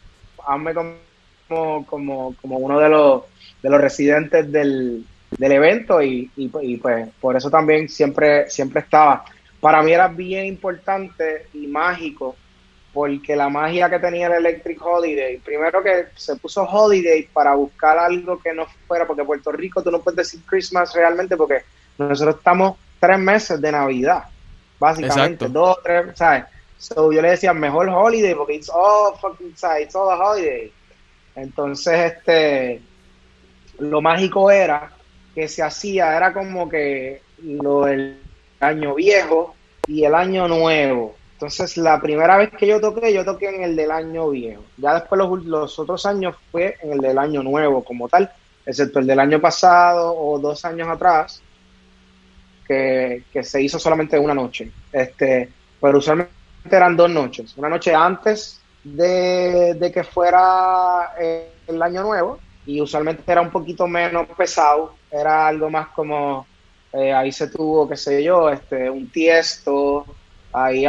[0.47, 3.23] hazme como, como, como uno de los,
[3.61, 5.05] de los residentes del,
[5.37, 9.23] del evento y, y, y, pues por eso también siempre, siempre estaba.
[9.59, 12.35] Para mí era bien importante y mágico
[12.95, 17.97] porque la magia que tenía el Electric Holiday, primero que se puso Holiday para buscar
[17.97, 21.63] algo que no fuera, porque Puerto Rico tú no puedes decir Christmas realmente porque
[21.97, 24.23] nosotros estamos tres meses de Navidad,
[24.79, 25.49] básicamente, Exacto.
[25.49, 26.45] dos, tres, ¿sabes?
[26.77, 29.87] So yo le decía mejor Holiday porque it's all fucking, ¿sabes?
[29.87, 30.71] It's all a holiday.
[31.35, 32.81] Entonces, este,
[33.77, 34.89] lo mágico era
[35.33, 38.21] que se hacía, era como que lo del
[38.61, 39.53] año viejo
[39.85, 41.17] y el año nuevo.
[41.35, 44.63] Entonces, la primera vez que yo toqué, yo toqué en el del año viejo.
[44.77, 48.31] Ya después los, otros años fue en el del año nuevo como tal,
[48.65, 51.41] excepto el del año pasado o dos años atrás,
[52.65, 54.71] que, que se hizo solamente una noche.
[54.93, 55.49] Este,
[55.81, 56.31] pero usualmente
[56.71, 57.53] eran dos noches.
[57.57, 63.51] Una noche antes de, de que fuera eh, el año nuevo y usualmente era un
[63.51, 64.95] poquito menos pesado.
[65.11, 66.47] Era algo más como,
[66.93, 70.05] eh, ahí se tuvo, qué sé yo, este, un tiesto,
[70.53, 70.85] ahí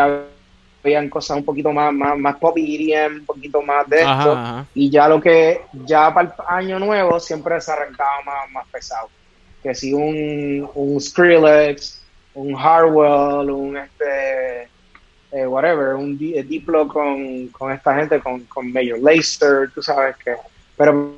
[0.87, 4.33] habían cosas un poquito más, más, más pop EDM, un poquito más de Ajá, esto.
[4.33, 4.67] ajá.
[4.75, 9.09] Y ya lo que, ya para el año nuevo siempre se arrancaba más, más pesado.
[9.63, 12.03] Que si un, un Skrillex,
[12.35, 14.69] un Harwell, un este,
[15.33, 19.83] eh, whatever, un Di- eh, Diplo con, con esta gente, con, con Major Lazer, tú
[19.83, 20.37] sabes que.
[20.77, 21.15] Pero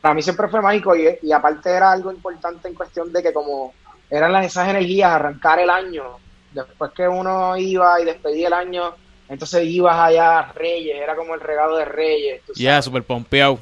[0.00, 3.32] para mí siempre fue mágico y, y aparte era algo importante en cuestión de que
[3.32, 3.72] como
[4.10, 6.04] eran las esas energías, arrancar el año,
[6.52, 8.94] después que uno iba y despedía el año,
[9.28, 13.58] entonces ibas allá a Reyes, era como el regalo de Reyes, Ya, super pompeado.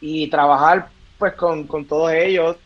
[0.00, 2.56] y trabajar pues con, con todos ellos,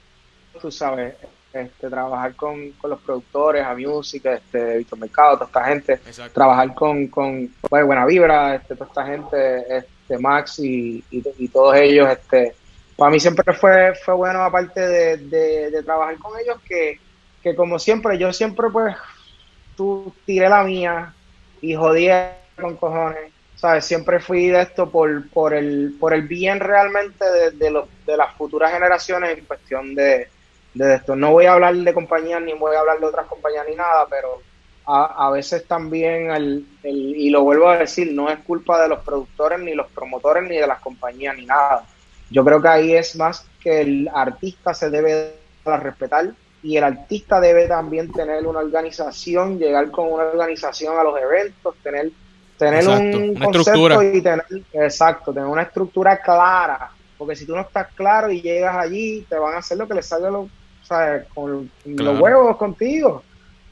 [0.60, 1.14] tú sabes,
[1.52, 6.32] este, trabajar con, con los productores, a Music, este, Víctor Mercado, toda esta gente, Exacto.
[6.32, 11.48] trabajar con, con pues, Buena Vibra, este, toda esta gente, este, Max y, y, y
[11.48, 12.54] todos ellos, este,
[12.96, 16.98] para mí siempre fue, fue bueno, aparte de, de, de trabajar con ellos, que,
[17.46, 18.96] que como siempre, yo siempre pues,
[19.76, 21.14] tú tiré la mía
[21.60, 22.08] y jodí
[22.60, 23.84] con cojones, ¿sabes?
[23.84, 28.72] Siempre fui de esto por, por, el, por el bien realmente de, de, las futuras
[28.72, 30.26] generaciones en cuestión de,
[30.74, 31.14] de esto.
[31.14, 34.08] No voy a hablar de compañías ni voy a hablar de otras compañías ni nada,
[34.10, 34.42] pero
[34.84, 38.88] a, a veces también, el, el, y lo vuelvo a decir, no es culpa de
[38.88, 41.84] los productores, ni los promotores, ni de las compañías, ni nada.
[42.28, 47.40] Yo creo que ahí es más que el artista se debe respetar y el artista
[47.40, 52.10] debe también tener una organización, llegar con una organización a los eventos, tener,
[52.58, 54.04] tener Exacto, un una concepto estructura.
[54.04, 58.76] y tener, exacto, tener una estructura clara, porque si tú no estás claro y llegas
[58.76, 60.48] allí, te van a hacer lo que les salga lo-
[60.82, 61.26] ¿sabes?
[61.34, 62.12] con Claro.
[62.12, 63.22] los huevos contigo.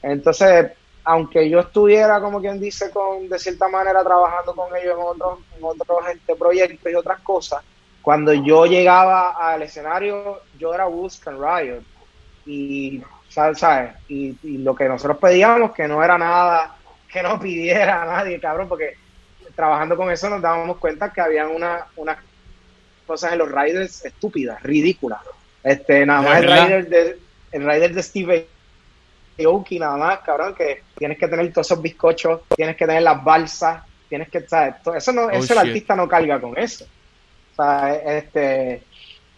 [0.02, 0.72] Entonces,
[1.04, 5.38] aunque yo estuviera, como quien dice, con de cierta manera trabajando con ellos en otros,
[5.56, 7.62] en otros este, proyectos y otras cosas,
[8.02, 11.82] cuando yo llegaba al escenario, yo era Wusk and Riot.
[12.46, 13.58] Y, ¿sabes?
[13.58, 13.92] ¿sabes?
[14.08, 16.76] Y, y lo que nosotros pedíamos, que no era nada
[17.10, 18.94] que nos pidiera a nadie, cabrón, porque
[19.54, 22.18] trabajando con eso nos dábamos cuenta que habían una, unas
[23.06, 25.20] cosas en los riders estúpidas, ridículas.
[25.62, 27.18] Este, nada ¿De más el rider de,
[27.52, 28.48] el rider de Steve
[29.38, 33.22] Aoki, nada más, cabrón, que tienes que tener todos esos bizcochos, tienes que tener las
[33.22, 34.82] balsas, tienes que, ¿sabes?
[34.82, 36.84] Todo- Eso no, Oh, eso el artista no carga con eso.
[37.52, 38.82] O sea, este,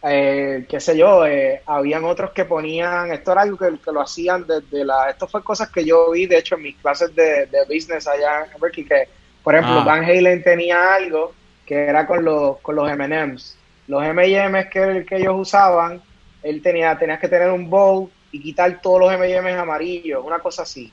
[0.08, 4.00] eh, qué sé yo, eh, habían otros que ponían, esto era algo que, que lo
[4.00, 7.46] hacían desde la, esto fue cosas que yo vi, de hecho, en mis clases de,
[7.46, 9.08] de business allá en Berkeley, que,
[9.42, 9.84] por ejemplo, Ah.
[9.84, 11.34] Van Halen tenía algo
[11.64, 13.56] que era con los, con los M&M's.
[13.88, 16.00] Los M&M's que, que ellos usaban,
[16.42, 20.62] él tenía, tenías que tener un bowl y quitar todos los M&M's amarillos, una cosa
[20.62, 20.92] así.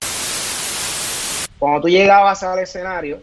[1.60, 3.22] Cuando tú llegabas al escenario,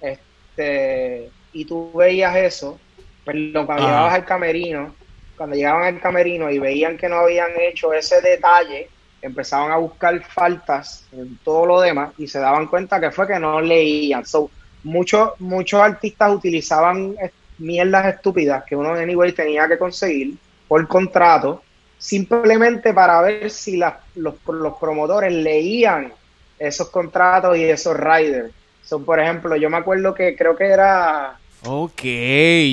[0.00, 2.78] este, y tú veías eso,
[3.24, 3.90] perdón, cuando Ajá.
[3.90, 4.94] llegabas al camerino,
[5.36, 10.22] cuando llegaban al camerino y veían que no habían hecho ese detalle, empezaban a buscar
[10.24, 14.24] faltas en todo lo demás y se daban cuenta que fue que no leían.
[14.26, 14.52] So,
[14.82, 21.66] muchos, muchos artistas utilizaban eh, mierdas estúpidas que uno anyway tenía que conseguir por contrato,
[21.96, 26.14] simplemente para ver si las- los, los promotores leían
[26.58, 28.54] esos contratos y esos riders.
[28.80, 32.02] So, por ejemplo, yo me acuerdo que creo que era Ok,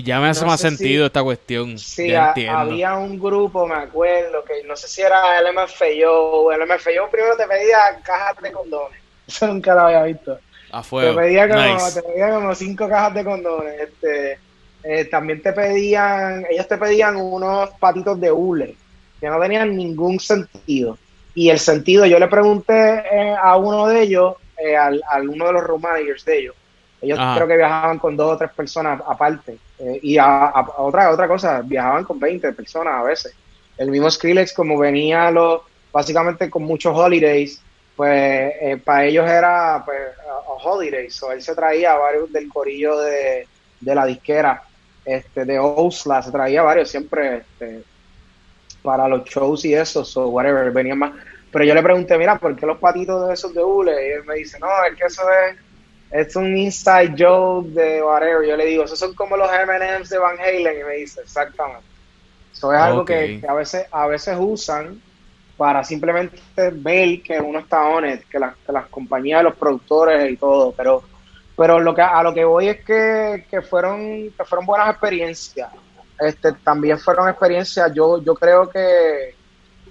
[0.04, 1.78] ya me hace No más sentido si- esta cuestión.
[1.78, 6.52] Sí, ya había un grupo, me acuerdo, que no sé si era el MFAO.
[6.52, 9.00] El MFAO primero te pedía cajas de condones.
[9.28, 10.38] Eso nunca lo había visto.
[10.72, 11.16] A Te fuego.
[11.16, 12.02] pedía como, Nice.
[12.02, 13.80] te pedía como cinco cajas de condones.
[13.80, 14.40] Este,
[14.84, 18.76] eh, también te pedían, ellos te pedían unos patitos de hule
[19.20, 20.98] que no tenían ningún sentido.
[21.34, 25.48] Y el sentido, yo le pregunté eh, a uno de ellos, eh, al, al uno
[25.48, 26.56] de los road managers de ellos,
[27.02, 27.36] ellos Ajá.
[27.36, 29.58] creo que viajaban con dos o tres personas aparte.
[29.80, 33.34] Eh, y a, a- a otra, otra cosa, viajaban con 20 personas a veces.
[33.78, 35.62] El mismo Skrillex, como venía los,
[35.92, 37.62] básicamente con muchos holidays,
[37.96, 39.98] pues eh, para ellos era pues,
[40.30, 41.22] a, holidays.
[41.24, 43.48] O él se traía varios del corillo de,
[43.80, 44.62] de la disquera,
[45.04, 47.84] este, de Osla, se traía varios siempre este,
[48.84, 51.12] para los shows y eso, so whatever, venían más.
[51.52, 53.92] Pero yo le pregunté, mira, ¿por qué los patitos de esos de hule?
[54.08, 55.58] Y él me dice, no, es que eso es
[56.12, 58.48] es un inside joke de whatever.
[58.48, 60.80] Yo le digo, esos son como los M&M's de Van Halen.
[60.80, 61.86] Y me dice, exactamente.
[62.54, 65.02] Eso es algo que, que a veces a veces usan
[65.58, 66.40] para simplemente
[66.72, 71.04] ver que uno está honest, que, que las compañías, los productores y todo, pero
[71.56, 75.70] pero lo que a lo que voy es que, que fueron que fueron buenas experiencias
[76.20, 79.36] este también fueron experiencias yo yo creo que,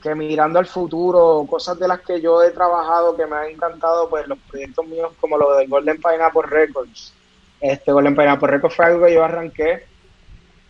[0.02, 4.08] que mirando al futuro cosas de las que yo he trabajado que me han encantado
[4.08, 7.12] pues los proyectos míos como lo de Golden Pineapple Records.
[7.60, 9.84] Este Golden Pineapple Records fue algo que yo arranqué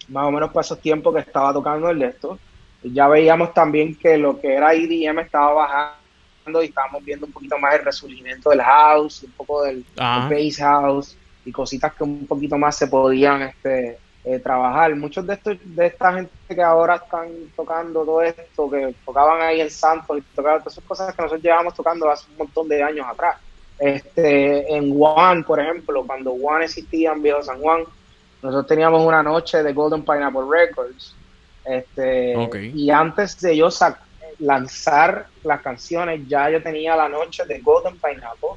[0.08, 2.38] más o menos para esos tiempos que estaba tocando el de esto.
[2.82, 7.58] Ya veíamos también que lo que era EDM estaba bajando y estábamos viendo un poquito
[7.58, 12.58] más el resurgimiento del house, un poco del, bass house y cositas que un poquito
[12.58, 14.94] más se podían este, eh, trabajar.
[14.96, 19.60] Muchos de estos, de esta gente que ahora están tocando todo esto, que tocaban ahí
[19.60, 22.82] en Santos y tocaban todas esas cosas que nosotros llevábamos tocando hace un montón de
[22.82, 23.36] años atrás.
[23.78, 27.84] Este, en One, por ejemplo, cuando One existía en Viejo San Juan,
[28.42, 31.14] nosotros teníamos una noche de Golden Pineapple Records.
[31.64, 32.34] Este,
[32.74, 33.68] Y antes de yo
[34.38, 38.50] lanzar las canciones, ya yo tenía la noche de Golden Pineapple.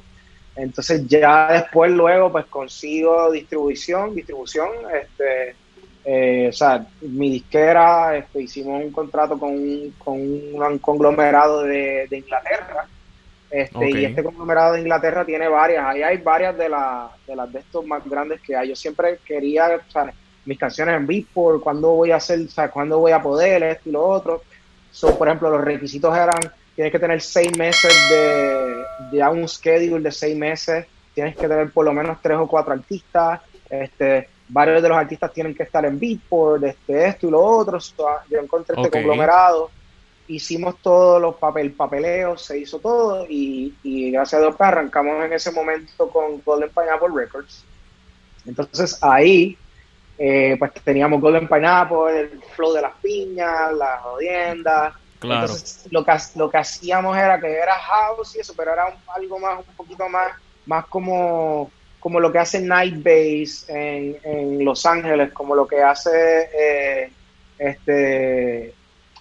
[0.56, 5.56] Entonces ya después luego pues consigo distribución, distribución, este,
[6.04, 12.86] eh, o sea, mi disquera, este, hicimos un contrato con, con un, conglomerado de, Inglaterra,
[13.50, 17.58] este, y este conglomerado de Inglaterra tiene varias, ahí hay varias de, de las de
[17.58, 18.68] estos más grandes que hay.
[18.68, 20.12] Yo siempre quería, o sea,
[20.44, 23.88] mis canciones en Beatport, cuándo voy a hacer, o sea, cuándo voy a poder, esto
[23.88, 24.42] y lo otro.
[24.90, 26.38] So, por ejemplo, los requisitos eran,
[26.74, 31.70] tienes que tener seis meses de, ya un schedule de seis meses, tienes que tener
[31.70, 33.40] por lo menos tres o cuatro artistas,
[33.70, 37.78] este, varios de los artistas tienen que estar en Beatport, este, esto y lo otro.
[38.30, 39.70] yo encontré este conglomerado,
[40.28, 45.24] hicimos todos los papel, papeleos, se hizo todo y, y gracias a Dios pues, arrancamos
[45.24, 47.64] en ese momento con Golden Pineapple Records.
[48.46, 49.56] Entonces ahí
[50.18, 54.94] eh, pues teníamos Golden Pineapple, el flow de las piñas, las jodiendas.
[55.22, 59.38] Entonces, lo que, lo que hacíamos era que era house y eso, pero era algo
[59.38, 60.32] más, un poquito más,
[60.66, 65.82] más como, como lo que hace Night Base en, en Los Ángeles, como lo que
[65.82, 67.12] hace eh,
[67.58, 68.74] este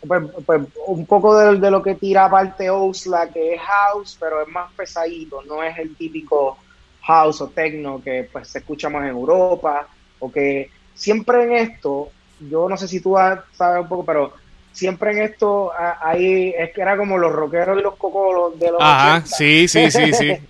[0.05, 4.41] pues, pues, un poco de, de, lo que tira aparte Osla, que es house, pero
[4.41, 6.57] es más pesadito, no es el típico
[7.03, 9.87] house o techno que pues se escucha más en Europa,
[10.19, 12.09] o que siempre en esto,
[12.49, 13.15] yo no sé si tú
[13.53, 14.33] sabes un poco, pero
[14.73, 15.71] siempre en esto
[16.01, 19.89] ahí es que era como los rockeros y los cocolos de los Ajá, sí, sí,
[19.89, 20.37] sí, sí.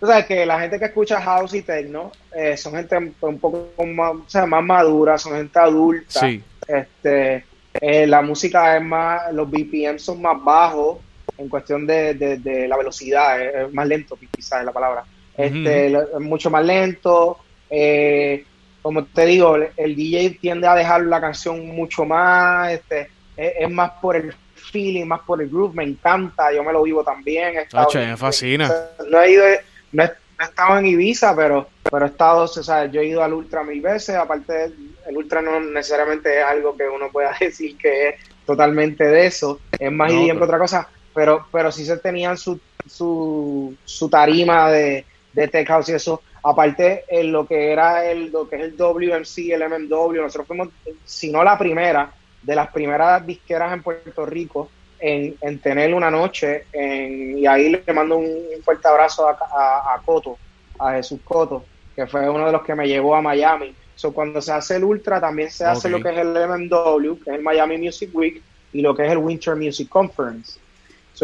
[0.00, 3.72] Tú sabes que la gente que escucha house y techno eh, son gente un poco
[3.84, 6.20] más, o sea, más madura, son gente adulta.
[6.20, 6.40] Sí.
[6.68, 7.44] Este,
[7.80, 10.98] eh, la música es más, los BPM son más bajos
[11.36, 15.04] en cuestión de, de, la velocidad, es, más lento, quizás es la palabra.
[15.36, 17.38] Este, es mucho más lento.
[17.70, 18.44] Eh,
[18.88, 23.90] como te digo, el DJ tiende a dejar la canción mucho más, este, es, más
[24.00, 27.54] por el feeling, más por el groove, me encanta, yo me lo vivo también.
[27.58, 28.72] He me fascina.
[29.10, 29.44] No he ido,
[29.92, 30.12] no he,
[30.42, 33.82] estado en Ibiza, pero, pero he estado, o sea, yo he ido al Ultra mil
[33.82, 34.72] veces, aparte
[35.06, 38.14] el Ultra no necesariamente es algo que uno pueda decir que es
[38.46, 42.58] totalmente de eso, es más no, que otra cosa, pero, pero sí se tenían su,
[42.88, 45.04] su, su tarima de,
[45.34, 48.76] de tech house y eso aparte en lo que era el lo que es el
[48.76, 50.68] WMC, el MMW, nosotros fuimos,
[51.04, 52.12] si no la primera,
[52.42, 57.92] de las primeras disqueras en Puerto Rico en, en tener una noche, y ahí le
[57.92, 60.38] mando un, fuerte abrazo a, a, Coto,
[60.78, 63.74] a Jesús Coto, que fue uno de los que me llevó a Miami.
[63.94, 67.30] So, cuando se hace el Ultra, también se hace lo que es el MMW, que
[67.30, 68.42] es el Miami Music Week,
[68.72, 70.60] y lo que es el Winter Music Conference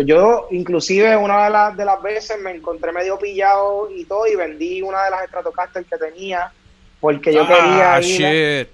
[0.03, 4.35] yo, inclusive, una de, las de las veces me encontré medio pillado y todo, y
[4.35, 6.53] vendí una de las Stratocaster que tenía,
[7.01, 8.69] porque yo quería ah, ir.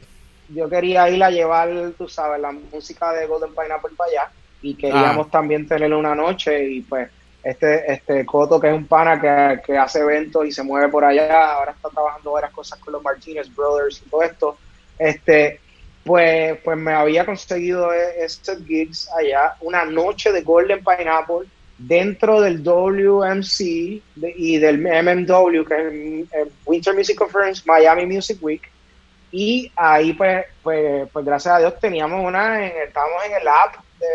[0.49, 4.31] Yo quería ir a llevar, tú sabes, la música de Golden Pineapple para allá,
[4.63, 5.31] y queríamos ah.
[5.31, 7.11] también tener una noche, y pues
[7.43, 11.05] este, este Coto, que es un pana que, que, hace eventos y se mueve por
[11.05, 14.59] allá, ahora está trabajando varias cosas con los Martinez Brothers y todo esto,
[14.99, 15.61] este,
[16.05, 21.49] pues, pues me había conseguido e-, estos gigs allá, una noche de Golden Pineapple
[21.79, 28.63] dentro del WMC y del MMW, que es Winter Music Conference, Miami Music Week.
[29.33, 33.77] Y ahí, pues, pues, pues gracias a Dios, teníamos una, en, estábamos en el app
[33.99, 34.07] de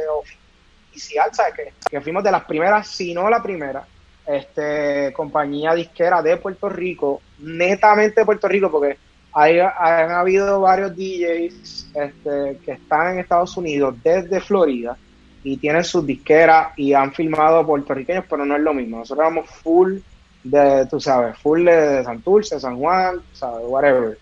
[0.90, 1.53] oficial, ¿sabes?
[1.53, 3.86] Que, que fuimos de las primeras, si no la primera,
[4.28, 8.98] este, compañía disquera de Puerto Rico, netamente de Puerto Rico, porque
[9.36, 14.98] hay, han habido varios DJs este, que están en Estados Unidos desde Florida
[15.44, 18.99] y tienen sus disqueras y han filmado puertorriqueños, pero no es lo mismo.
[18.99, 19.98] Nosotros vamos full
[20.41, 24.18] de, tú sabes, full de Santurce, San Juan, sabes, whatever.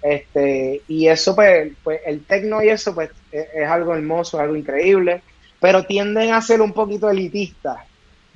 [0.00, 4.56] Este, y eso, pues, pues el tecno y eso, pues, es, algo hermoso, es algo
[4.56, 5.22] increíble.
[5.60, 7.89] pero tienden a ser un poquito elitistas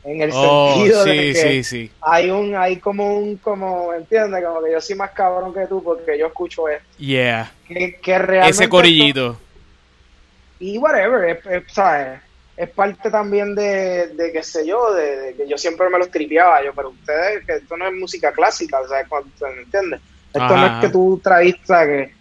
[0.05, 1.91] en el Oh, sentido de que sí, sí.
[2.03, 4.45] hay un, hay como un, como, ¿entiendes?
[4.45, 6.85] Como que yo soy más cabrón que tú porque yo escucho esto.
[6.99, 7.51] Yeah.
[7.67, 9.39] Que, que realmente Ese corillito.
[10.61, 12.21] y whatever, es, es, ¿sabes?
[12.57, 16.09] es parte también de, de qué sé yo, de, de que yo siempre me los
[16.11, 18.79] tripeaba yo, pero ustedes, que esto no es música clásica,
[19.09, 20.01] cuando- ¿me entiendes?
[20.33, 21.21] Esto no es que tú
[21.65, 22.13] sea, que,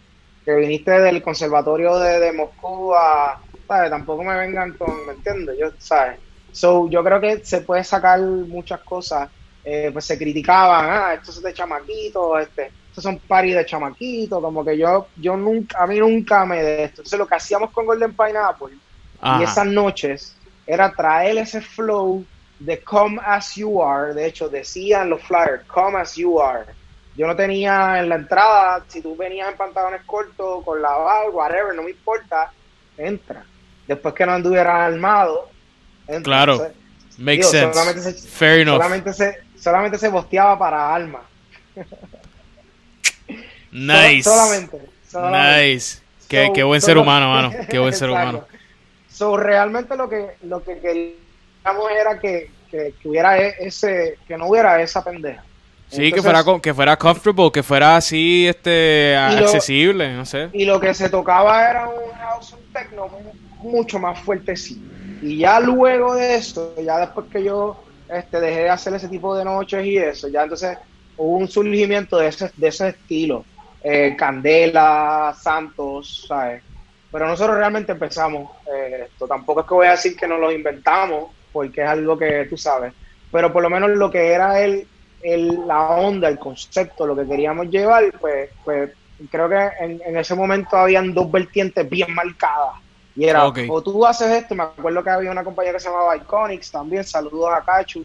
[0.45, 3.89] que viniste del conservatorio de, de Moscú a, ¿sabes?
[3.91, 5.55] Tampoco me vengan con, ¿me entiendes?
[5.60, 6.18] Yo, ¿sabes?
[6.53, 9.30] So, yo creo que se puede sacar muchas cosas,
[9.65, 14.39] eh, pues se criticaban, ah, esto es de chamaquito, este, estos son paris de chamaquito,
[14.39, 17.01] como que yo, yo nunca, a mí nunca me de esto.
[17.01, 18.77] Entonces lo que hacíamos con Golden Pineapple
[19.19, 19.41] Ajá.
[19.41, 22.23] y esas noches era traer ese flow
[22.59, 24.13] de come as you are.
[24.13, 26.65] De hecho, decían los flyers, come as you are.
[27.15, 31.75] Yo no tenía en la entrada, si tú venías en pantalones cortos, con lavado, whatever,
[31.75, 32.51] no me importa,
[32.97, 33.43] entra.
[33.88, 35.49] Después que no anduvieras armado,
[36.07, 36.21] entra.
[36.23, 36.53] Claro.
[36.53, 36.75] Entonces,
[37.17, 37.73] Makes digo, sense.
[37.73, 38.75] solamente se- Fair enough.
[38.77, 41.21] solamente se, solamente se bosteaba para alma.
[43.71, 44.23] Nice.
[44.23, 44.77] Sol- solamente.
[45.09, 45.67] solamente.
[45.73, 45.97] Nice.
[46.27, 47.51] Qué, So, qué buen ser humano, mano.
[47.69, 48.45] Qué buen ser humano.
[49.09, 54.38] So, realmente lo que lo que queríamos era que, que, que hubiera e- ese que
[54.38, 55.43] no hubiera esa pendeja.
[55.89, 60.25] Sí, que Entonces, fuera, co- que fuera comfortable, que fuera así, este, lo- accesible, no
[60.25, 60.49] sé.
[60.51, 64.81] Y lo que se tocaba era un house, un techno mu- mucho más fuertecito.
[65.24, 67.78] Y ya luego de eso, ya después que yo
[68.10, 70.78] este, dejé de hacer ese tipo de noches y eso, ya entonces
[71.16, 73.45] hubo un surgimiento de ese, de ese estilo.
[73.82, 76.62] Eh, Candela, Santos, ¿sabes?
[77.10, 79.26] Pero nosotros realmente empezamos eh, esto.
[79.26, 82.58] Tampoco es que voy a decir que nos lo inventamos, porque es algo que tú
[82.58, 82.94] sabes.
[83.32, 84.86] Pero por lo menos lo que era el,
[85.22, 88.91] el, la onda, el concepto, lo que queríamos llevar, pues, pues
[89.32, 92.82] creo que en, en ese momento habían dos vertientes bien marcadas.
[93.15, 96.18] Y era, o tú haces esto, me acuerdo que había una compañía que se llamaba
[96.18, 98.03] Iconics también, saludos a Cachu.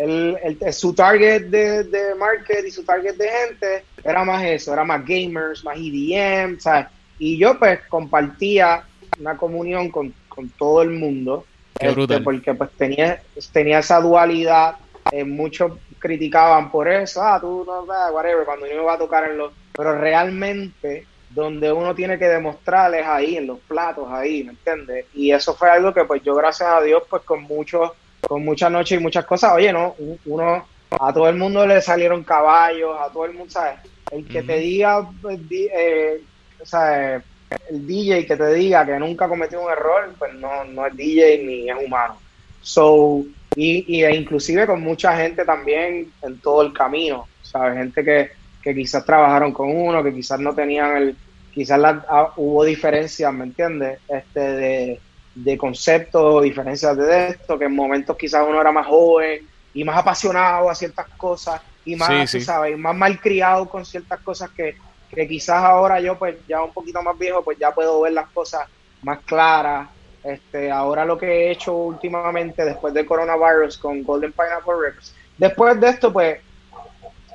[0.00, 4.72] El, el- su target de, de market y su target de gente era más eso,
[4.72, 6.86] era más gamers, más EDM, ¿sabes?
[7.18, 8.82] Y yo pues compartía
[9.18, 11.44] una comunión con, con todo el mundo,
[11.78, 13.20] Qué este, porque pues tenía,
[13.52, 14.76] tenía esa dualidad,
[15.12, 19.24] eh, muchos criticaban por eso, ah, tú no, ah, whatever, cuando uno va a tocar
[19.30, 19.52] en los...
[19.76, 25.06] Pero realmente donde uno tiene que demostrar es ahí, en los platos, ahí, ¿me entiendes?
[25.14, 28.70] Y eso fue algo que pues yo gracias a Dios pues con mucho, con muchas
[28.70, 29.94] noches y muchas cosas, oye, no,
[30.26, 33.78] uno, a todo el mundo le salieron caballos, a todo el mundo, ¿sabes?
[34.10, 36.20] El que te diga, pues, eh,
[36.60, 37.22] o sea,
[37.70, 41.44] el DJ que te diga que nunca cometió un error, pues no, no es DJ
[41.44, 42.18] ni es humano.
[42.60, 43.24] So,
[43.54, 47.78] y, y e inclusive con mucha gente también en todo el camino, ¿sabes?
[47.78, 51.20] Gente que, que quizás trabajaron con uno, que quizás no tenían el,
[51.50, 54.00] quizás la- ah, hubo diferencias, ¿me entiendes?
[54.08, 55.02] Este, de,
[55.34, 59.98] de conceptos, diferencias de esto, que en momentos quizás uno era más joven y más
[59.98, 62.40] apasionado a ciertas cosas y más, Sí, sí.
[62.40, 64.74] sabes, más malcriado con ciertas cosas que,
[65.08, 68.30] que quizás ahora yo pues ya un poquito más viejo pues ya puedo ver las
[68.32, 68.62] cosas
[69.02, 69.90] más claras.
[70.22, 75.80] Este, ahora lo que he hecho últimamente después del coronavirus con Golden Pineapple Records, después
[75.80, 76.38] de esto pues,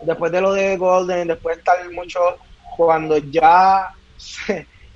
[0.05, 2.19] después de lo de Golden, después de estar mucho,
[2.75, 3.89] cuando ya,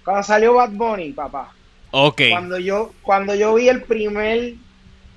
[0.04, 1.54] cuando salió Bad Bunny, papá,
[1.92, 2.22] Ok.
[2.32, 4.54] cuando yo, cuando yo vi el primer,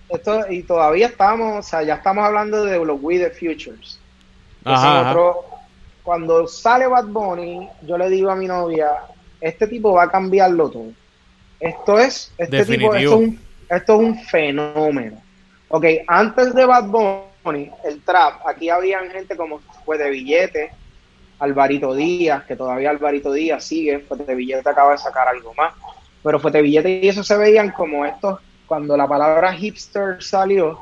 [0.09, 3.99] esto, y todavía estamos, o sea, ya estamos hablando de los We the Futures.
[4.65, 5.15] Ajá,
[6.03, 8.91] cuando sale Bad Bunny, yo le digo a mi novia,
[9.41, 10.93] este tipo va a cambiarlo todo.
[11.61, 13.41] Esto es, este tipo, esto es, un,
[13.71, 15.23] esto es un fenómeno.
[15.69, 20.71] Ok, antes de Bad Bunny, el trap, aquí habían gente como fue de Billete,
[21.41, 25.75] Alvarito Díaz, que todavía Alvarito Díaz sigue, fue de Billete acaba de sacar algo más,
[26.23, 30.79] pero fue de Billete y eso se veían como estos, cuando la palabra hipster salió,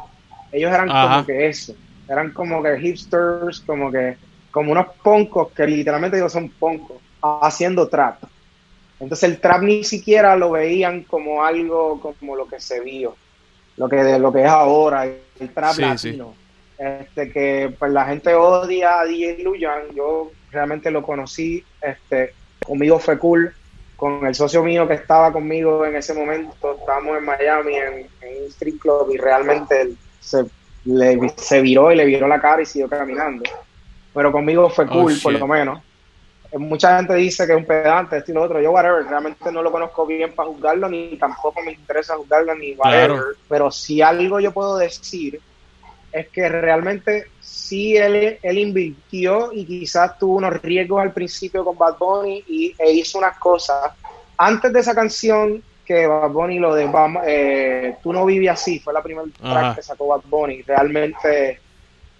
[0.52, 1.08] ellos eran Ajá.
[1.14, 1.74] como que eso,
[2.08, 4.16] eran como que hipsters, como que,
[4.50, 8.22] como unos poncos, que literalmente digo son poncos, haciendo trap.
[9.00, 13.16] Entonces el trap ni siquiera lo veían como algo como lo que se vio,
[13.78, 16.34] lo que de lo que es ahora, el trap Sí, latino.
[16.80, 22.32] Este que pues la gente odia a DJ Luyan, yo realmente lo conocí, este,
[22.64, 23.54] conmigo fue cool,
[23.96, 28.44] con el socio mío que estaba conmigo en ese momento, estábamos en Miami en, en
[28.44, 30.46] un street club y realmente él se,
[30.86, 33.42] le, se viró y le viró la cara y siguió caminando.
[34.14, 35.82] Pero conmigo fue Oh, cool, por lo menos.
[36.54, 38.58] Mucha gente dice que es un pedante, esto y lo otro.
[38.58, 42.72] Yo, whatever, realmente no lo conozco bien para juzgarlo, ni tampoco me interesa juzgarlo, ni
[42.72, 43.10] whatever.
[43.10, 43.24] Claro.
[43.50, 45.38] Pero si algo yo puedo decir
[46.12, 51.76] es que realmente sí él, él invirtió y quizás tuvo unos riesgos al principio con
[51.78, 53.92] Bad Bunny y, e hizo unas cosas
[54.38, 56.88] antes de esa canción que Bad Bunny lo de
[57.26, 61.60] eh, Tú no vives así, fue la primera track que sacó Bad Bunny, realmente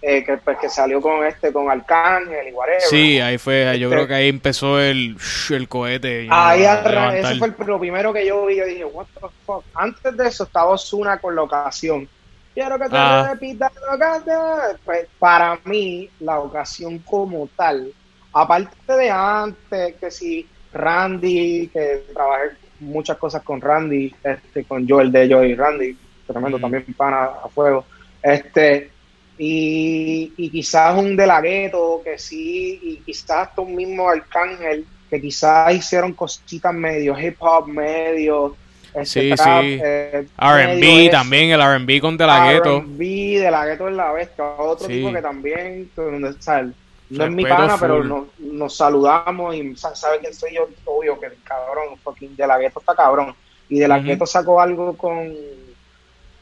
[0.01, 2.81] eh, que, pues, que salió con este, con Arcángel y whatever.
[2.81, 5.15] Sí, ahí fue, yo Este- creo que ahí empezó el,
[5.51, 6.27] el cohete.
[6.31, 7.31] Ahí know, a arran- levantar.
[7.31, 9.63] ese fue el- lo primero que yo vi, yo dije, what the fuck.
[9.75, 12.09] Antes de eso estaba Osuna con la ocasión.
[12.53, 13.29] Quiero que te Ah.
[13.31, 14.79] repita lo que te-".
[14.83, 17.93] Pues, para mí, la ocasión como tal,
[18.33, 25.11] aparte de antes, que si Randy, que trabajé muchas cosas con Randy, este, con Joel
[25.11, 26.61] de Joel y Randy, tremendo Mm.
[26.61, 27.85] también pana a fuego.
[28.21, 28.91] Este,
[29.37, 35.19] y, y quizás un de la gueto, que sí, y quizás un mismo Arcángel, que
[35.19, 38.55] quizás hicieron cositas medio hip hop, medio
[38.93, 39.79] este, Sí, trap, sí.
[39.83, 42.77] eh, R&B también, el R&B con De La Ghetto.
[42.77, 43.05] R&B
[43.39, 44.93] de la gueto en la bestia, otro Sí.
[44.93, 50.33] tipo que también, no es mi pana, pero nos, nos saludamos y sa- sabe quién
[50.33, 53.35] soy yo, obvio que el cabrón, fucking de la gueto está cabrón.
[53.69, 54.05] Y de la Ujú.
[54.07, 55.33] gueto sacó algo con,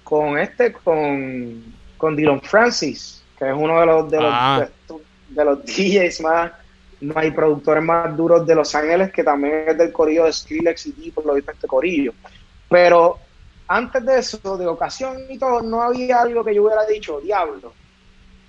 [0.03, 1.63] con este, con,
[1.97, 4.67] con Dylan Francis, que es uno de los, de los, Ah.
[4.87, 4.95] de,
[5.35, 6.51] de los DJs más,
[7.01, 10.87] más y productores más duros de Los Ángeles, que también es del corillo de Skrillex
[10.87, 12.13] y tipo, lo viste este corillo.
[12.69, 13.17] Pero
[13.67, 17.73] antes de eso, de ocasión y todo, no había algo que yo hubiera dicho, diablo.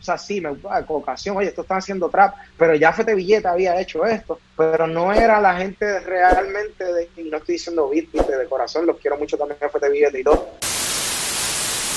[0.00, 3.14] O sea, sí, me ah, con ocasión, oye, esto están haciendo trap, pero ya Fete
[3.14, 7.90] Villeta había hecho esto, pero no era la gente realmente, de, y no estoy diciendo
[7.90, 10.48] beat, de corazón, los quiero mucho también a Fete y todo.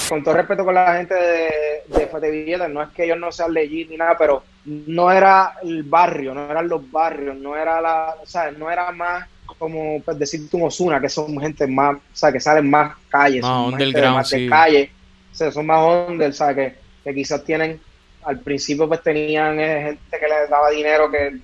[0.10, 3.54] Con todo respeto con la gente de, de Fete no es que ellos no sean
[3.54, 8.18] legit ni nada, pero no era el barrio, no eran los barrios, no era la,
[8.22, 12.00] o sea, no era más como pues, decirte un Osuna, que son gente más, o
[12.12, 14.50] sea, que salen más calles, Más son gente de sí.
[14.50, 14.92] calle,
[15.32, 16.56] o sea, son más under, ¿sabes?
[16.56, 17.80] Que, que quizás tienen,
[18.24, 21.40] al principio pues tenían eh, gente que les daba dinero que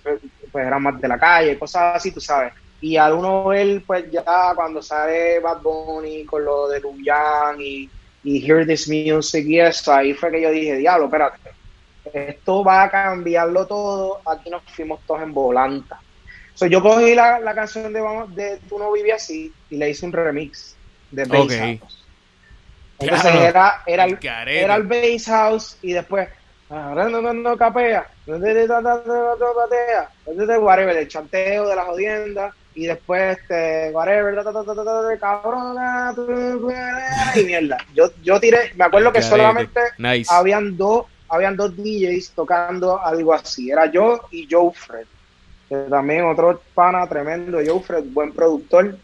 [0.51, 2.53] pues eran más de la calle, cosas así, tú sabes.
[2.81, 4.23] Y al uno ver, pues ya
[4.55, 7.89] cuando sale Bad Bunny con lo de Luyan y,
[8.23, 11.37] y Hear This Music y eso, ahí fue que yo dije, diablo, espérate,
[12.13, 15.99] esto va a cambiarlo todo, aquí nos fuimos todos en volanta.
[16.59, 19.91] So, yo cogí la, la canción de, Vamos- de Tú no vivías así y le
[19.91, 20.75] hice un remix
[21.09, 21.51] de Bass Ok.
[21.79, 22.05] House.
[22.99, 26.27] Entonces Diablo, era, era, el, era el Bass House y después
[26.69, 28.05] ahora no, no, no capea,
[30.59, 34.35] whatever, el chanteo de la jodienda y después este whatever,
[35.17, 36.13] cabrona,
[37.35, 37.77] y mierda.
[37.95, 40.29] Yo, yo tiré, me acuerdo que solamente Nice.
[40.29, 43.71] habían dos, habían dos DJs tocando algo así.
[43.71, 45.05] Era yo y Joe Fred.
[45.69, 48.97] Que también otro pana tremendo, Joe Fred, buen productor.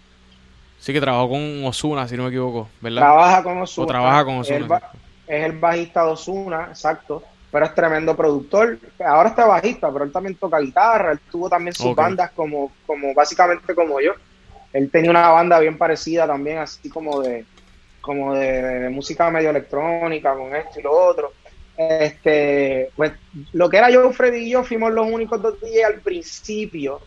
[0.79, 3.01] Sí que trabajó con Osuna, si no me equivoco, ¿verdad?
[3.01, 3.83] Trabaja con Ozuna.
[3.85, 4.57] O trabaja con Es Ozuna.
[4.57, 4.91] el ba-
[5.27, 7.23] Es el bajista de Ozuna, exacto.
[7.51, 8.77] Pero es tremendo productor.
[9.03, 11.13] Ahora está bajista, pero él también toca guitarra.
[11.13, 14.11] Él tuvo también sus bandas como, como básicamente como yo.
[14.73, 17.45] Él tenía una banda bien parecida también, así como de,
[18.01, 21.31] como de, de música medio electrónica, con esto y lo otro.
[21.77, 23.13] Este, pues,
[23.51, 27.01] lo que era yo, Freddy y yo, fuimos los únicos dos días al principio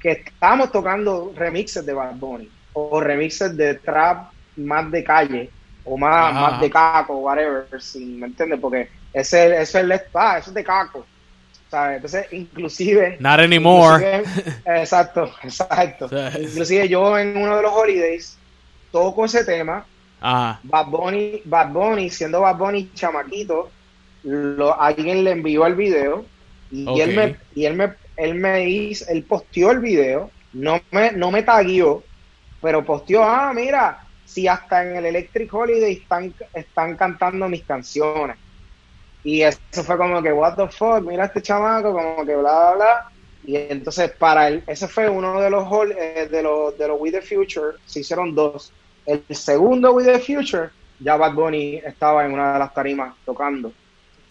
[0.00, 5.50] que estábamos tocando remixes de Bad Bunny o remixes de trap más de calle
[5.84, 10.38] o más, Ajá, más de caco, whatever, si me entiendes, porque ese, es el ah,
[10.38, 11.04] eso es de caco.
[11.72, 11.96] ¿sabes?
[11.96, 14.18] Entonces, inclusive Not anymore.
[14.18, 16.10] Inclusive, exacto, exacto.
[16.38, 18.38] Inclusive yo en uno de los holidays
[18.90, 19.86] toco ese tema.
[20.20, 20.60] Ajá.
[20.62, 23.70] Bad Bunny, Bad Bunny, siendo Bad Bunny chamaquito,
[24.24, 26.24] lo, alguien le envió el video
[26.70, 31.12] y él me, y él me, él me hizo, él posteó el video, no me,
[31.12, 32.02] no me taguió,
[32.60, 38.36] pero posteó, ah, mira, si hasta en el Electric Holiday están, están cantando mis canciones.
[39.24, 42.74] Y eso fue como que, what the fuck, mira este chamaco, como que bla, bla,
[42.74, 43.12] bla.
[43.44, 45.66] Y entonces para él, ese fue uno de los,
[45.96, 48.72] eh, de los, de los We the Future, se hicieron dos.
[49.04, 50.70] El segundo We the Future,
[51.00, 53.72] ya Bad Bunny estaba en una de las tarimas tocando.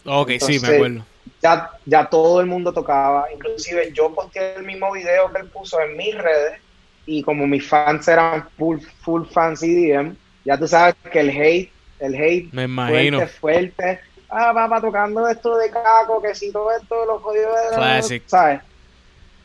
[0.05, 1.05] Ok, sí, me acuerdo.
[1.41, 5.79] Ya, ya todo el mundo tocaba, inclusive yo posteé el mismo video que él puso
[5.79, 6.59] en mis redes
[7.05, 10.15] y como mis fans eran full, full fans EDM,
[10.45, 13.17] ya tú sabes que el hate, el hate Me imagino.
[13.19, 13.99] fuerte, fuerte,
[14.29, 18.23] ah, papá, tocando esto de caco, que si todo esto, los jodidos de Classic.
[18.27, 18.61] ¿sabes?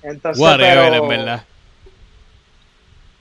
[0.02, 1.44] Entonces, Whatever, pero, en verdad.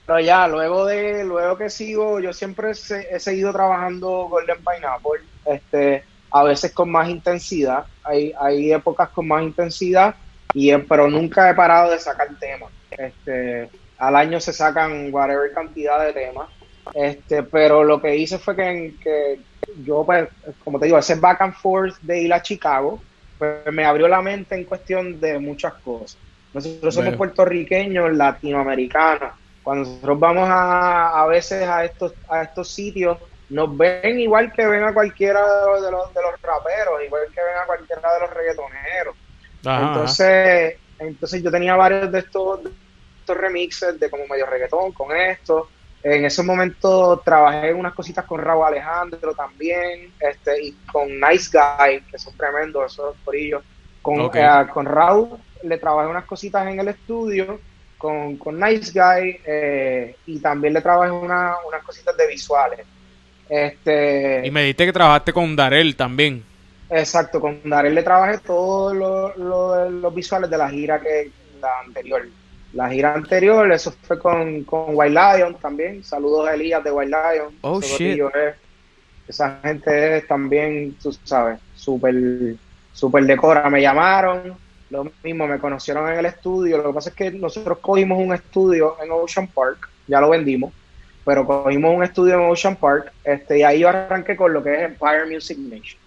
[0.06, 6.04] pero ya, luego de, luego que sigo, yo siempre he seguido trabajando Golden Pineapple, este,
[6.36, 10.16] a veces con más intensidad, hay, hay épocas con más intensidad,
[10.54, 12.72] y, he- pero nunca he parado de sacar temas.
[12.98, 16.50] Este, al año se sacan whatever cantidad de temas,
[16.94, 19.46] este, pero lo que hice fue que, que
[19.78, 20.30] yo, pues,
[20.60, 23.06] como te digo, ese back and forth de ir a Chicago,
[23.38, 26.22] pues me abrió la mente en cuestión de muchas cosas.
[26.54, 33.18] Nosotros somos puertorriqueños, latinoamericanos, cuando nosotros vamos a, a veces a estos, a estos sitios,
[33.50, 37.58] nos ven igual que ven a cualquiera de los, de los raperos, igual que ven
[37.62, 39.16] a cualquiera de los reggaetoneros.
[39.66, 42.72] Ajá, entonces, entonces yo tenía varios de estos, de
[43.20, 45.70] estos remixes de como medio reggaetón con esto.
[46.04, 52.02] En ese momento trabajé unas cositas con Raúl Alejandro también, este, y con Nice Guy,
[52.12, 53.64] que son tremendos esos corillos.
[54.02, 57.60] Con, eh, con Raúl le trabajé unas cositas en el estudio,
[57.98, 62.86] con, con Nice Guy, eh, y también le trabajé una- unas cositas de visuales.
[63.50, 66.44] Este, Y me dijiste que trabajaste con Darel también.
[66.90, 71.30] Exacto, con Darel le trabajé todos lo- lo- los visuales de la gira que
[71.62, 72.28] la anterior.
[72.74, 76.04] La gira anterior, eso fue con, con White Lion también.
[76.04, 77.54] Saludos a Elías de White Lion.
[77.62, 78.20] Oh, shit.
[78.20, 78.56] es-
[79.28, 82.16] esa gente es también, tú sabes, súper
[82.94, 83.70] super decora.
[83.70, 84.56] Me llamaron,
[84.90, 86.78] lo mismo, me conocieron en el estudio.
[86.78, 90.72] Lo que pasa es que nosotros cogimos un estudio en Ocean Park, ya lo vendimos,
[91.26, 94.74] pero cogimos un estudio en Ocean Park, este, y ahí yo arranqué con lo que
[94.76, 96.00] es Empire Music Nation.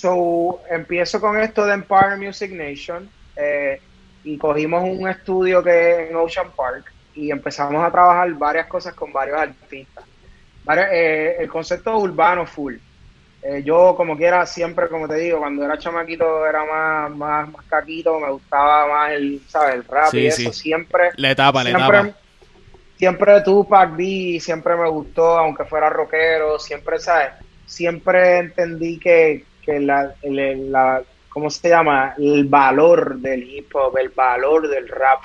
[0.00, 3.80] So, empiezo con esto de Empire Music Nation eh,
[4.24, 9.12] y cogimos un estudio que en Ocean Park y empezamos a trabajar varias cosas con
[9.12, 10.04] varios artistas.
[10.64, 12.76] Varios- eh, el concepto urbano full.
[13.42, 17.64] Eh, yo como quiera siempre, como te digo, cuando era chamaquito era más, más, más
[17.66, 19.76] caquito, me gustaba más el, ¿sabes?
[19.76, 20.42] el rap Sí, y sí.
[20.46, 20.52] eso.
[20.52, 22.10] Siempre, La etapa, la etapa.
[23.00, 27.32] Siempre Tupac B siempre me gustó, aunque fuera rockero, siempre, ¿sabes?
[27.64, 32.14] Siempre entendí que, que la, el- la- ¿cómo se llama?
[32.18, 35.20] El valor del hip hop, el valor del rap.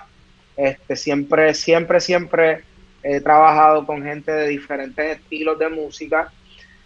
[0.56, 2.64] Este, siempre, siempre, siempre
[3.04, 6.32] he trabajado con gente de diferentes estilos de música.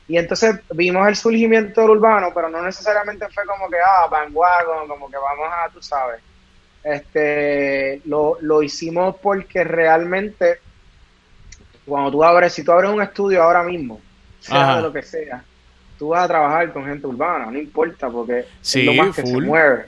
[0.08, 4.88] Y entonces vimos el surgimiento del urbano, pero no necesariamente fue como que, ah, bandwagon,
[4.88, 6.22] como que vamos a, tú sabes.
[6.84, 10.60] Este, lo, lo hicimos porque realmente,
[11.90, 14.00] cuando tú abres, si tú abres un estudio ahora mismo,
[14.40, 14.76] sea Ajá.
[14.78, 15.44] de lo que sea,
[15.98, 19.24] tú vas a trabajar con gente urbana, no importa, porque Sí, es lo más que
[19.24, 19.44] full.
[19.44, 19.86] se mueve.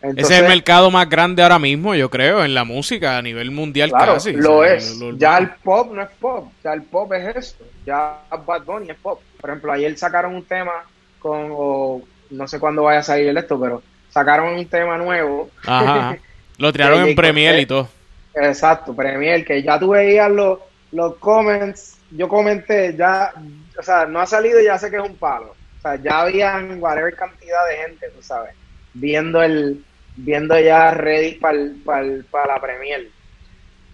[0.00, 3.50] Ese es el mercado más grande ahora mismo, yo creo, en la música a nivel
[3.50, 4.32] mundial Claro, casi.
[4.32, 4.96] lo O sea, es.
[4.98, 7.56] lo- lo- ya el pop no es pop, ya el pop es eso.
[7.84, 9.20] Ya Bad Bunny es pop.
[9.40, 10.70] Por ejemplo, ayer sacaron un tema
[11.18, 15.50] con, o no sé cuándo vaya a salir esto, pero sacaron un tema nuevo.
[15.66, 16.16] Ajá.
[16.58, 17.60] Lo tiraron en Cortez.
[17.62, 17.88] y todo.
[18.34, 20.60] Exacto, Premier, que ya tú veías los,
[20.92, 23.32] los comments, yo comenté, ya,
[23.78, 25.50] o sea, no ha salido y ya sé que es un palo.
[25.52, 28.54] O sea, ya habían whatever cantidad de gente, tú sabes,
[28.94, 29.84] viendo el,
[30.16, 33.08] viendo ya ready para la Premier.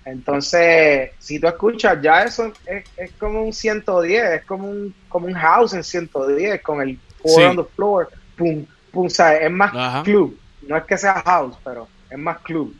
[0.04, 5.26] Entonces, si tú escuchas, ya eso es, es como un 110, es como un, como
[5.26, 7.46] un house en 110, con el four Sí.
[7.48, 9.42] on the floor, pum, pum, ¿sabes?
[9.42, 10.02] Es más Ajá.
[10.02, 12.74] club, no es que sea house, pero es más club.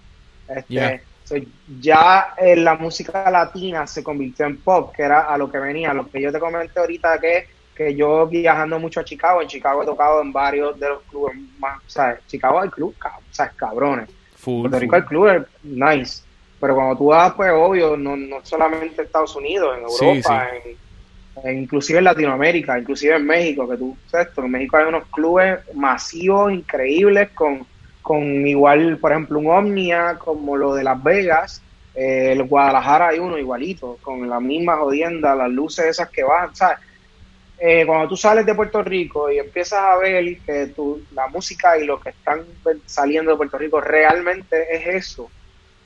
[0.48, 1.02] Este.
[1.24, 1.34] So,
[1.80, 5.92] ya eh, la música latina se convirtió en pop, que era a lo que venía,
[5.94, 9.82] lo que yo te comenté ahorita, que que yo viajando mucho a Chicago, en Chicago
[9.82, 12.20] he tocado en varios de los clubes más, ¿sabes?
[12.28, 13.52] Chicago hay club, cab- ¿sabes?
[13.54, 14.08] Cabrones.
[14.36, 15.02] Full, Puerto Rico full.
[15.02, 16.22] hay clubes nice.
[16.60, 20.46] Pero cuando tú vas, pues obvio, no, no solamente en Estados Unidos, en Sí, Europa,
[21.42, 24.84] En, en- inclusive en Latinoamérica, inclusive en México, que tú sabes, esto, en México hay
[24.84, 27.66] unos clubes masivos, increíbles, con,
[28.04, 31.62] con igual, por ejemplo, un Omnia, como lo de Las Vegas,
[31.94, 36.54] eh, el Guadalajara hay uno igualito, con la misma jodienda, las luces esas que bajan,
[36.54, 36.78] ¿sabes?
[37.58, 41.78] Eh, cuando tú sales de Puerto Rico y empiezas a ver que tu, la música
[41.78, 42.42] y lo que están
[42.84, 45.30] saliendo de Puerto Rico realmente es eso,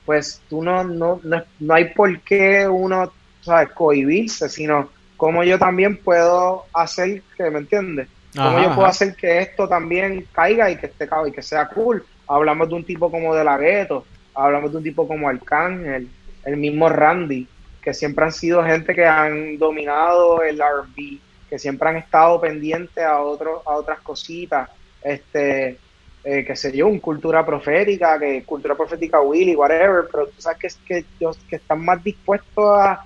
[0.05, 5.57] pues tú no, no, no, no hay por qué uno, ¿sabes?, cohibirse, sino como yo
[5.57, 8.09] también puedo hacer que, ¿me entiendes?
[8.35, 8.89] Cómo yo puedo ajá.
[8.89, 12.05] hacer que esto también caiga y que esté y que sea cool.
[12.27, 16.09] Hablamos de un tipo como De La Ghetto, hablamos de un tipo como Arcángel,
[16.45, 17.47] el mismo Randy,
[17.81, 21.17] que siempre han sido gente que han dominado el R&B,
[21.49, 24.69] que siempre han estado pendientes a otros a otras cositas,
[25.01, 25.77] este
[26.23, 30.59] eh, que se yo, un cultura profética, que cultura profética Willy, whatever, pero tú sabes
[30.59, 31.05] que, es que,
[31.49, 33.05] que están más dispuestos a,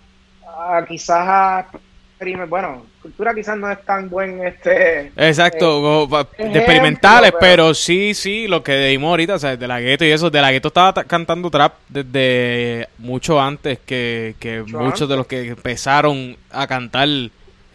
[0.57, 1.67] a quizás a
[2.47, 8.47] bueno, cultura quizás no es tan buen este Exacto, ejemplo, experimentales, pero- pero sí, sí,
[8.47, 10.93] lo que dimos ahorita, o sea, de la gueto y eso, de la gueto estaba
[10.93, 16.67] ta- cantando trap desde mucho antes que, que Mucho muchos de los que empezaron a
[16.67, 17.29] cantar, de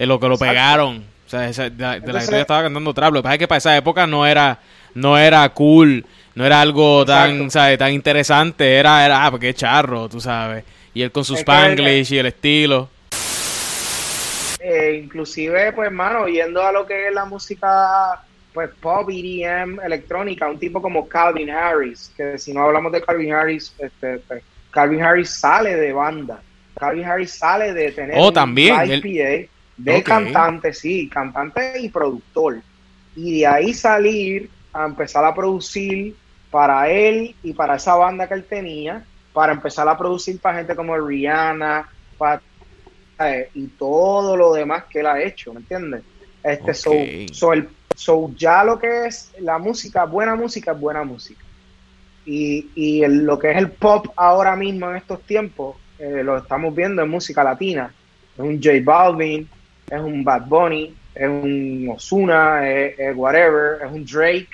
[0.06, 0.50] lo que lo Exacto.
[0.52, 1.04] pegaron.
[1.26, 3.12] O sea, esa- de, de la gueto ya estaba cantando trap.
[3.12, 4.58] Lo que pasa es que para esa época no era,
[4.94, 6.04] no era cool,
[6.34, 7.50] no era algo tan.
[7.50, 7.78] ¿sabes?
[7.78, 10.64] tan interesante, era, era, ah, porque es charro, tú sabes.
[10.94, 12.88] Y él con su Es que- spanglish y el estilo.
[14.68, 18.20] Eh, inclusive pues hermano yendo a lo que es la música
[18.52, 23.32] pues pop EDM electrónica un tipo como Calvin Harris que si no hablamos de Calvin
[23.32, 26.40] Harris este pues, Calvin Harris sale de banda.
[26.78, 31.88] Calvin Harris sale de tener Oh, también, live él- PA de cantante, sí, cantante y
[31.88, 32.60] productor.
[33.16, 36.14] Y de ahí salir a empezar a producir
[36.50, 40.74] para él y para esa banda que él tenía, para empezar a producir para gente
[40.74, 42.40] como Rihanna, para,
[43.54, 46.02] y todo lo demás que él ha hecho, ¿me entiendes?
[46.42, 46.92] Este, so-
[47.32, 51.42] so, el- so ya lo que es la música, buena música es buena música.
[52.24, 56.36] Y, y el- lo que es el pop ahora mismo en estos tiempos, eh, lo
[56.38, 57.92] estamos viendo en música latina.
[58.34, 59.48] Es un J Balvin,
[59.90, 64.48] es un Bad Bunny, es un Ozuna, es, es whatever, es un Drake,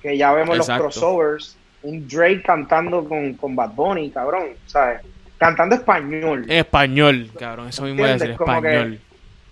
[0.00, 0.84] que ya vemos Exacto.
[0.84, 1.56] los crossovers.
[1.82, 5.00] Un Drake cantando con, con Bad Bunny, cabrón, ¿sabes?
[5.44, 8.36] Cantando español español, cabrón, eso mismo a decir.
[8.36, 9.00] Como que- español.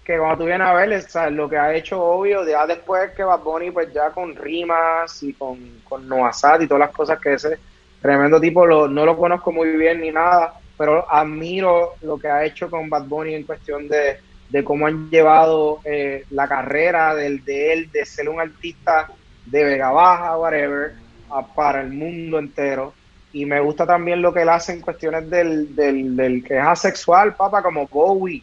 [0.04, 3.10] que cuando tú vienes a ver, o sea, lo que ha hecho obvio, ya después
[3.12, 6.90] que Bad Bunny, pues ya con rimas y con, con Noah Sad y todas las
[6.90, 7.58] cosas que ese
[8.00, 12.44] tremendo tipo, lo- no lo conozco muy bien ni nada, pero admiro lo que ha
[12.44, 14.18] hecho con Bad Bunny en cuestión de,
[14.48, 19.06] de cómo han llevado eh, la carrera del, de él, de ser un artista
[19.46, 20.92] de Vega Baja, whatever,
[21.30, 22.94] a- para el mundo entero.
[23.32, 26.64] Y me gusta también lo que él hace en cuestiones del, del, del que es
[26.64, 28.42] asexual, papá, como Bowie,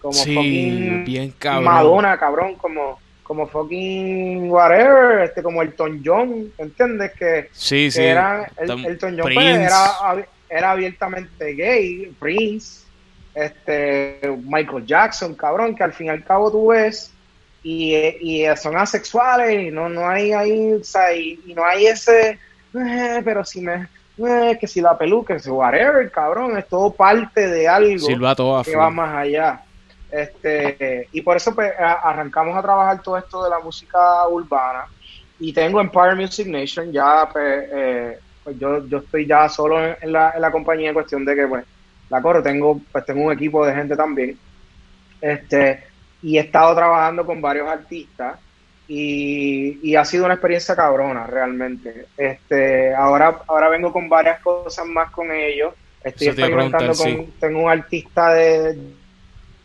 [0.00, 1.64] como Sí, fucking bien cabrón.
[1.64, 7.12] Madonna, cabrón, como, como fucking whatever, este, como Elton John, ¿entiendes?
[7.18, 8.02] Que, Sí, que sí.
[8.02, 12.84] era, el, Elton John pues, era, era abiertamente gay, Prince,
[13.34, 17.12] este, Michael Jackson, cabrón, que al fin y al cabo tú ves
[17.62, 21.86] y, y son asexuales y no, no hay ahí, o sea, y, y no hay
[21.86, 22.38] ese,
[22.74, 23.88] "Eh, pero si me,
[24.18, 28.06] eh, que si la peluca, que si whatever, cabrón, es todo parte de algo
[28.64, 29.60] que va más allá.
[30.10, 34.84] Este, y por eso pues, a- arrancamos a trabajar todo esto de la música urbana.
[35.40, 39.96] Y tengo Empire Music Nation, ya pues, eh, pues yo, yo estoy ya solo en,
[40.00, 41.64] en la, en la compañía en cuestión de que pues
[42.08, 44.38] la corro, tengo, pues tengo un equipo de gente también.
[45.20, 45.82] Este,
[46.22, 48.38] y he estado trabajando con varios artistas
[48.88, 52.06] y, y ha sido una experiencia cabrona realmente.
[52.16, 55.74] Este, ahora, ahora vengo con varias cosas más con ellos.
[56.02, 58.78] Estoy Eso experimentando con, tengo un artista de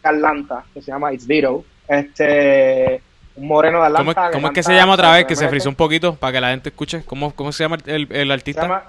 [0.04, 3.02] Atlanta que se llama It's Vito, este,
[3.36, 4.32] un moreno de ¿Cómo, Atlanta.
[4.32, 5.26] cómo es que se llama otra vez?
[5.26, 7.04] Que se frizó un poquito para que la gente escuche.
[7.06, 8.62] ¿Cómo, cómo se llama el, el artista?
[8.64, 8.84] llama-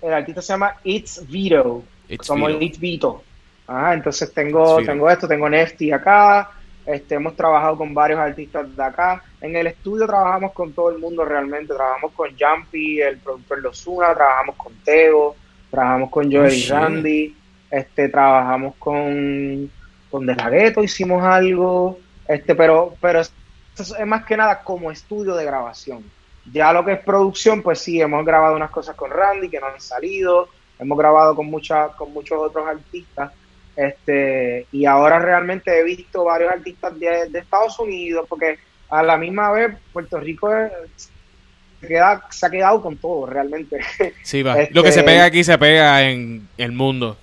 [0.00, 2.60] el artista se llama It's Vito, It's como Vito.
[2.62, 3.22] It's Vito.
[3.66, 6.50] Ah, entonces tengo, tengo esto, tengo Nefty acá,
[6.84, 9.22] este, hemos trabajado con varios artistas de acá.
[9.44, 13.68] En el estudio trabajamos con todo el mundo realmente, trabajamos con Jumpy, el productor de
[13.68, 15.36] Ozuna, trabajamos con Tego,
[15.70, 16.66] trabajamos con Joel y.
[16.66, 17.36] Randy,
[17.70, 19.70] este, trabajamos con,
[20.10, 23.34] con De La hicimos algo, este, pero, pero es,
[23.76, 26.02] es más que nada como estudio de grabación.
[26.50, 29.66] Ya lo que es producción, pues sí, hemos grabado unas cosas con Randy que no
[29.66, 30.48] han salido,
[30.78, 33.30] hemos grabado con mucha, con muchos otros artistas,
[33.76, 38.58] este, y ahora realmente he visto varios artistas de, de Estados Unidos, porque
[38.90, 40.50] a la misma vez Puerto Rico
[40.96, 43.80] se, queda, se ha quedado con todo realmente.
[44.22, 44.60] Sí, va.
[44.60, 47.16] Este- Lo que se pega aquí se pega en el mundo.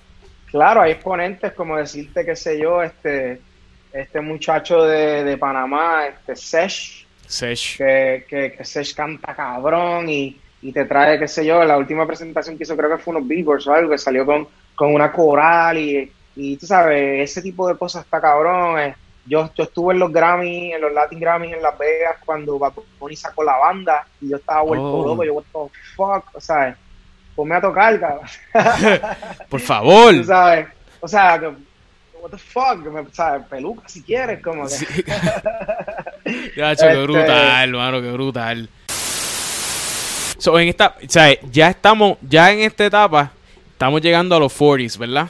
[0.50, 3.40] claro, hay exponentes como decirte, qué sé yo, este,
[3.92, 7.78] este muchacho de, de Panamá, este Sesh, Sesh.
[7.78, 12.06] que, que, que Sesh canta cabrón y, y te trae, qué sé yo, la última
[12.06, 15.10] presentación que hizo creo que fue unos Billboards o algo, que salió con, con una
[15.10, 18.94] coral y, y tú sabes, ese tipo de cosas está cabrón.
[19.24, 22.72] Yo, yo estuve en los Grammy, en los Latin Grammys en Las Vegas cuando Bad
[22.98, 25.06] Bunny sacó la banda y yo estaba vuelto Oh.
[25.06, 26.76] loco, yo the fuck, o sea,
[27.36, 28.26] ponme a tocar, cabrón.
[29.48, 30.12] Por favor.
[30.16, 30.66] Tú sabes,
[31.00, 31.46] o sea, que,
[32.20, 33.46] what the fuck, me, ¿sabes?
[33.46, 34.70] peluca si quieres, como que...
[34.70, 34.86] Sí.
[36.56, 38.68] Gacho, qué Este- brutal, hermano, qué brutal.
[40.38, 43.30] So, en esta, o sea, ya estamos, ya en esta etapa,
[43.70, 45.28] estamos llegando a los 40s, ¿verdad?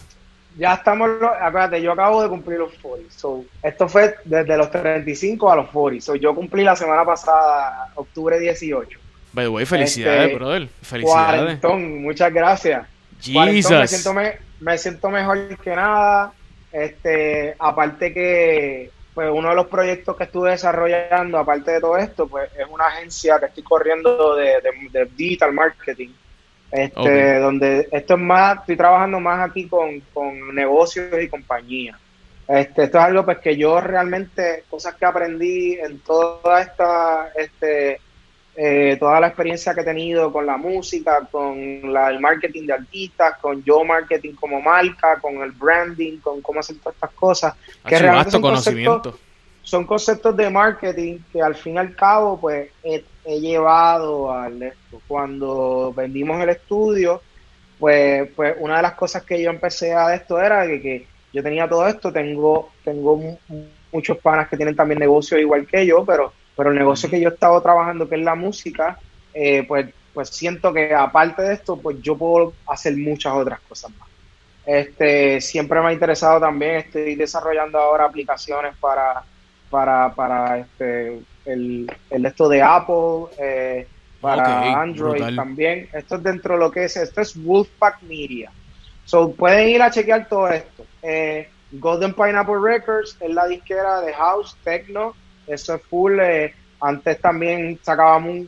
[0.58, 1.08] Ya estamos,
[1.40, 3.10] acuérdate, yo acabo de cumplir los 40.
[3.14, 6.04] So, esto fue desde los 35 a los 40.
[6.04, 8.98] So, yo cumplí la semana pasada, octubre 18.
[9.32, 10.68] By the way, felicidades, Este, brother.
[10.82, 11.40] Felicidades.
[11.40, 12.86] Cuarentón, muchas gracias.
[13.32, 16.32] Cuarentón, me siento, me, me siento mejor que nada.
[16.70, 22.26] Este, aparte que pues uno de los proyectos que estuve desarrollando, aparte de todo esto,
[22.26, 26.08] pues es una agencia que estoy corriendo de, de- de digital marketing.
[26.72, 31.98] Este, donde esto es más, estoy trabajando más aquí con, con negocios y compañías.
[32.48, 38.00] Este, esto es algo pues que yo realmente, cosas que aprendí en toda esta, este,
[38.56, 42.72] eh, toda la experiencia que he tenido con la música, con la- el marketing de
[42.74, 47.54] artistas, con yo marketing como marca, con el branding, con cómo hacer todas estas cosas,
[47.86, 48.92] que Hacho, realmente vasto son conocimiento.
[49.02, 49.20] conceptos,
[49.62, 54.62] son conceptos de marketing que al fin y al cabo pues he, he llevado al
[54.62, 55.00] esto.
[55.06, 57.22] Cuando vendimos el estudio,
[57.78, 61.42] pues, pues una de las cosas que yo empecé a esto era que, que yo
[61.42, 63.38] tenía todo esto, tengo, tengo
[63.90, 67.28] muchos panas que tienen también negocios igual que yo, pero, pero el negocio que yo
[67.28, 68.98] he estado trabajando, que es la música,
[69.34, 73.90] eh, pues, pues siento que aparte de esto, pues yo puedo hacer muchas otras cosas
[73.98, 74.08] más.
[74.64, 79.24] Este, siempre me ha interesado también, estoy desarrollando ahora aplicaciones para,
[79.70, 83.86] para, para este, el, el esto de Apple, eh,
[84.20, 85.88] para Android también.
[85.92, 88.50] Esto es dentro de lo que es, esto es Wolfpack Media.
[89.04, 90.86] So, pueden ir a chequear todo esto.
[91.02, 95.14] Eh, Golden Pineapple Records es la disquera de House, Techno,
[95.46, 96.18] eso es full.
[96.20, 98.46] Eh, antes también sacábamos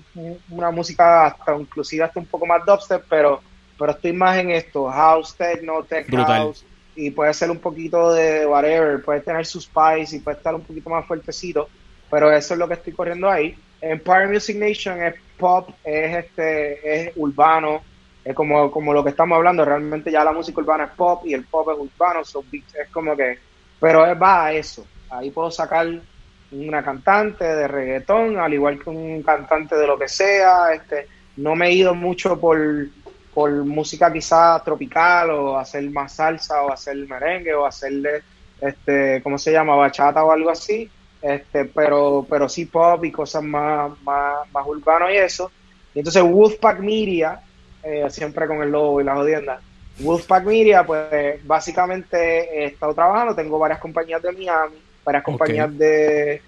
[0.51, 3.41] una música hasta inclusive hasta un poco más dubstep, pero,
[3.79, 6.65] pero estoy más en esto, House, Techno, Tech House,
[6.97, 10.63] y puede ser un poquito de whatever, puede tener sus spice y puede estar un
[10.63, 11.69] poquito más fuertecito,
[12.11, 13.57] pero eso es lo que estoy corriendo ahí.
[13.81, 17.83] Empire Music Nation es pop, es este, es urbano,
[18.25, 21.35] es como, como lo que estamos hablando, realmente ya la música urbana es pop y
[21.35, 23.39] el pop es urbano, es como que,
[23.79, 25.87] pero va a eso, ahí puedo sacar
[26.53, 31.55] una cantante de reggaetón, al igual que un cantante de lo que sea, este, no
[31.55, 32.59] me he ido mucho por,
[33.35, 38.23] por música quizás tropical o hacer más salsa o hacer merengue o hacerle,
[38.61, 39.75] este, ¿cómo se llama?
[39.75, 40.89] Bachata o algo así,
[41.25, 45.51] este, pero, pero sí pop y cosas más, más, más urbanas y eso.
[45.95, 47.41] Y entonces Wolfpack Media,
[47.83, 49.59] eh, siempre con el logo y la jodienda,
[50.01, 56.43] Wolfpack Media, pues básicamente he estado trabajando, tengo varias compañías de Miami, varias compañías de,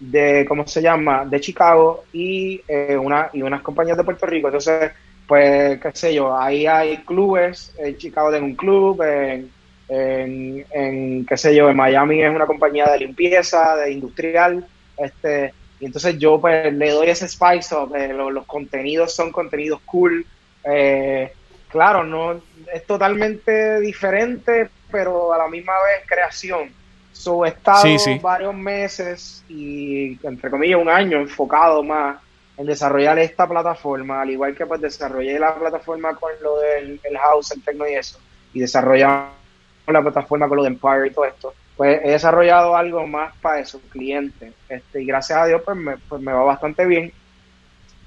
[0.00, 4.48] de, ¿cómo se llama?, de Chicago y, eh, una, y unas compañías de Puerto Rico.
[4.48, 4.92] Entonces,
[5.26, 9.50] pues, qué sé yo, ahí hay clubes, en Chicago tengo un club, en
[9.94, 14.66] en, qué sé yo, en Miami es una compañía de limpieza, de industrial,
[14.96, 19.80] este, y entonces yo pues le doy ese spice up, eh, los, contenidos son contenidos
[19.84, 20.24] cool,
[20.64, 21.32] eh,
[21.68, 22.40] claro, no
[22.72, 26.70] es totalmente diferente, pero a la misma vez creación.
[27.12, 27.84] So, he estado
[28.22, 32.16] varios meses y entre comillas un año enfocado más
[32.56, 37.52] en desarrollar esta plataforma, al igual que pues desarrollé la plataforma con lo del house,
[37.52, 38.18] el techno y eso,
[38.54, 39.41] y desarrollamos
[39.86, 43.60] la plataforma con lo de Empire y todo esto, pues he desarrollado algo más para
[43.60, 44.52] esos clientes.
[44.68, 47.12] Este, y gracias a Dios, pues me, pues me va bastante bien.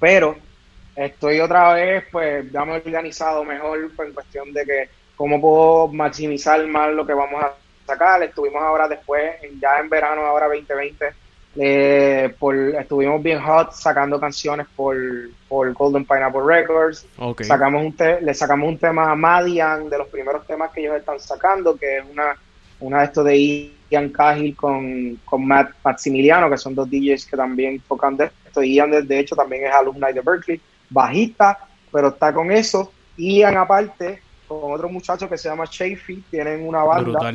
[0.00, 0.36] Pero
[0.94, 5.40] estoy otra vez, pues ya me he organizado mejor pues, en cuestión de que cómo
[5.40, 7.54] puedo maximizar más lo que vamos a
[7.86, 8.22] sacar.
[8.22, 11.06] Estuvimos ahora después, ya en verano, ahora 2020,
[11.58, 14.96] eh, por, estuvimos bien hot sacando canciones por,
[15.48, 17.06] por Golden Pineapple Records.
[17.40, 21.18] Sacamos un le sacamos un tema a Madian, de los primeros temas que ellos están
[21.18, 22.36] sacando, que es una,
[22.80, 27.36] una de estos de Ian Cahill con, con Matt Maximiliano, que son dos DJs que
[27.36, 28.62] también tocan de esto.
[28.62, 30.60] Ian, de hecho, también es alumni de Berkeley,
[30.90, 31.58] bajista,
[31.90, 32.92] pero está con eso.
[33.16, 37.32] Ian, aparte, con otro muchacho que se llama Chafee, tienen una banda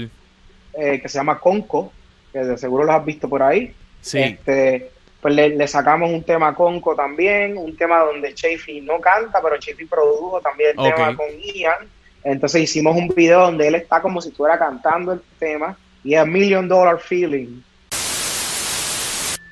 [0.73, 1.91] eh, que se llama Conco,
[2.31, 3.73] que de seguro los has visto por ahí.
[4.03, 4.91] Este,
[5.21, 9.85] pues le, sacamos un tema Conco también, un tema donde Chafee no canta, pero Chafee
[9.85, 11.87] produjo también el tema con Ian.
[12.23, 16.25] Entonces hicimos un video donde él está como si estuviera cantando el tema y es
[16.25, 17.61] Million Dollar Feeling.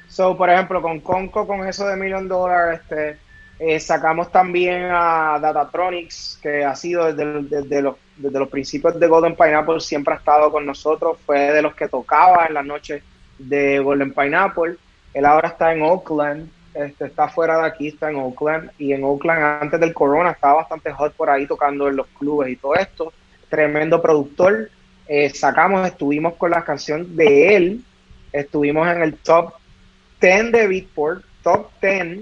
[0.07, 3.17] So, por ejemplo, con Conco, con eso de Million Dollar, este,
[3.59, 9.07] eh, sacamos también a Datatronics, que ha sido desde, desde, los, desde los principios de
[9.07, 13.01] Golden Pineapple, siempre ha estado con nosotros, fue de los que tocaba en las noches
[13.39, 14.75] de Golden Pineapple.
[15.13, 18.71] Él ahora está en Oakland, este, está fuera de aquí, está en Oakland.
[18.77, 22.51] Y en Oakland, antes del corona, estaba bastante hot por ahí tocando en los clubes
[22.51, 23.11] y todo esto.
[23.49, 24.69] Tremendo productor.
[25.07, 27.83] Eh, sacamos, estuvimos con la canción de él.
[28.31, 29.53] Estuvimos en el top
[30.21, 32.19] 10 de Beatport, top 10.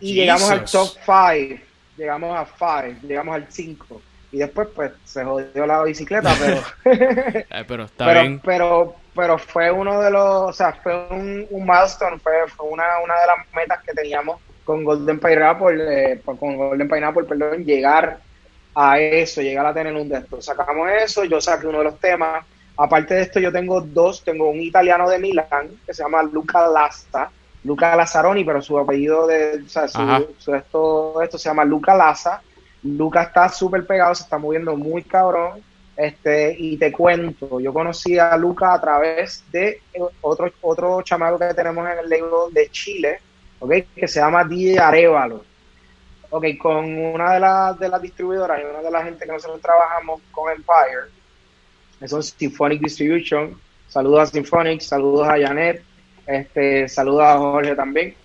[0.00, 1.62] Y llegamos al top 5.
[1.96, 2.46] Llegamos a
[2.82, 4.02] 5, llegamos al 5
[4.32, 6.62] y después pues se jodió la bicicleta, pero
[7.50, 8.40] eh, pero está bien.
[8.42, 12.84] Pero, pero fue uno de los, o sea, fue un, un milestone, fue, fue una,
[13.04, 18.18] una de las metas que teníamos con Golden Pineapple, eh, con Golden Pineapple, perdón, llegar
[18.74, 20.44] a eso, llegar a tener un de estos.
[20.44, 22.44] Sacamos eso, yo saqué uno de los temas.
[22.76, 26.66] Aparte de esto, yo tengo dos, tengo un italiano de Milán que se llama Luca
[26.68, 27.30] Lasta,
[27.64, 32.40] Luca Lazzaroni, pero su apellido de, o sea, su, esto, esto se llama Luca Laza
[32.82, 35.62] Luca está súper pegado, se está moviendo muy cabrón.
[36.02, 39.82] Este, y te cuento, yo conocí a Luca a través de
[40.20, 43.20] otro, otro chamaco que tenemos en el label de Chile,
[43.60, 45.44] okay, que se llama DJ Arevalo.
[46.30, 49.60] Ok, con una de las, de las distribuidoras y una de las gente que nosotros
[49.60, 51.12] trabajamos con Empire,
[52.00, 53.56] eso es Symphonic Distribution.
[53.86, 55.84] Saludos a Symphonic, saludos a Janet,
[56.26, 58.16] este, saludos a Jorge también.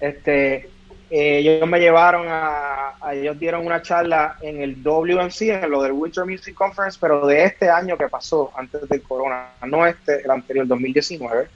[0.00, 0.68] Este,
[1.10, 5.82] eh, ellos me llevaron a, a- ellos dieron una charla en el WMC, en lo
[5.82, 10.22] del Winter Music Conference, pero de este año que pasó, antes del corona, no este,
[10.24, 11.48] el anterior, 2019.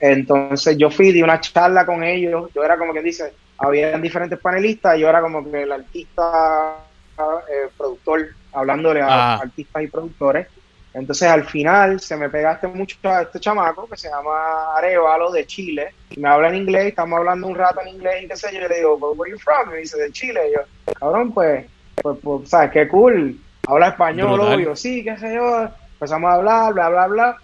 [0.00, 4.38] Entonces yo fui, di una charla con ellos, yo era como que dice, habían diferentes
[4.38, 6.76] panelistas, yo era como que el artista,
[7.18, 9.40] eh, productor, hablándole a Ah.
[9.42, 10.46] artistas y productores.
[10.92, 15.46] Entonces al final se me pega este mucho este chamaco que se llama Arevalo de
[15.46, 18.52] Chile y me habla en inglés, estamos hablando un rato en inglés y qué sé
[18.52, 19.68] yo, y le digo, "But where you from?
[19.68, 21.64] Y me dice, de Chile, y yo, cabrón, pues,
[22.02, 23.38] pues, pues, sabes, qué cool,
[23.68, 24.54] habla español, Brutal.
[24.54, 27.36] obvio, sí, qué sé yo, empezamos a hablar, bla, bla, bla.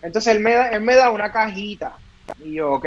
[0.00, 1.96] Entonces él me da, él me da una cajita
[2.38, 2.86] y yo, ok,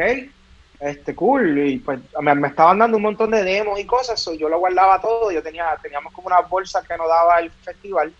[0.79, 4.33] este, cool, y pues me, me estaban dando un montón de demos y cosas, so,
[4.33, 8.13] yo lo guardaba todo, yo tenía, teníamos como una bolsa que nos daba el festival,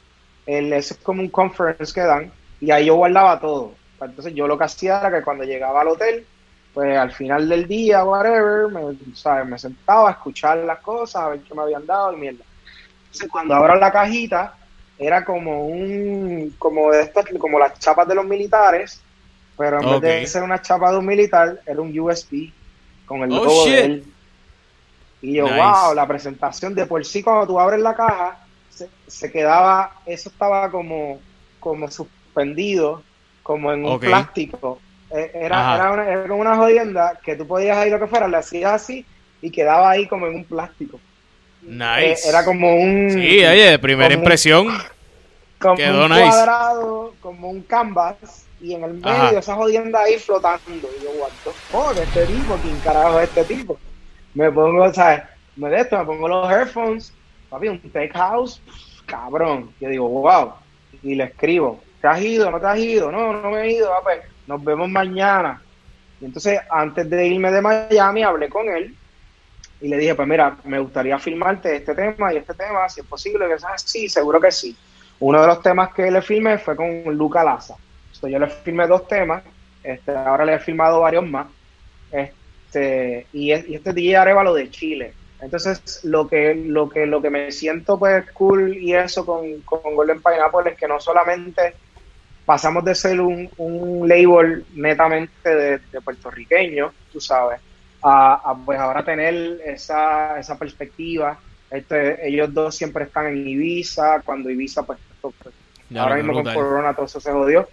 [0.46, 3.82] el, es como un conference que dan, y ahí yo guardaba todo.
[4.00, 6.30] Entonces yo lo que hacía era que cuando llegaba al hotel,
[6.74, 9.48] pues al final del día, whatever, me, ¿sabes?
[9.48, 12.46] me sentaba a escuchar las cosas, a ver qué me habían dado y mierda.
[13.08, 14.58] Entonces cuando abro la cajita,
[14.98, 19.06] era como un, como de estas, como las chapas de los militares,
[19.58, 22.56] pero en vez de ser una chapa de un militar, era un USB
[23.06, 23.72] con el Oh, logo shit.
[23.72, 24.16] de él.
[25.22, 25.54] Y yo, Nice.
[25.54, 28.45] wow, la presentación de por sí cuando tú abres la caja,
[28.76, 31.26] se, se quedaba, eso estaba como,
[31.60, 33.08] como suspendido,
[33.42, 34.86] como en un plástico.
[35.10, 38.28] Eh, Era, era, una, era como una jodienda que tú podías ir lo que fuera,
[38.28, 39.08] le hacías así
[39.42, 41.04] y quedaba ahí como en un plástico.
[41.96, 42.30] Eh, Nice.
[42.30, 43.10] era como un...
[43.10, 44.68] Sí, oye, primera como un- impresión.
[45.60, 46.22] como Quedó un nice.
[46.22, 49.40] cuadrado, como un canvas, y en el medio Ajá.
[49.40, 50.94] esa jodienda ahí flotando.
[50.96, 51.12] Y yo,
[51.44, 53.82] the fuck, este tipo, ¿quién carajo es este tipo?
[54.34, 55.24] Me pongo, ¿sabes?
[55.56, 57.15] Me de esto, me pongo los headphones,
[57.50, 58.62] papi, un tech house,
[59.06, 59.76] cabrón.
[59.80, 60.54] Yo digo, wow,
[60.92, 62.50] y le escribo, ¿te has ido?
[62.52, 63.12] ¿No te has ido?
[63.12, 65.62] No, no me he ido, ah, pues, nos vemos mañana.
[66.20, 68.98] Y entonces, antes de irme de Miami, hablé con él
[69.80, 73.08] y le dije, pues mira, me gustaría filmarte este tema y este tema, si es
[73.08, 74.76] posible, que sea sí, seguro que sí.
[75.20, 77.76] Uno de los temas que le filmé fue con Luca Laza.
[78.14, 79.44] Entonces, yo le filmé dos temas,
[79.84, 81.48] este, ahora le he filmado varios más.
[82.10, 85.18] Este, y, es- y este es DJ Arevalo de Chile.
[85.42, 89.96] Entonces, lo que, lo que, lo que me siento pues cool y eso con, con
[89.96, 91.76] Golden Pineapple es que no solamente
[92.46, 97.60] pasamos de ser un, un label netamente de, de puertorriqueño, tú sabes,
[98.02, 101.38] a, a, pues ahora tener esa, esa perspectiva.
[101.70, 105.34] Este, ellos dos siempre están en Ibiza, cuando Ibiza pues, pues,
[105.90, 106.54] Ya ahora mismo con.
[106.54, 107.68] Corona todo eso se jodió.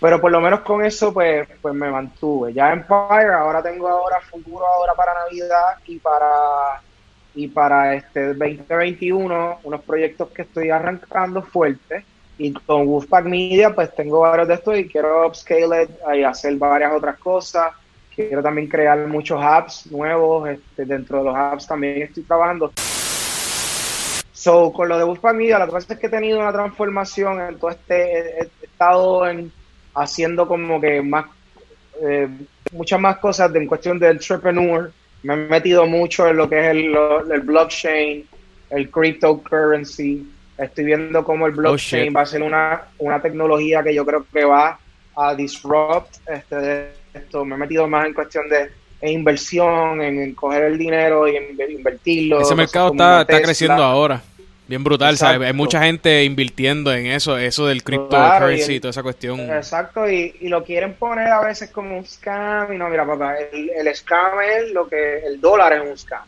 [0.00, 2.52] Pero por lo menos con eso pues, pues me mantuve.
[2.52, 6.80] Ya Empire, ahora tengo ahora futuro ahora para Navidad y para
[7.34, 12.04] y para este 2021 unos proyectos que estoy arrancando fuertes
[12.38, 16.92] y con Wolfpack Media pues tengo varios de estos y quiero upscale y hacer varias
[16.92, 17.72] otras cosas.
[18.14, 22.72] Quiero también crear muchos apps nuevos este, dentro de los apps también estoy trabajando.
[24.32, 27.58] So con lo de Wolfpack Media que pasa es que he tenido una transformación en
[27.58, 29.52] todo este he, estado en,
[29.94, 31.26] haciendo como que más
[32.00, 32.28] eh,
[32.72, 34.92] muchas más cosas de, en cuestión de entrepreneur
[35.22, 36.96] me he metido mucho en lo que es el,
[37.32, 38.26] el blockchain,
[38.70, 40.26] el cryptocurrency.
[40.56, 42.16] Estoy viendo cómo el blockchain shit.
[42.16, 44.78] va a ser una, una tecnología que yo creo que va
[45.16, 47.44] a disrupt este, esto.
[47.44, 48.70] Me he metido más en cuestión de
[49.00, 52.40] en inversión, en, en coger el dinero y en, invertirlo.
[52.40, 54.22] Ese mercado está, está creciendo ahora.
[54.68, 55.40] Bien brutal, ¿sabes?
[55.48, 59.02] Hay mucha gente invirtiendo en eso, eso del Claro, cryptocurrency y y, el- toda esa
[59.02, 59.40] cuestión.
[59.40, 62.72] Exacto, y, y lo quieren poner a veces como un scam.
[62.74, 65.20] Y no, mira, papá, el, el scam es lo que.
[65.26, 66.24] El dólar es un scam.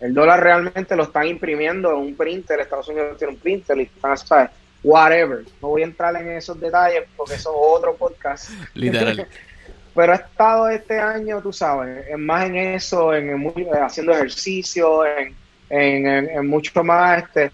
[0.00, 2.58] El dólar realmente lo están imprimiendo en un printer.
[2.60, 4.50] Estados Unidos tiene un printer y están, ¿sabes?
[4.82, 5.44] Whatever.
[5.60, 8.50] No voy a entrar en esos detalles porque eso es otro podcast.
[8.74, 9.28] Literal.
[9.94, 15.04] Pero he estado este año, tú sabes, en más en eso, en, eh, haciendo ejercicio,
[15.04, 15.36] en,
[15.68, 17.24] en, mucho más.
[17.24, 17.52] Este,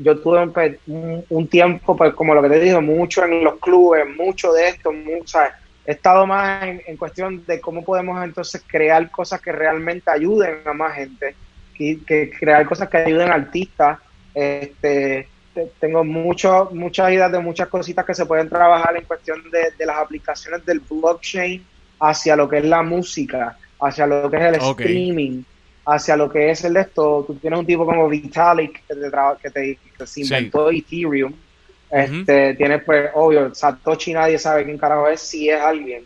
[0.00, 0.42] yo tuve
[0.86, 4.68] un, un, tiempo, pues como lo que te digo, mucho en los clubes, mucho de
[4.68, 5.38] esto, mucho,
[5.86, 10.58] he estado más en, en cuestión de cómo podemos entonces crear cosas que realmente ayuden
[10.64, 11.34] a más gente,
[11.74, 13.98] que, que crear cosas que ayuden a artistas.
[14.34, 19.42] Este, te- tengo mucho, muchas ideas de muchas cositas que se pueden trabajar en cuestión
[19.50, 21.64] de, de las aplicaciones del blockchain
[22.00, 25.42] hacia lo que es la música, hacia lo que es el streaming,
[25.90, 27.24] hacia lo que es el de esto.
[27.26, 29.10] Tú tienes un tipo como Vitalik que te,
[29.42, 31.32] que te que se inventó Ethereum.
[31.90, 36.04] Este, tienes pues, obvio, Satoshi nadie sabe quién carajo es, si es alguien,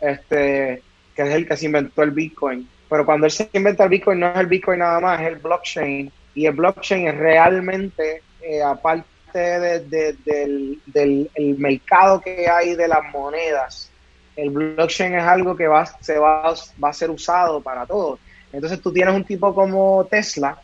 [0.00, 0.82] este,
[1.14, 2.66] que es el que se inventó el Bitcoin.
[2.88, 5.36] Pero cuando él se inventa el Bitcoin, no es el Bitcoin nada más, es el
[5.36, 6.10] blockchain.
[6.34, 12.74] Y el blockchain es realmente, eh, aparte de- de- del, del el mercado que hay
[12.74, 13.90] de las monedas,
[14.36, 18.18] el blockchain es algo que va, se va, va a ser usado para todo.
[18.52, 20.58] Entonces tú tienes un tipo como Tesla,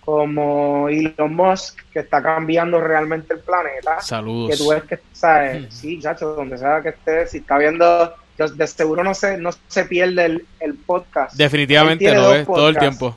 [0.00, 4.00] como Elon Musk, que está cambiando realmente el planeta.
[4.00, 4.50] Saludos.
[4.50, 5.72] Que tú ves que, ¿sabes?
[5.72, 9.84] Sí, chacho, donde sea que esté, si está viendo, de seguro no se, no se
[9.84, 11.36] pierde el, el podcast.
[11.36, 13.16] Definitivamente lo ves todo el tiempo.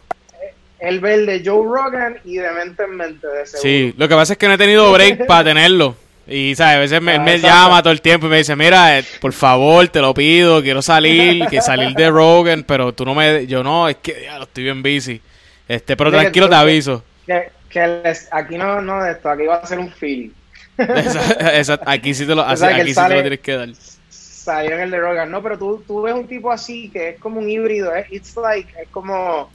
[0.79, 3.61] Él ve el de Joe Rogan y de mente en mente, de seguro.
[3.61, 5.95] Sí, lo que pasa es que no he tenido break para tenerlo.
[6.25, 6.75] Y, ¿sabes?
[6.75, 7.55] A veces me, él Ah, me exacto.
[7.55, 10.81] llama todo el tiempo y me dice, mira, eh, por favor, te lo pido, quiero
[10.81, 13.45] salir, que salir de Rogan, pero tú no me...
[13.45, 15.19] Yo no, es que ya lo estoy bien busy.
[15.67, 17.03] Este, pero tranquilo, te aviso.
[17.25, 20.29] Que, que les- aquí no, no de esto, aquí va a ser un feeling.
[20.77, 23.57] Esa- esa- aquí sí te lo, así- aquí él sí te lo sale- tienes que
[23.57, 23.69] dar.
[24.09, 25.29] Salió en el de Rogan.
[25.31, 28.05] No, pero tú, tú ves un tipo así que es como un híbrido, ¿eh?
[28.11, 29.49] It's like, es como...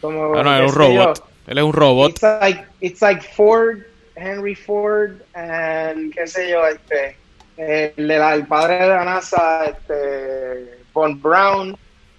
[0.00, 1.24] como Bueno, qué es un sé yo, robot.
[1.46, 2.10] Él es un robot.
[2.12, 3.78] It's like, it's like Ford,
[4.20, 7.16] Henry Ford, and qué sé yo, este,
[7.56, 11.76] el, el padre de la NASA, este, Von Brown,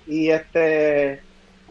[0.07, 1.21] y este,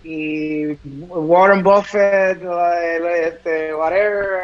[0.03, 0.73] y
[1.09, 4.41] Warren Buffett, este, whatever,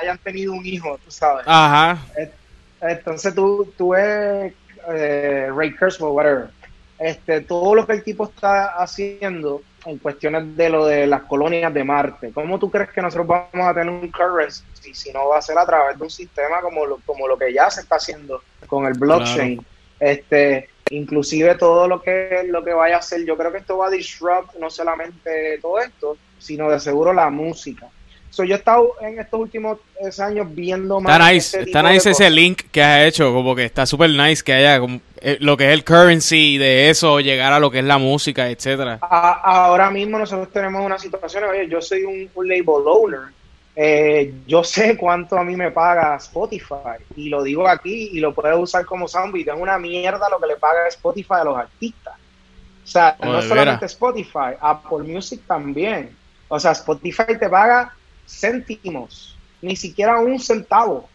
[0.00, 1.44] hayan tenido un hijo, tú sabes.
[1.46, 1.98] Ajá.
[2.80, 4.52] Entonces tú, tú ves
[4.88, 6.50] eh, Ray Kurzweil, whatever.
[6.98, 11.72] Este, todo lo que el tipo está haciendo en cuestiones de lo de las colonias
[11.72, 12.32] de Marte.
[12.32, 15.58] ¿Cómo tú crees que nosotros vamos a tener un currency si no va a ser
[15.58, 18.86] a través de un sistema como lo, como lo que ya se está haciendo con
[18.86, 19.64] el blockchain?
[19.98, 23.88] Este, inclusive todo lo que lo que vaya a hacer, yo creo que esto va
[23.88, 27.88] a disrupt no solamente todo esto, sino de seguro la música.
[28.30, 29.78] So, yo he estado en estos últimos
[30.20, 33.64] años viendo más Está nice, este está nice ese link que has hecho, como que
[33.64, 37.52] está super nice que haya como, eh, lo que es el currency de eso, llegar
[37.52, 38.98] a lo que es la música, etcétera.
[39.02, 43.20] A- ahora mismo nosotros tenemos una situación, oye, yo soy un, un label owner,
[43.76, 48.34] eh, yo sé cuánto a mí me paga Spotify y lo digo aquí y lo
[48.34, 52.14] puedo usar como zombie, tengo una mierda lo que le paga Spotify a los artistas.
[52.82, 53.82] O sea, no solamente veras.
[53.92, 56.16] Spotify, Apple Music también.
[56.48, 57.94] O sea, Spotify te paga
[58.26, 61.08] céntimos, ni siquiera un centavo.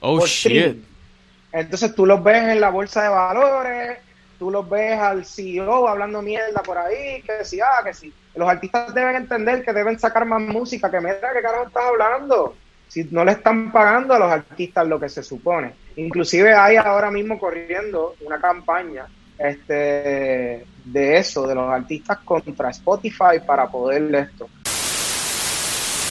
[0.00, 0.76] Oh por shit.
[1.52, 3.98] Entonces tú los ves en la bolsa de valores,
[4.38, 8.12] tú los ves al CEO hablando mierda por ahí, que si, ah, que si.
[8.34, 12.56] Los artistas deben entender que deben sacar más música, que mira, ¿qué carajo estás hablando?
[12.88, 15.74] Si no le están pagando a los artistas lo que se supone.
[15.96, 19.06] Inclusive hay ahora mismo corriendo una campaña
[19.38, 24.48] este de eso, de los artistas contra Spotify para poder esto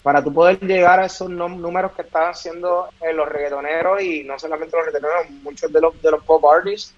[0.03, 4.75] para tú poder llegar a esos números que están haciendo los reggaetoneros y no solamente
[4.75, 6.93] los reggaetoneros, muchos de los, de los pop artists,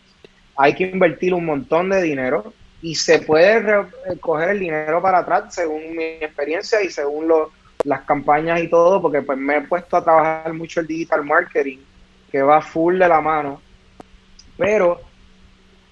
[0.56, 5.20] hay que invertir un montón de dinero y se puede eh, coger el dinero para
[5.20, 7.32] atrás según mi experiencia y según
[7.84, 11.80] las campañas y todo, porque pues me he puesto a trabajar mucho el digital marketing,
[12.32, 13.62] que va full de la mano,
[14.58, 15.00] pero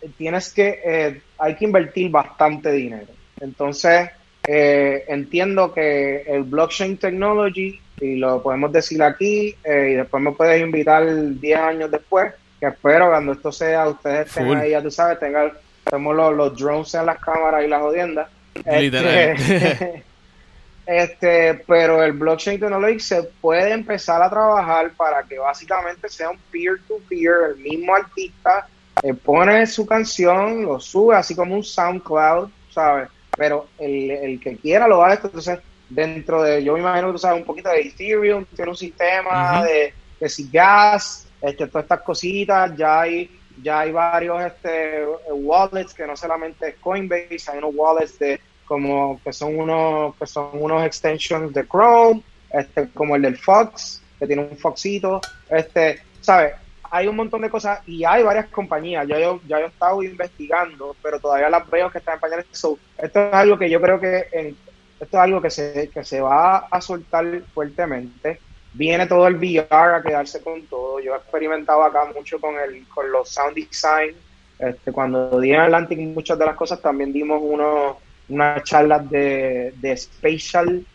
[0.01, 3.07] eh, tienes que, eh, hay que invertir bastante dinero.
[3.39, 4.09] Entonces,
[4.47, 10.31] eh, entiendo que el blockchain technology, y lo podemos decir aquí, eh, y después me
[10.31, 14.57] puedes invitar 10 años después, que espero cuando esto sea, ustedes estén Full.
[14.57, 15.51] ahí, ya tú sabes, tengan,
[15.83, 18.29] tenemos los, los drones en las cámaras y las jodiendas.
[18.55, 19.07] Literal.
[19.07, 20.03] Este,
[20.85, 26.39] este, pero el blockchain technology se puede empezar a trabajar para que básicamente sea un
[26.51, 28.67] peer-to-peer, el mismo artista
[29.03, 33.09] eh, pone su canción, lo sube así como un SoundCloud, ¿sabes?
[33.37, 35.59] Pero el, el que quiera lo hace, entonces
[35.89, 39.63] dentro de, yo me imagino que tú sabes un poquito de Ethereum, tiene un sistema
[39.63, 43.29] de, de si gas, este, todas estas cositas, ya hay
[43.61, 49.19] ya hay varios este wallets que no solamente es Coinbase, hay unos wallets de como
[49.23, 54.27] que son unos que son unos extensions de Chrome, este como el del Fox, que
[54.27, 56.53] tiene un Foxito, este, ¿sabes?
[56.91, 59.07] Hay un montón de cosas y hay varias compañías.
[59.07, 62.45] Ya yo, ya yo he estado investigando, pero todavía las veo que están en pañales.
[62.51, 64.55] So, esto es algo que yo creo que
[64.99, 68.39] esto es algo que se, que se va a soltar fuertemente.
[68.73, 70.99] Viene todo el VR a quedarse con todo.
[70.99, 74.15] Yo he experimentado acá mucho con el con los sound design.
[74.59, 77.95] Este, cuando di en Atlantic muchas de las cosas también dimos unos
[78.29, 80.85] unas charlas de, de spatial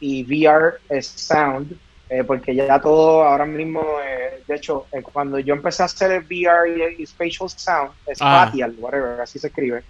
[0.00, 1.76] y VR sound,
[2.08, 6.10] eh, porque ya todo ahora mismo, eh, de hecho, eh, cuando yo empecé a hacer
[6.12, 9.82] el VR y, y spatial sound, spatial, whatever, así se escribe,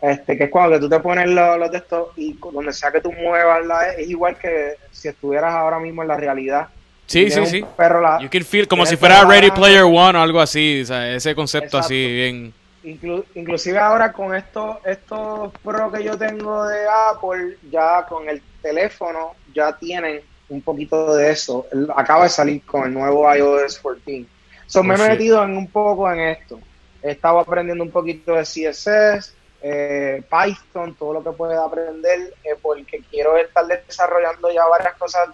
[0.00, 3.00] este, que es cuando tú te pones los, los de estos y donde sea que
[3.00, 6.68] tú muevas, la, es igual que si estuvieras ahora mismo en la realidad.
[7.06, 7.64] Sí, sí, sí.
[7.76, 10.80] perro la- You can feel como si fuera la- Ready Player One o algo así,
[10.82, 11.86] o sea, ese concepto Exacto.
[11.86, 12.54] así bien.
[12.84, 16.80] Inclu- inclusive ahora con estos estos Pro que yo tengo de
[17.12, 21.66] Apple, ya con el teléfono ya tienen un poquito de eso.
[21.96, 24.26] Acaba de salir con el nuevo iOS 14.
[24.66, 25.08] So, me Oh, he shit.
[25.10, 26.58] metido en un poco en esto.
[27.02, 32.56] He estado aprendiendo un poquito de CSS, eh, Python, todo lo que pueda aprender, eh,
[32.60, 35.28] porque quiero estar desarrollando ya varias cosas,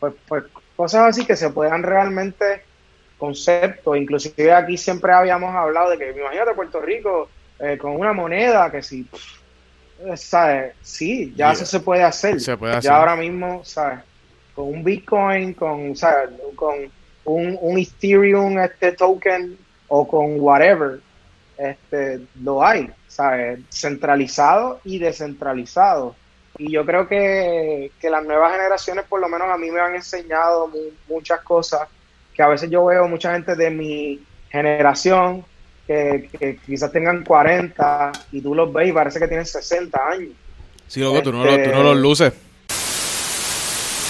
[0.00, 0.44] pues, pues
[0.76, 2.62] cosas así que se puedan realmente
[3.18, 3.96] conceptos.
[3.96, 7.28] Inclusive aquí siempre habíamos hablado de que, imagínate Puerto Rico
[7.60, 9.06] eh, con una moneda que si,
[10.16, 10.74] ¿sabes?
[10.82, 12.40] Sí, ya eso se puede hacer.
[12.40, 12.90] Se puede hacer.
[12.90, 14.00] Ya ahora mismo, ¿sabes?
[14.54, 16.30] Con un Bitcoin, con, ¿sabes?
[16.54, 16.74] Con
[17.24, 19.56] un, un Ethereum este token
[19.88, 21.00] o con whatever,
[21.58, 23.60] este, lo hay, ¿sabes?
[23.70, 26.14] Centralizado y descentralizado.
[26.58, 29.94] Y yo creo que, que las nuevas generaciones, por lo menos a mí me han
[29.96, 31.88] enseñado mu- muchas cosas
[32.32, 35.44] que a veces yo veo mucha gente de mi generación
[35.86, 40.30] que, que quizás tengan 40 y tú los ves y parece que tienen 60 años.
[40.86, 42.32] Sí, loco, tú no, lo- Este- tú no los luces.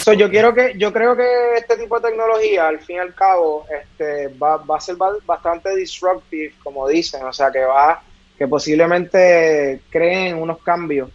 [0.04, 3.14] So, yo quiero que yo creo que este tipo de tecnología al fin y al
[3.14, 8.02] cabo este va, va a ser ba- bastante disruptive como dicen o sea que va
[8.36, 11.08] que posiblemente creen unos cambios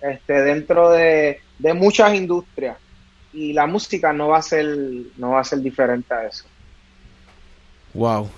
[0.00, 2.76] este dentro de, de muchas industrias
[3.32, 4.66] y la música no va a ser
[5.16, 6.44] no va a ser diferente a eso
[7.94, 8.28] Wow.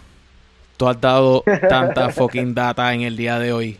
[0.77, 3.79] Tú has dado tanta fucking data en el día de hoy.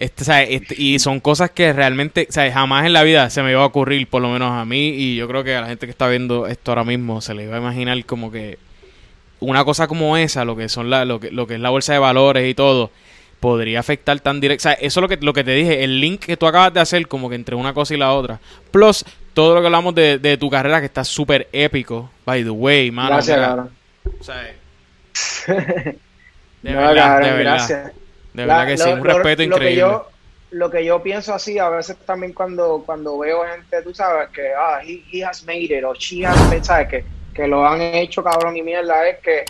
[0.00, 0.48] Este, ¿sabes?
[0.52, 2.54] Este- y son cosas que realmente, ¿sabes?
[2.54, 5.16] Jamás en la vida se me iba a ocurrir, por lo menos a mí, y
[5.16, 7.56] yo creo que a la gente que está viendo esto ahora mismo se le iba
[7.56, 8.58] a imaginar como que
[9.40, 11.92] una cosa como esa, lo que son la, lo que, lo que es la bolsa
[11.94, 12.90] de valores y todo,
[13.40, 14.62] podría afectar tan directo.
[14.62, 16.72] O sea, eso es lo que, lo que te dije, el link que tú acabas
[16.74, 18.38] de hacer, como que entre una cosa y la otra.
[18.70, 19.04] Plus,
[19.34, 22.90] todo lo que hablamos de, de tu carrera, que está súper épico, by the way,
[22.92, 23.10] mano.
[23.10, 23.70] gracias mira, cabrón.
[24.20, 24.42] o sea,
[26.62, 27.52] de No, verdad, cabrón, de verdad.
[27.54, 27.92] gracias
[28.32, 29.80] De verdad La- que sí, lo- un lo- respeto lo que increíble.
[29.80, 30.06] yo,
[30.50, 34.52] lo que yo pienso así, a veces también cuando, cuando veo gente, tú sabes, que
[34.56, 36.88] ah, he, he has made it, o she has made, ¿sabes?
[36.88, 39.44] Que, que lo han hecho cabrón y mierda, es que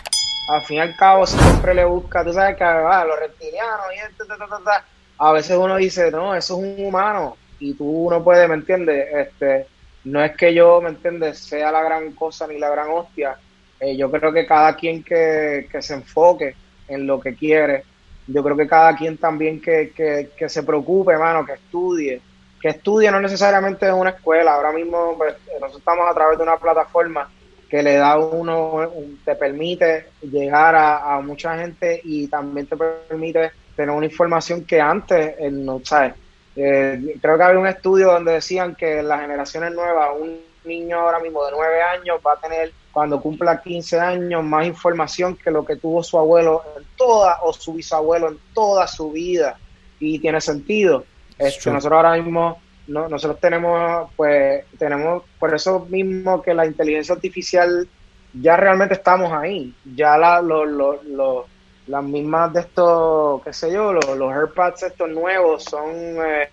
[0.47, 3.99] al fin y al cabo siempre le busca, tú sabes que ah, los reptilianos y
[4.11, 4.85] esto, ta, ta, ta, ta.
[5.19, 9.09] a veces uno dice, no, eso es un humano, y tú no puedes, ¿me entiendes?
[9.15, 9.67] Este,
[10.05, 13.37] no es que yo, ¿me entiendes?, sea la gran cosa ni la gran hostia.
[13.81, 16.55] Eh, yo creo que cada quien que, que se enfoque
[16.89, 17.85] en lo que quiere,
[18.29, 22.21] yo creo que cada quien también que, que, que se preocupe, hermano, que estudie,
[22.61, 26.45] que estudie no necesariamente en una escuela, ahora mismo pues, nosotros estamos a través de
[26.45, 27.29] una plataforma
[27.69, 32.77] que le da uno, un- te permite llegar a, a mucha gente y también te
[32.77, 36.15] permite tener una información que antes eh, no sabes.
[36.57, 41.21] Eh, creo que había un estudio donde decían que las generaciones nuevas, un niño ahora
[41.21, 45.65] mismo de 9 años va a tener cuando cumpla 15 años más información que lo
[45.65, 49.57] que tuvo su abuelo en toda o su bisabuelo en toda su vida
[50.01, 51.05] y tiene sentido.
[51.39, 57.15] Este, nosotros ahora mismo no, nosotros tenemos pues tenemos por eso mismo que la inteligencia
[57.15, 57.87] artificial
[58.33, 59.73] ya realmente estamos ahí.
[59.95, 61.47] Ya la, lo- lo- lo-
[61.87, 66.49] las mismas de estos, qué sé yo, los, los AirPods estos nuevos son, eh,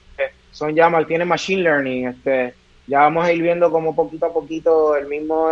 [0.52, 2.08] son ya, mal- tienen machine learning.
[2.10, 2.54] Este,
[2.86, 5.50] ya vamos a ir viendo como poquito a poquito el mismo,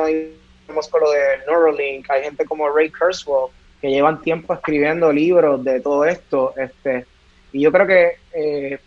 [0.67, 3.47] vemos con lo de Neuralink, hay gente como Ray Kurzweil
[3.81, 6.53] que llevan tiempo escribiendo libros de todo esto.
[6.57, 7.05] Este,
[7.51, 8.79] y yo creo que eh,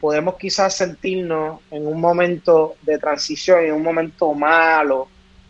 [0.00, 5.08] podemos quizás sentirnos en un momento de transición, en un momento malo,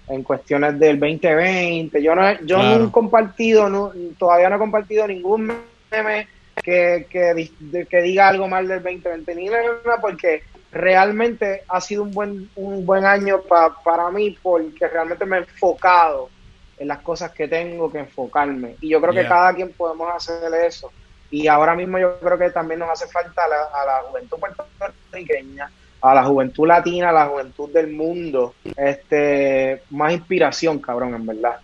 [0.08, 2.02] en cuestiones del 2020.
[2.02, 2.78] Yo no, yo Claro.
[2.78, 5.52] no he compartido, no- todavía no he compartido ningún
[5.90, 6.28] meme
[6.62, 7.50] que, que,
[7.88, 10.42] que diga algo mal del 2020, ni nada, porque
[10.72, 15.40] realmente ha sido un buen, un buen año pa- para mí, porque realmente me he
[15.40, 16.30] enfocado
[16.78, 18.76] en las cosas que tengo que enfocarme.
[18.80, 19.22] Y yo creo Yeah.
[19.22, 20.90] que cada quien podemos hacer eso.
[21.30, 24.38] Y ahora mismo yo creo que también nos hace falta a la, a la juventud
[24.38, 25.70] puertorriqueña,
[26.00, 31.56] a la juventud latina, a la juventud del mundo, este, más inspiración, cabrón, en verdad.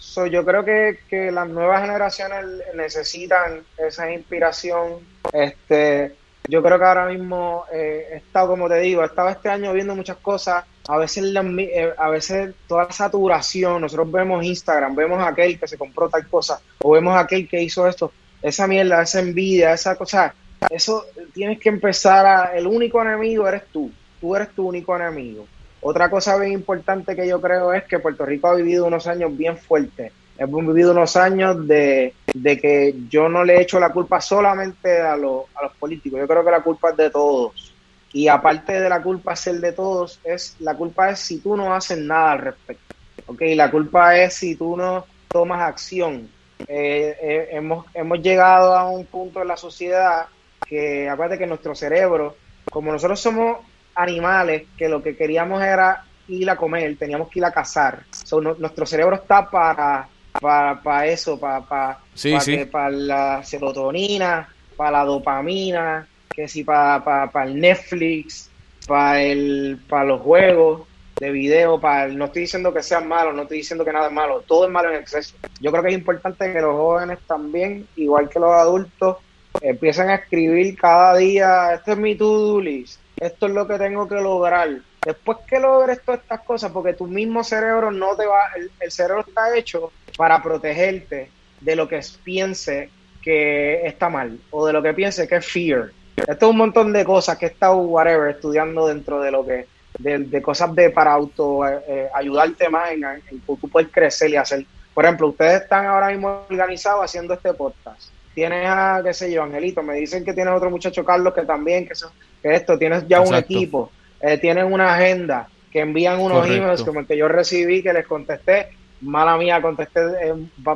[0.00, 5.00] So, yo creo que, que las nuevas generaciones necesitan esa inspiración.
[5.32, 6.14] Este,
[6.48, 9.72] yo creo que ahora mismo eh, he estado, como te digo, he estado este año
[9.72, 10.64] viendo muchas cosas.
[10.88, 15.58] A veces, mi- eh, a veces toda la saturación, nosotros vemos Instagram, vemos a aquel
[15.58, 18.12] que se compró tal cosa, o vemos a aquel que hizo esto,
[18.42, 20.34] esa mierda, esa envidia, esa cosa,
[20.68, 23.90] eso tienes que empezar a, el único enemigo eres tú,
[24.20, 25.46] tú eres tu único enemigo.
[25.80, 29.34] Otra cosa bien importante que yo creo es que Puerto Rico ha vivido unos años
[29.36, 30.12] bien fuertes.
[30.36, 35.16] Hemos vivido unos años de, de que yo no le echo la culpa solamente a,
[35.16, 36.20] los a los políticos.
[36.20, 37.74] Yo creo que la culpa es de todos.
[38.12, 41.74] Y aparte de la culpa ser de todos, es la culpa es si tú no
[41.74, 42.94] haces nada al respecto.
[43.26, 43.42] ¿ok?
[43.54, 46.28] La culpa es si tú no tomas acción.
[46.60, 50.26] Eh, eh, hemos, hemos llegado a un punto en la sociedad
[50.64, 52.36] que, aparte que nuestro cerebro,
[52.70, 53.58] como nosotros somos
[53.94, 58.04] animales que lo que queríamos era ir a comer, teníamos que ir a cazar.
[58.10, 60.08] So, nuestro cerebro está para,
[60.38, 62.52] para, para eso, para, para, Sí, para, sí.
[62.56, 68.52] que- para la serotonina, para la dopamina, que si para el Netflix,
[68.86, 70.88] para el para los juegos
[71.18, 74.12] de video, para no estoy diciendo que sean malos, no estoy diciendo que nada es
[74.12, 75.36] malo, todo es malo en exceso.
[75.60, 79.18] Yo creo que es importante que los jóvenes también, igual que los adultos,
[79.60, 84.06] empiecen a escribir cada día, esto es mi to-do list, esto es lo que tengo
[84.08, 84.68] que lograr.
[85.04, 88.90] Después que logres todas estas cosas, porque tu mismo cerebro no te va, el, el
[88.90, 91.30] cerebro está hecho para protegerte
[91.60, 92.90] de lo que piense
[93.22, 95.90] que está mal o de lo que piense que es fear.
[96.16, 99.66] Esto es un montón de cosas que he estado, whatever, estudiando dentro de lo que,
[99.98, 104.36] de, cosas de para auto eh, eh, ayudarte más en, en, tú puedes crecer y
[104.36, 104.64] hacer.
[104.92, 108.10] Por ejemplo, ustedes están ahora mismo organizados haciendo este podcast.
[108.34, 111.86] Tienes a, qué sé yo, Angelito, me dicen que tienes otro muchacho, Carlos, que también,
[111.86, 117.00] que, esto, tienes ya un equipo, eh, tienes una agenda, que envían unos emails como
[117.00, 118.68] el que yo recibí, que les contesté,
[119.00, 120.00] mala mía, contesté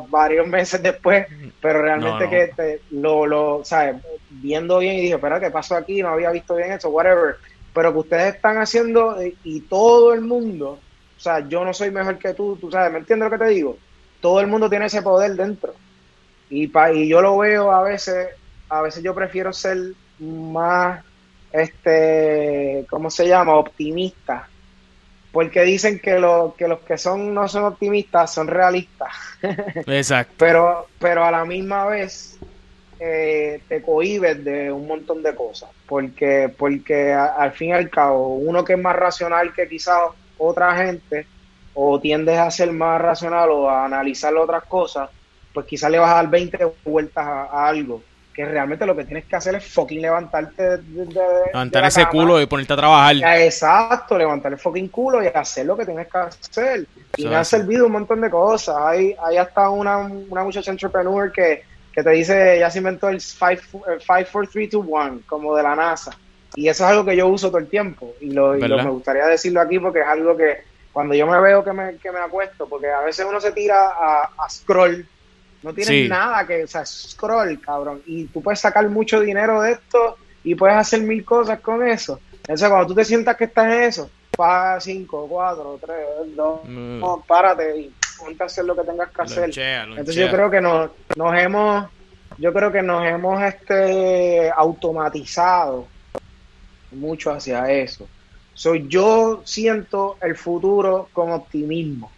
[0.08, 1.26] varios meses después,
[1.60, 3.96] pero realmente que te, lo, lo, ¿sabes?
[4.30, 6.02] Viendo bien y dije, espera, ¿qué pasó aquí?
[6.02, 7.36] No había visto bien eso, whatever.
[7.72, 10.78] Pero que ustedes están haciendo eh, y todo el mundo,
[11.16, 13.50] o sea, yo no soy mejor que tú, tú sabes, ¿me entiendes lo que te
[13.50, 13.78] digo?
[14.20, 15.74] Todo el mundo tiene ese poder dentro.
[16.50, 18.28] Y, pa, y yo lo veo a veces,
[18.68, 19.78] a veces yo prefiero ser
[20.18, 21.04] más,
[21.52, 23.54] este, ¿cómo se llama?
[23.54, 24.48] Optimista
[25.32, 29.12] porque dicen que, lo, que los que son no son optimistas son realistas.
[29.86, 30.34] Exacto.
[30.38, 32.38] pero, pero a la misma vez
[33.00, 38.36] eh, te cohibes de un montón de cosas, porque, porque al fin y al cabo,
[38.36, 40.00] uno que es más racional que quizás
[40.38, 41.26] otra gente,
[41.74, 45.10] o tiendes a ser más racional o a analizar otras cosas,
[45.52, 48.02] pues quizás le vas a dar 20 vueltas a algo
[48.38, 51.06] que realmente lo que tienes que hacer es fucking levantarte de,
[51.52, 53.16] levantar ese culo y ponerte a trabajar.
[53.40, 56.86] Exacto levantar el fucking culo y hacer lo que tienes que hacer.
[57.16, 58.76] Y me ha servido un montón de cosas.
[58.78, 63.20] Hay, hay hasta una, una muchacha entrepreneur que, que te dice ya se inventó el
[63.20, 66.16] 5, 4, 3, 2, 1 como de la NASA.
[66.54, 68.14] Y eso es algo que yo uso todo el tiempo.
[68.20, 70.58] Y, lo, y me gustaría decirlo aquí porque es algo que
[70.92, 73.88] cuando yo me veo que me, que me acuesto porque a veces uno se tira
[73.88, 75.04] a, a scroll
[75.62, 78.02] no tienes nada que, o sea, scroll, cabrón.
[78.06, 82.20] Y tú puedes sacar mucho dinero de esto y puedes hacer mil cosas con eso.
[82.32, 85.96] Entonces, cuando tú te sientas que estás en eso, paga 5, 4, 3,
[86.36, 89.50] 2, no, párate y ponte a hacer lo que tengas que hacer.
[89.58, 91.86] Entonces, yo creo que nos, nos hemos,
[92.38, 95.86] yo creo que nos hemos este automatizado
[96.92, 98.08] mucho hacia eso.
[98.54, 102.10] So, yo siento el futuro con optimismo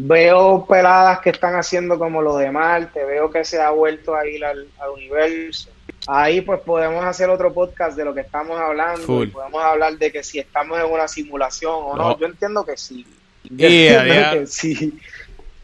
[0.00, 4.40] veo peladas que están haciendo como lo de Marte, veo que se ha vuelto ahí
[4.40, 5.70] al, universo.
[6.06, 10.22] Ahí pues podemos hacer otro podcast de lo que estamos hablando, podemos hablar de que
[10.22, 13.04] si estamos en una simulación o no, yo entiendo que sí.
[13.42, 14.98] Yo entiendo que sí.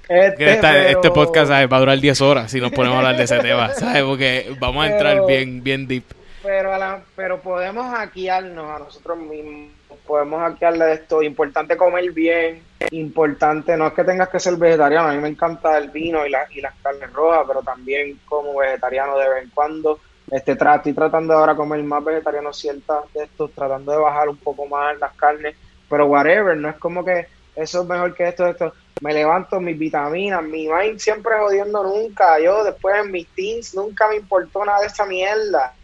[0.09, 3.39] Este, este podcast va a durar 10 horas si nos ponemos a hablar de ese
[3.41, 4.03] tema, ¿sabes?
[4.03, 6.05] Porque vamos a entrar bien, bien deep.
[6.43, 6.71] Pero,
[7.17, 9.71] pero podemos hackearnos a nosotros mismos
[10.07, 11.23] podemos hackearle de esto.
[11.23, 15.77] Importante comer bien, importante, no es que tengas que ser vegetariano, a mí me encanta
[15.79, 19.51] el vino y, la, y las carnes rojas, pero también como vegetariano de vez en
[19.51, 19.99] cuando.
[20.31, 24.39] Este, estoy tratando ahora de comer más vegetariano ciertas de estos, tratando de bajar un
[24.39, 25.55] poco más las carnes,
[25.89, 27.27] pero whatever, no es como que
[27.57, 28.73] eso es mejor que esto, esto.
[29.01, 32.41] Me levanto mis vitaminas, mi mind siempre jodiendo nunca.
[32.41, 35.75] Yo después en mis teens nunca me importó nada de esa mierda.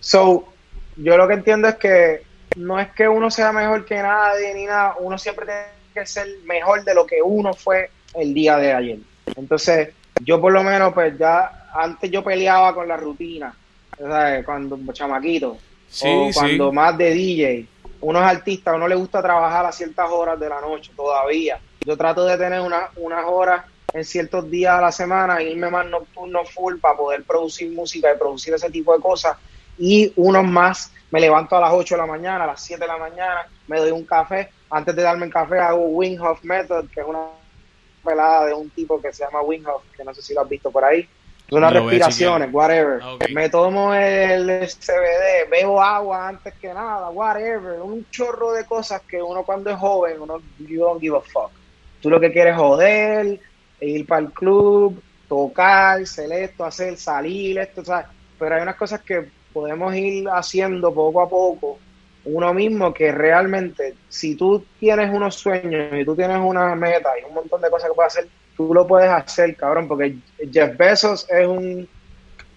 [0.00, 0.46] So,
[0.96, 2.22] yo lo que entiendo es que
[2.56, 5.62] no es que uno sea mejor que nadie ni nada, uno siempre tiene
[5.92, 8.98] que ser mejor de lo que uno fue el día de ayer.
[9.36, 9.90] Entonces,
[10.22, 13.54] yo por lo menos, pues ya antes yo peleaba con la rutina,
[13.98, 14.44] ¿sabes?
[14.44, 15.58] Cuando chamaquito,
[16.02, 17.66] o cuando más de DJ.
[18.00, 21.58] Uno es artista, uno le gusta trabajar a ciertas horas de la noche todavía.
[21.80, 25.86] Yo trato de tener una, unas horas en ciertos días a la semana, irme más
[25.86, 29.36] nocturno full para poder producir música y producir ese tipo de cosas
[29.78, 32.88] y unos más me levanto a las 8 de la mañana, a las 7 de
[32.88, 34.50] la mañana, me doy un café.
[34.70, 37.20] Antes de darme el café hago Wing Method, que es una
[38.04, 39.64] pelada de un tipo que se llama Wing
[39.96, 41.08] que no sé si lo has visto por ahí.
[41.48, 43.00] Son unas respiraciones, whatever.
[43.02, 47.80] Ah, me tomo el CBD, bebo agua antes que nada, whatever.
[47.80, 51.50] Un chorro de cosas que uno cuando es joven, uno you don't give a fuck.
[52.00, 53.40] Tú lo que quieres es joder,
[53.80, 58.06] ir para el club, tocar, hacer esto, hacer, salir, esto, ¿sabes?
[58.38, 61.78] Pero hay unas cosas que podemos ir haciendo poco a poco
[62.24, 67.24] uno mismo que realmente, si tú tienes unos sueños y tú tienes una meta y
[67.24, 70.16] un montón de cosas que puedes hacer, tú lo puedes hacer, cabrón, porque
[70.50, 71.88] Jeff Bezos es un,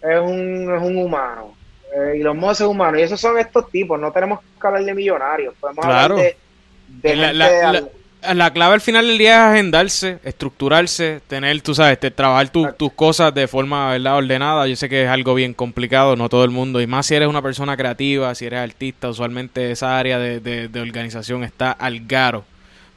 [0.01, 1.53] es un, es un humano.
[1.93, 2.97] Eh, y los Moss es humano.
[2.97, 3.99] Y esos son estos tipos.
[3.99, 5.53] No tenemos que hablar de millonarios.
[5.59, 7.83] Podemos hablar de, La
[8.21, 12.91] clave al final del día es agendarse, estructurarse, tener, tú sabes, te, trabajar tu- tus
[12.93, 14.17] cosas de forma ¿verdad?
[14.17, 14.67] ordenada.
[14.67, 16.81] Yo sé que es algo bien complicado, no todo el mundo.
[16.81, 20.67] Y más si eres una persona creativa, si eres artista, usualmente esa área de, de-
[20.67, 22.43] de organización está al garo.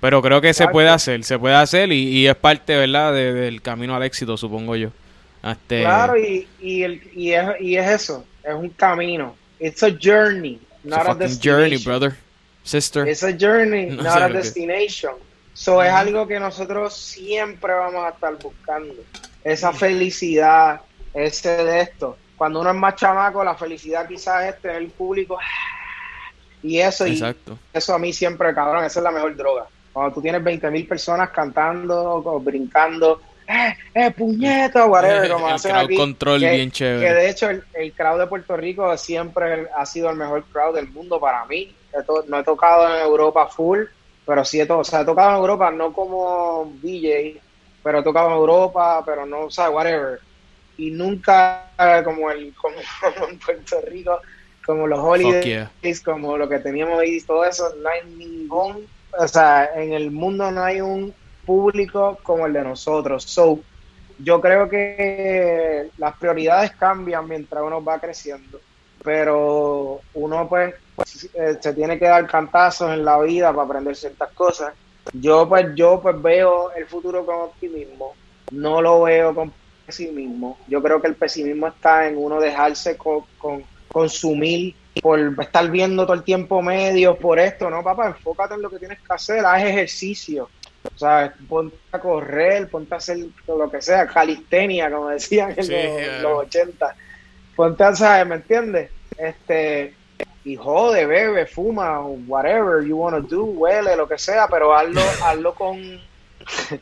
[0.01, 3.35] Pero creo que se puede hacer, se puede hacer y, y es parte, ¿verdad?, de-
[3.35, 4.91] del camino al éxito, supongo yo.
[5.45, 9.37] Este, Claro, y, y, el, y, es, y es eso, es un camino.
[9.59, 11.61] It's a journey, it's not a a, destination.
[11.61, 12.15] journey, brother,
[12.63, 13.09] sister.
[13.09, 15.15] It's a journey, No not a destination.
[15.55, 18.95] So es algo que nosotros siempre vamos a estar buscando.
[19.45, 20.81] Esa felicidad,
[21.13, 22.17] ese de esto.
[22.37, 25.39] Cuando uno es más chamaco, la felicidad quizás es tener el público.
[26.63, 27.59] Y eso, y Exacto.
[27.73, 29.67] eso a mí siempre, cabrón, esa es la mejor droga.
[29.95, 34.85] Cuando tú tienes 20 mil personas cantando o brincando, ¡eh, eh, puñeta!
[34.85, 35.97] Whatever, como El hacen crowd aquí.
[35.97, 37.09] control que, bien chévere.
[37.09, 40.75] Que de hecho el, el crowd de Puerto Rico siempre ha sido el mejor crowd
[40.75, 41.75] del mundo para mí.
[41.93, 43.81] He to- no he tocado en Europa full,
[44.25, 47.43] pero sí he, to- o sea, he tocado en Europa no como DJ,
[47.83, 50.21] pero he tocado en Europa, pero no, o sea, whatever.
[50.77, 52.77] Y nunca eh, como el como,
[53.15, 54.21] como en Puerto Rico,
[54.65, 55.73] como los holidays, yeah.
[56.05, 58.87] como lo que teníamos ahí, todo eso, no hay ningún,
[59.19, 61.15] o sea, en el mundo no hay un
[61.45, 63.25] público como el de nosotros.
[63.25, 63.67] So,
[64.19, 68.63] yo creo que las prioridades cambian mientras uno va creciendo,
[69.03, 70.75] pero uno pues
[71.35, 74.75] eh, se tiene que dar cantazos en la vida para aprender ciertas cosas.
[75.13, 78.15] Yo pues yo pues veo el futuro con optimismo,
[78.53, 79.53] no lo veo con
[79.87, 80.59] pesimismo.
[80.69, 86.05] Yo creo que el pesimismo está en uno dejarse con, con- consumir por estar viendo
[86.05, 89.45] todo el tiempo medios por esto, no papá, enfócate en lo que tienes que hacer,
[89.45, 90.49] haz ejercicio.
[90.95, 93.19] O sea, ponte a correr, ponte a hacer
[93.49, 96.23] lo que sea, calistenia, como decían en Sí, los, claro.
[96.23, 96.97] los 80.
[97.61, 98.25] Ponte.
[98.25, 98.91] ¿Me entiendes?
[99.19, 99.93] Este,
[100.45, 105.03] y jode, bebe, fuma, whatever you want to do, huele, lo que sea, pero hazlo,
[105.25, 106.01] hazlo con,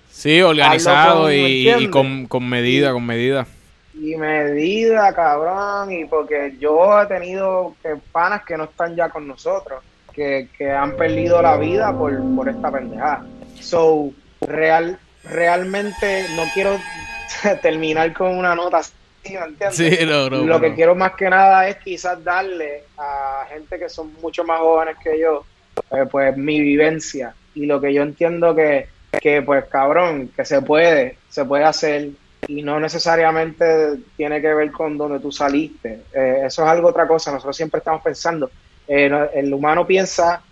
[0.09, 3.47] Sí, organizado con- y, ¿me y con, con medida, con medida.
[3.95, 9.27] y medida, cabrón, y porque yo he tenido que panas que no están ya con
[9.27, 9.83] nosotros,
[10.13, 13.27] que, que han perdido la vida por, por esta pendejada.
[13.61, 16.79] So, real, realmente no quiero
[17.63, 18.81] terminar con una nota
[19.25, 19.77] así, ¿me entiendes?
[19.77, 20.75] Sí, no, no, Lo que no.
[20.75, 25.19] quiero más que nada es quizás darle a gente que son mucho más jóvenes que
[25.19, 25.45] yo,
[25.91, 28.89] eh, pues mi vivencia y lo que yo entiendo que,
[29.21, 32.11] que, pues cabrón, que se puede, se puede hacer
[32.47, 36.03] y no necesariamente tiene que ver con donde tú saliste.
[36.13, 38.51] Eh, eso es algo otra cosa, nosotros siempre estamos pensando,
[38.87, 40.43] eh, el humano piensa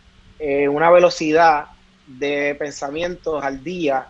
[0.68, 1.64] una velocidad
[2.06, 4.06] de pensamientos al día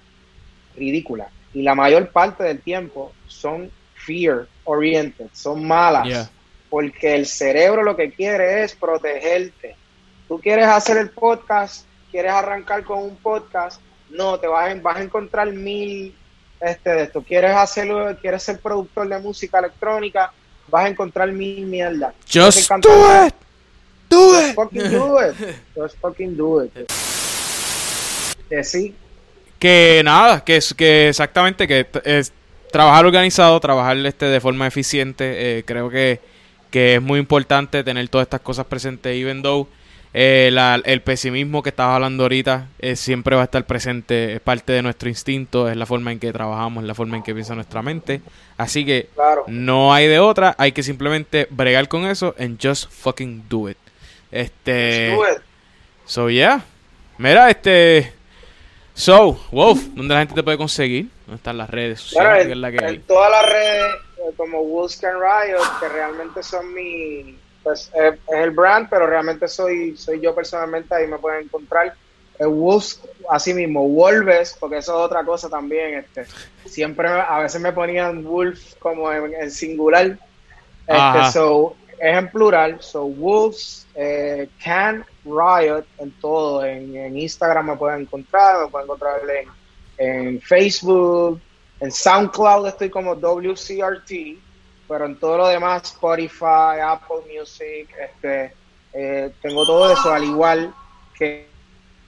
[0.77, 3.71] ridícula y la mayor parte del tiempo son
[4.07, 6.31] fear oriented, son malas Yeah.
[6.71, 9.77] porque el cerebro lo que quiere es protegerte.
[10.29, 14.97] Tú quieres hacer el podcast, quieres arrancar con un podcast, no, te vas a, vas
[14.97, 16.15] a encontrar mil
[16.61, 17.23] este de esto.
[17.23, 20.33] Quieres hacerlo, quieres ser productor de música electrónica,
[20.69, 22.13] vas a encontrar mil mierda.
[22.33, 23.35] Just do it.
[24.09, 24.55] Do Just it.
[24.55, 25.35] fucking do it.
[25.77, 26.73] Just fucking do it.
[28.49, 28.95] Que sí,
[29.59, 30.57] Que nada, que
[31.09, 32.33] exactamente que es
[32.77, 36.21] trabajar organizado, trabajar este de forma eficiente, eh, creo que,
[36.71, 39.67] que es muy importante tener todas estas cosas presentes, even though
[40.19, 44.41] eh, la- el pesimismo que estabas hablando ahorita eh, siempre va a estar presente, es
[44.41, 47.33] parte de nuestro instinto, es la forma en que trabajamos, es la forma en que
[47.35, 48.21] piensa nuestra mente,
[48.59, 49.45] así que claro.
[49.47, 53.79] no hay de otra, hay que simplemente bregar con eso and just fucking do it.
[54.31, 55.43] Este, Just do it.
[56.05, 56.63] So, yeah.
[57.19, 58.13] Mira, este.
[58.97, 61.11] So, Wolf, ¿dónde la gente te puede conseguir?
[61.27, 62.31] ¿Dónde están las redes sociales?
[62.31, 65.63] Bueno, ¿Qué es la que en, en todas las redes, eh, como Wolves Can Riot,
[65.79, 70.95] que realmente son mi, pues eh, es el brand, pero realmente soy, soy yo personalmente,
[70.95, 71.95] ahí me pueden encontrar.
[72.39, 76.25] Eh, Wolves, así mismo, Wolves, porque eso es otra cosa también, este,
[76.65, 80.19] siempre, a veces me ponían Wolf como en, en singular,
[80.87, 87.67] este, so, es en plural, so Wolves, eh, Can Riot en todo, en, en Instagram
[87.71, 89.49] me pueden encontrar, me pueden encontrar en,
[89.99, 91.41] en Facebook,
[91.81, 94.11] en SoundCloud estoy como WCRT,
[94.89, 98.53] pero en todo lo demás, Spotify, Apple Music, este,
[98.93, 100.73] eh, tengo todo eso, al igual
[101.19, 101.47] que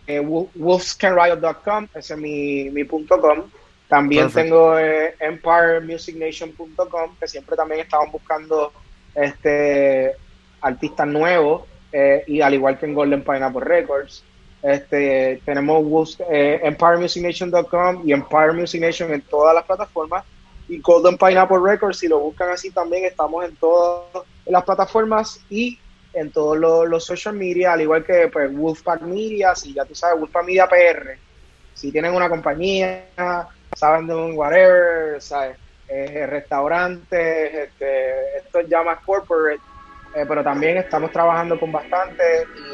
[0.06, 3.50] eh, wo- wolfscanriot.com, ese es mi, mi punto com.
[3.88, 4.44] También Perfect.
[4.44, 8.72] tengo eh, empiremusicnation.com, que siempre también estaban buscando
[9.20, 10.16] este
[10.60, 14.24] artistas nuevos, eh, y al igual que en Golden Pineapple Records.
[14.62, 20.24] Este, tenemos eh, empiremusicnation.com y Empire Music Nation en todas las plataformas.
[20.68, 25.78] Y Golden Pineapple Records, si lo buscan así también, estamos en todas las plataformas y
[26.12, 29.94] en todos los, los social media, al igual que pues, Wolfpack Media, si ya tú
[29.94, 31.16] sabes, Wolfpack Media PR.
[31.74, 33.04] si tienen una compañía,
[33.76, 35.56] saben de un whatever, ¿sabes?
[35.88, 39.60] Eh, restaurantes, este, esto ya más corporate,
[40.14, 42.22] eh, pero también estamos trabajando con bastante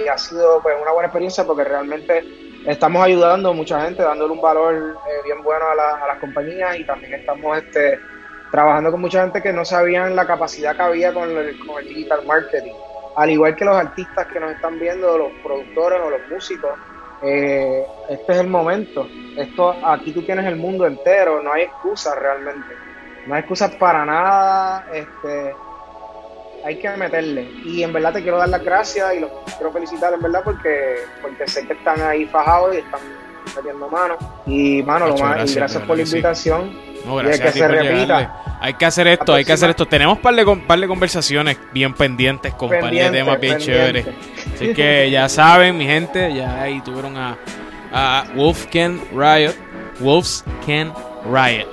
[0.01, 2.25] y ha sido pues una buena experiencia porque realmente
[2.67, 6.85] estamos ayudando a mucha gente, dándole un valor eh, bien bueno a, las compañías y
[6.85, 8.01] también estamos este,
[8.51, 11.89] trabajando con mucha gente que no sabían la capacidad que había con el, con el
[11.89, 12.75] digital marketing.
[13.17, 16.73] Al igual que los artistas que nos están viendo, los productores o los músicos,
[17.23, 19.07] eh, este es el momento.
[19.37, 22.84] Esto, aquí tú tienes el mundo entero, no hay excusas realmente.
[23.27, 24.87] No hay excusas para nada.
[24.93, 25.55] Este,
[26.65, 27.51] hay que meterle.
[27.65, 30.97] Y en verdad te quiero dar las gracias y los quiero felicitar en verdad porque,
[31.21, 33.01] porque sé que están ahí fajados y están
[33.55, 34.19] metiendo manos.
[34.47, 36.95] Y mano, lo más, gracias, gracias por la invitación.
[37.05, 38.59] No, gracias que se repita.
[38.61, 39.87] Hay que hacer esto, hay que hacer esto.
[39.87, 44.07] Tenemos par de, par de conversaciones bien pendientes con par de temas bien chéveres.
[44.55, 47.37] Así que ya saben, mi gente, ya ahí tuvieron a,
[47.93, 49.53] a Wolf Can Riot.
[50.01, 50.93] Wolves Can
[51.31, 51.69] Riot.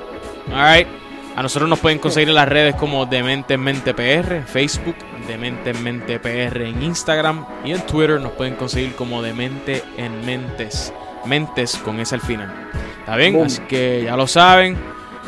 [0.51, 1.00] Alright.
[1.35, 4.95] A nosotros nos pueden conseguir en las redes como Demente en Mente PR, Facebook,
[5.27, 10.25] Demente en Mente PR en Instagram y en Twitter nos pueden conseguir como Demente en
[10.25, 10.93] Mentes.
[11.25, 12.53] Mentes con ese al final.
[12.99, 13.41] ¿Está bien?
[13.41, 14.77] Así que ya lo saben.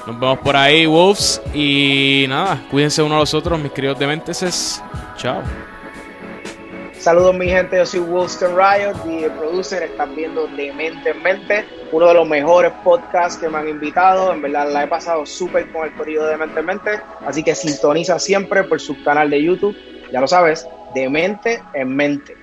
[0.06, 1.42] Nos vemos por ahí, Wolves.
[1.54, 4.82] Y nada, cuídense uno a los otros, mis queridos dementes.
[5.18, 5.42] Chao.
[7.04, 12.08] Saludos mi gente, yo soy Wolfston Riot el producer, están viendo Demente en Mente, uno
[12.08, 15.84] de los mejores podcasts que me han invitado, en verdad la he pasado súper con
[15.84, 19.76] el corrido de Mente en Mente, así que sintoniza siempre por su canal de YouTube,
[20.14, 20.66] ya lo sabes,
[20.96, 22.43] Demente en Mente.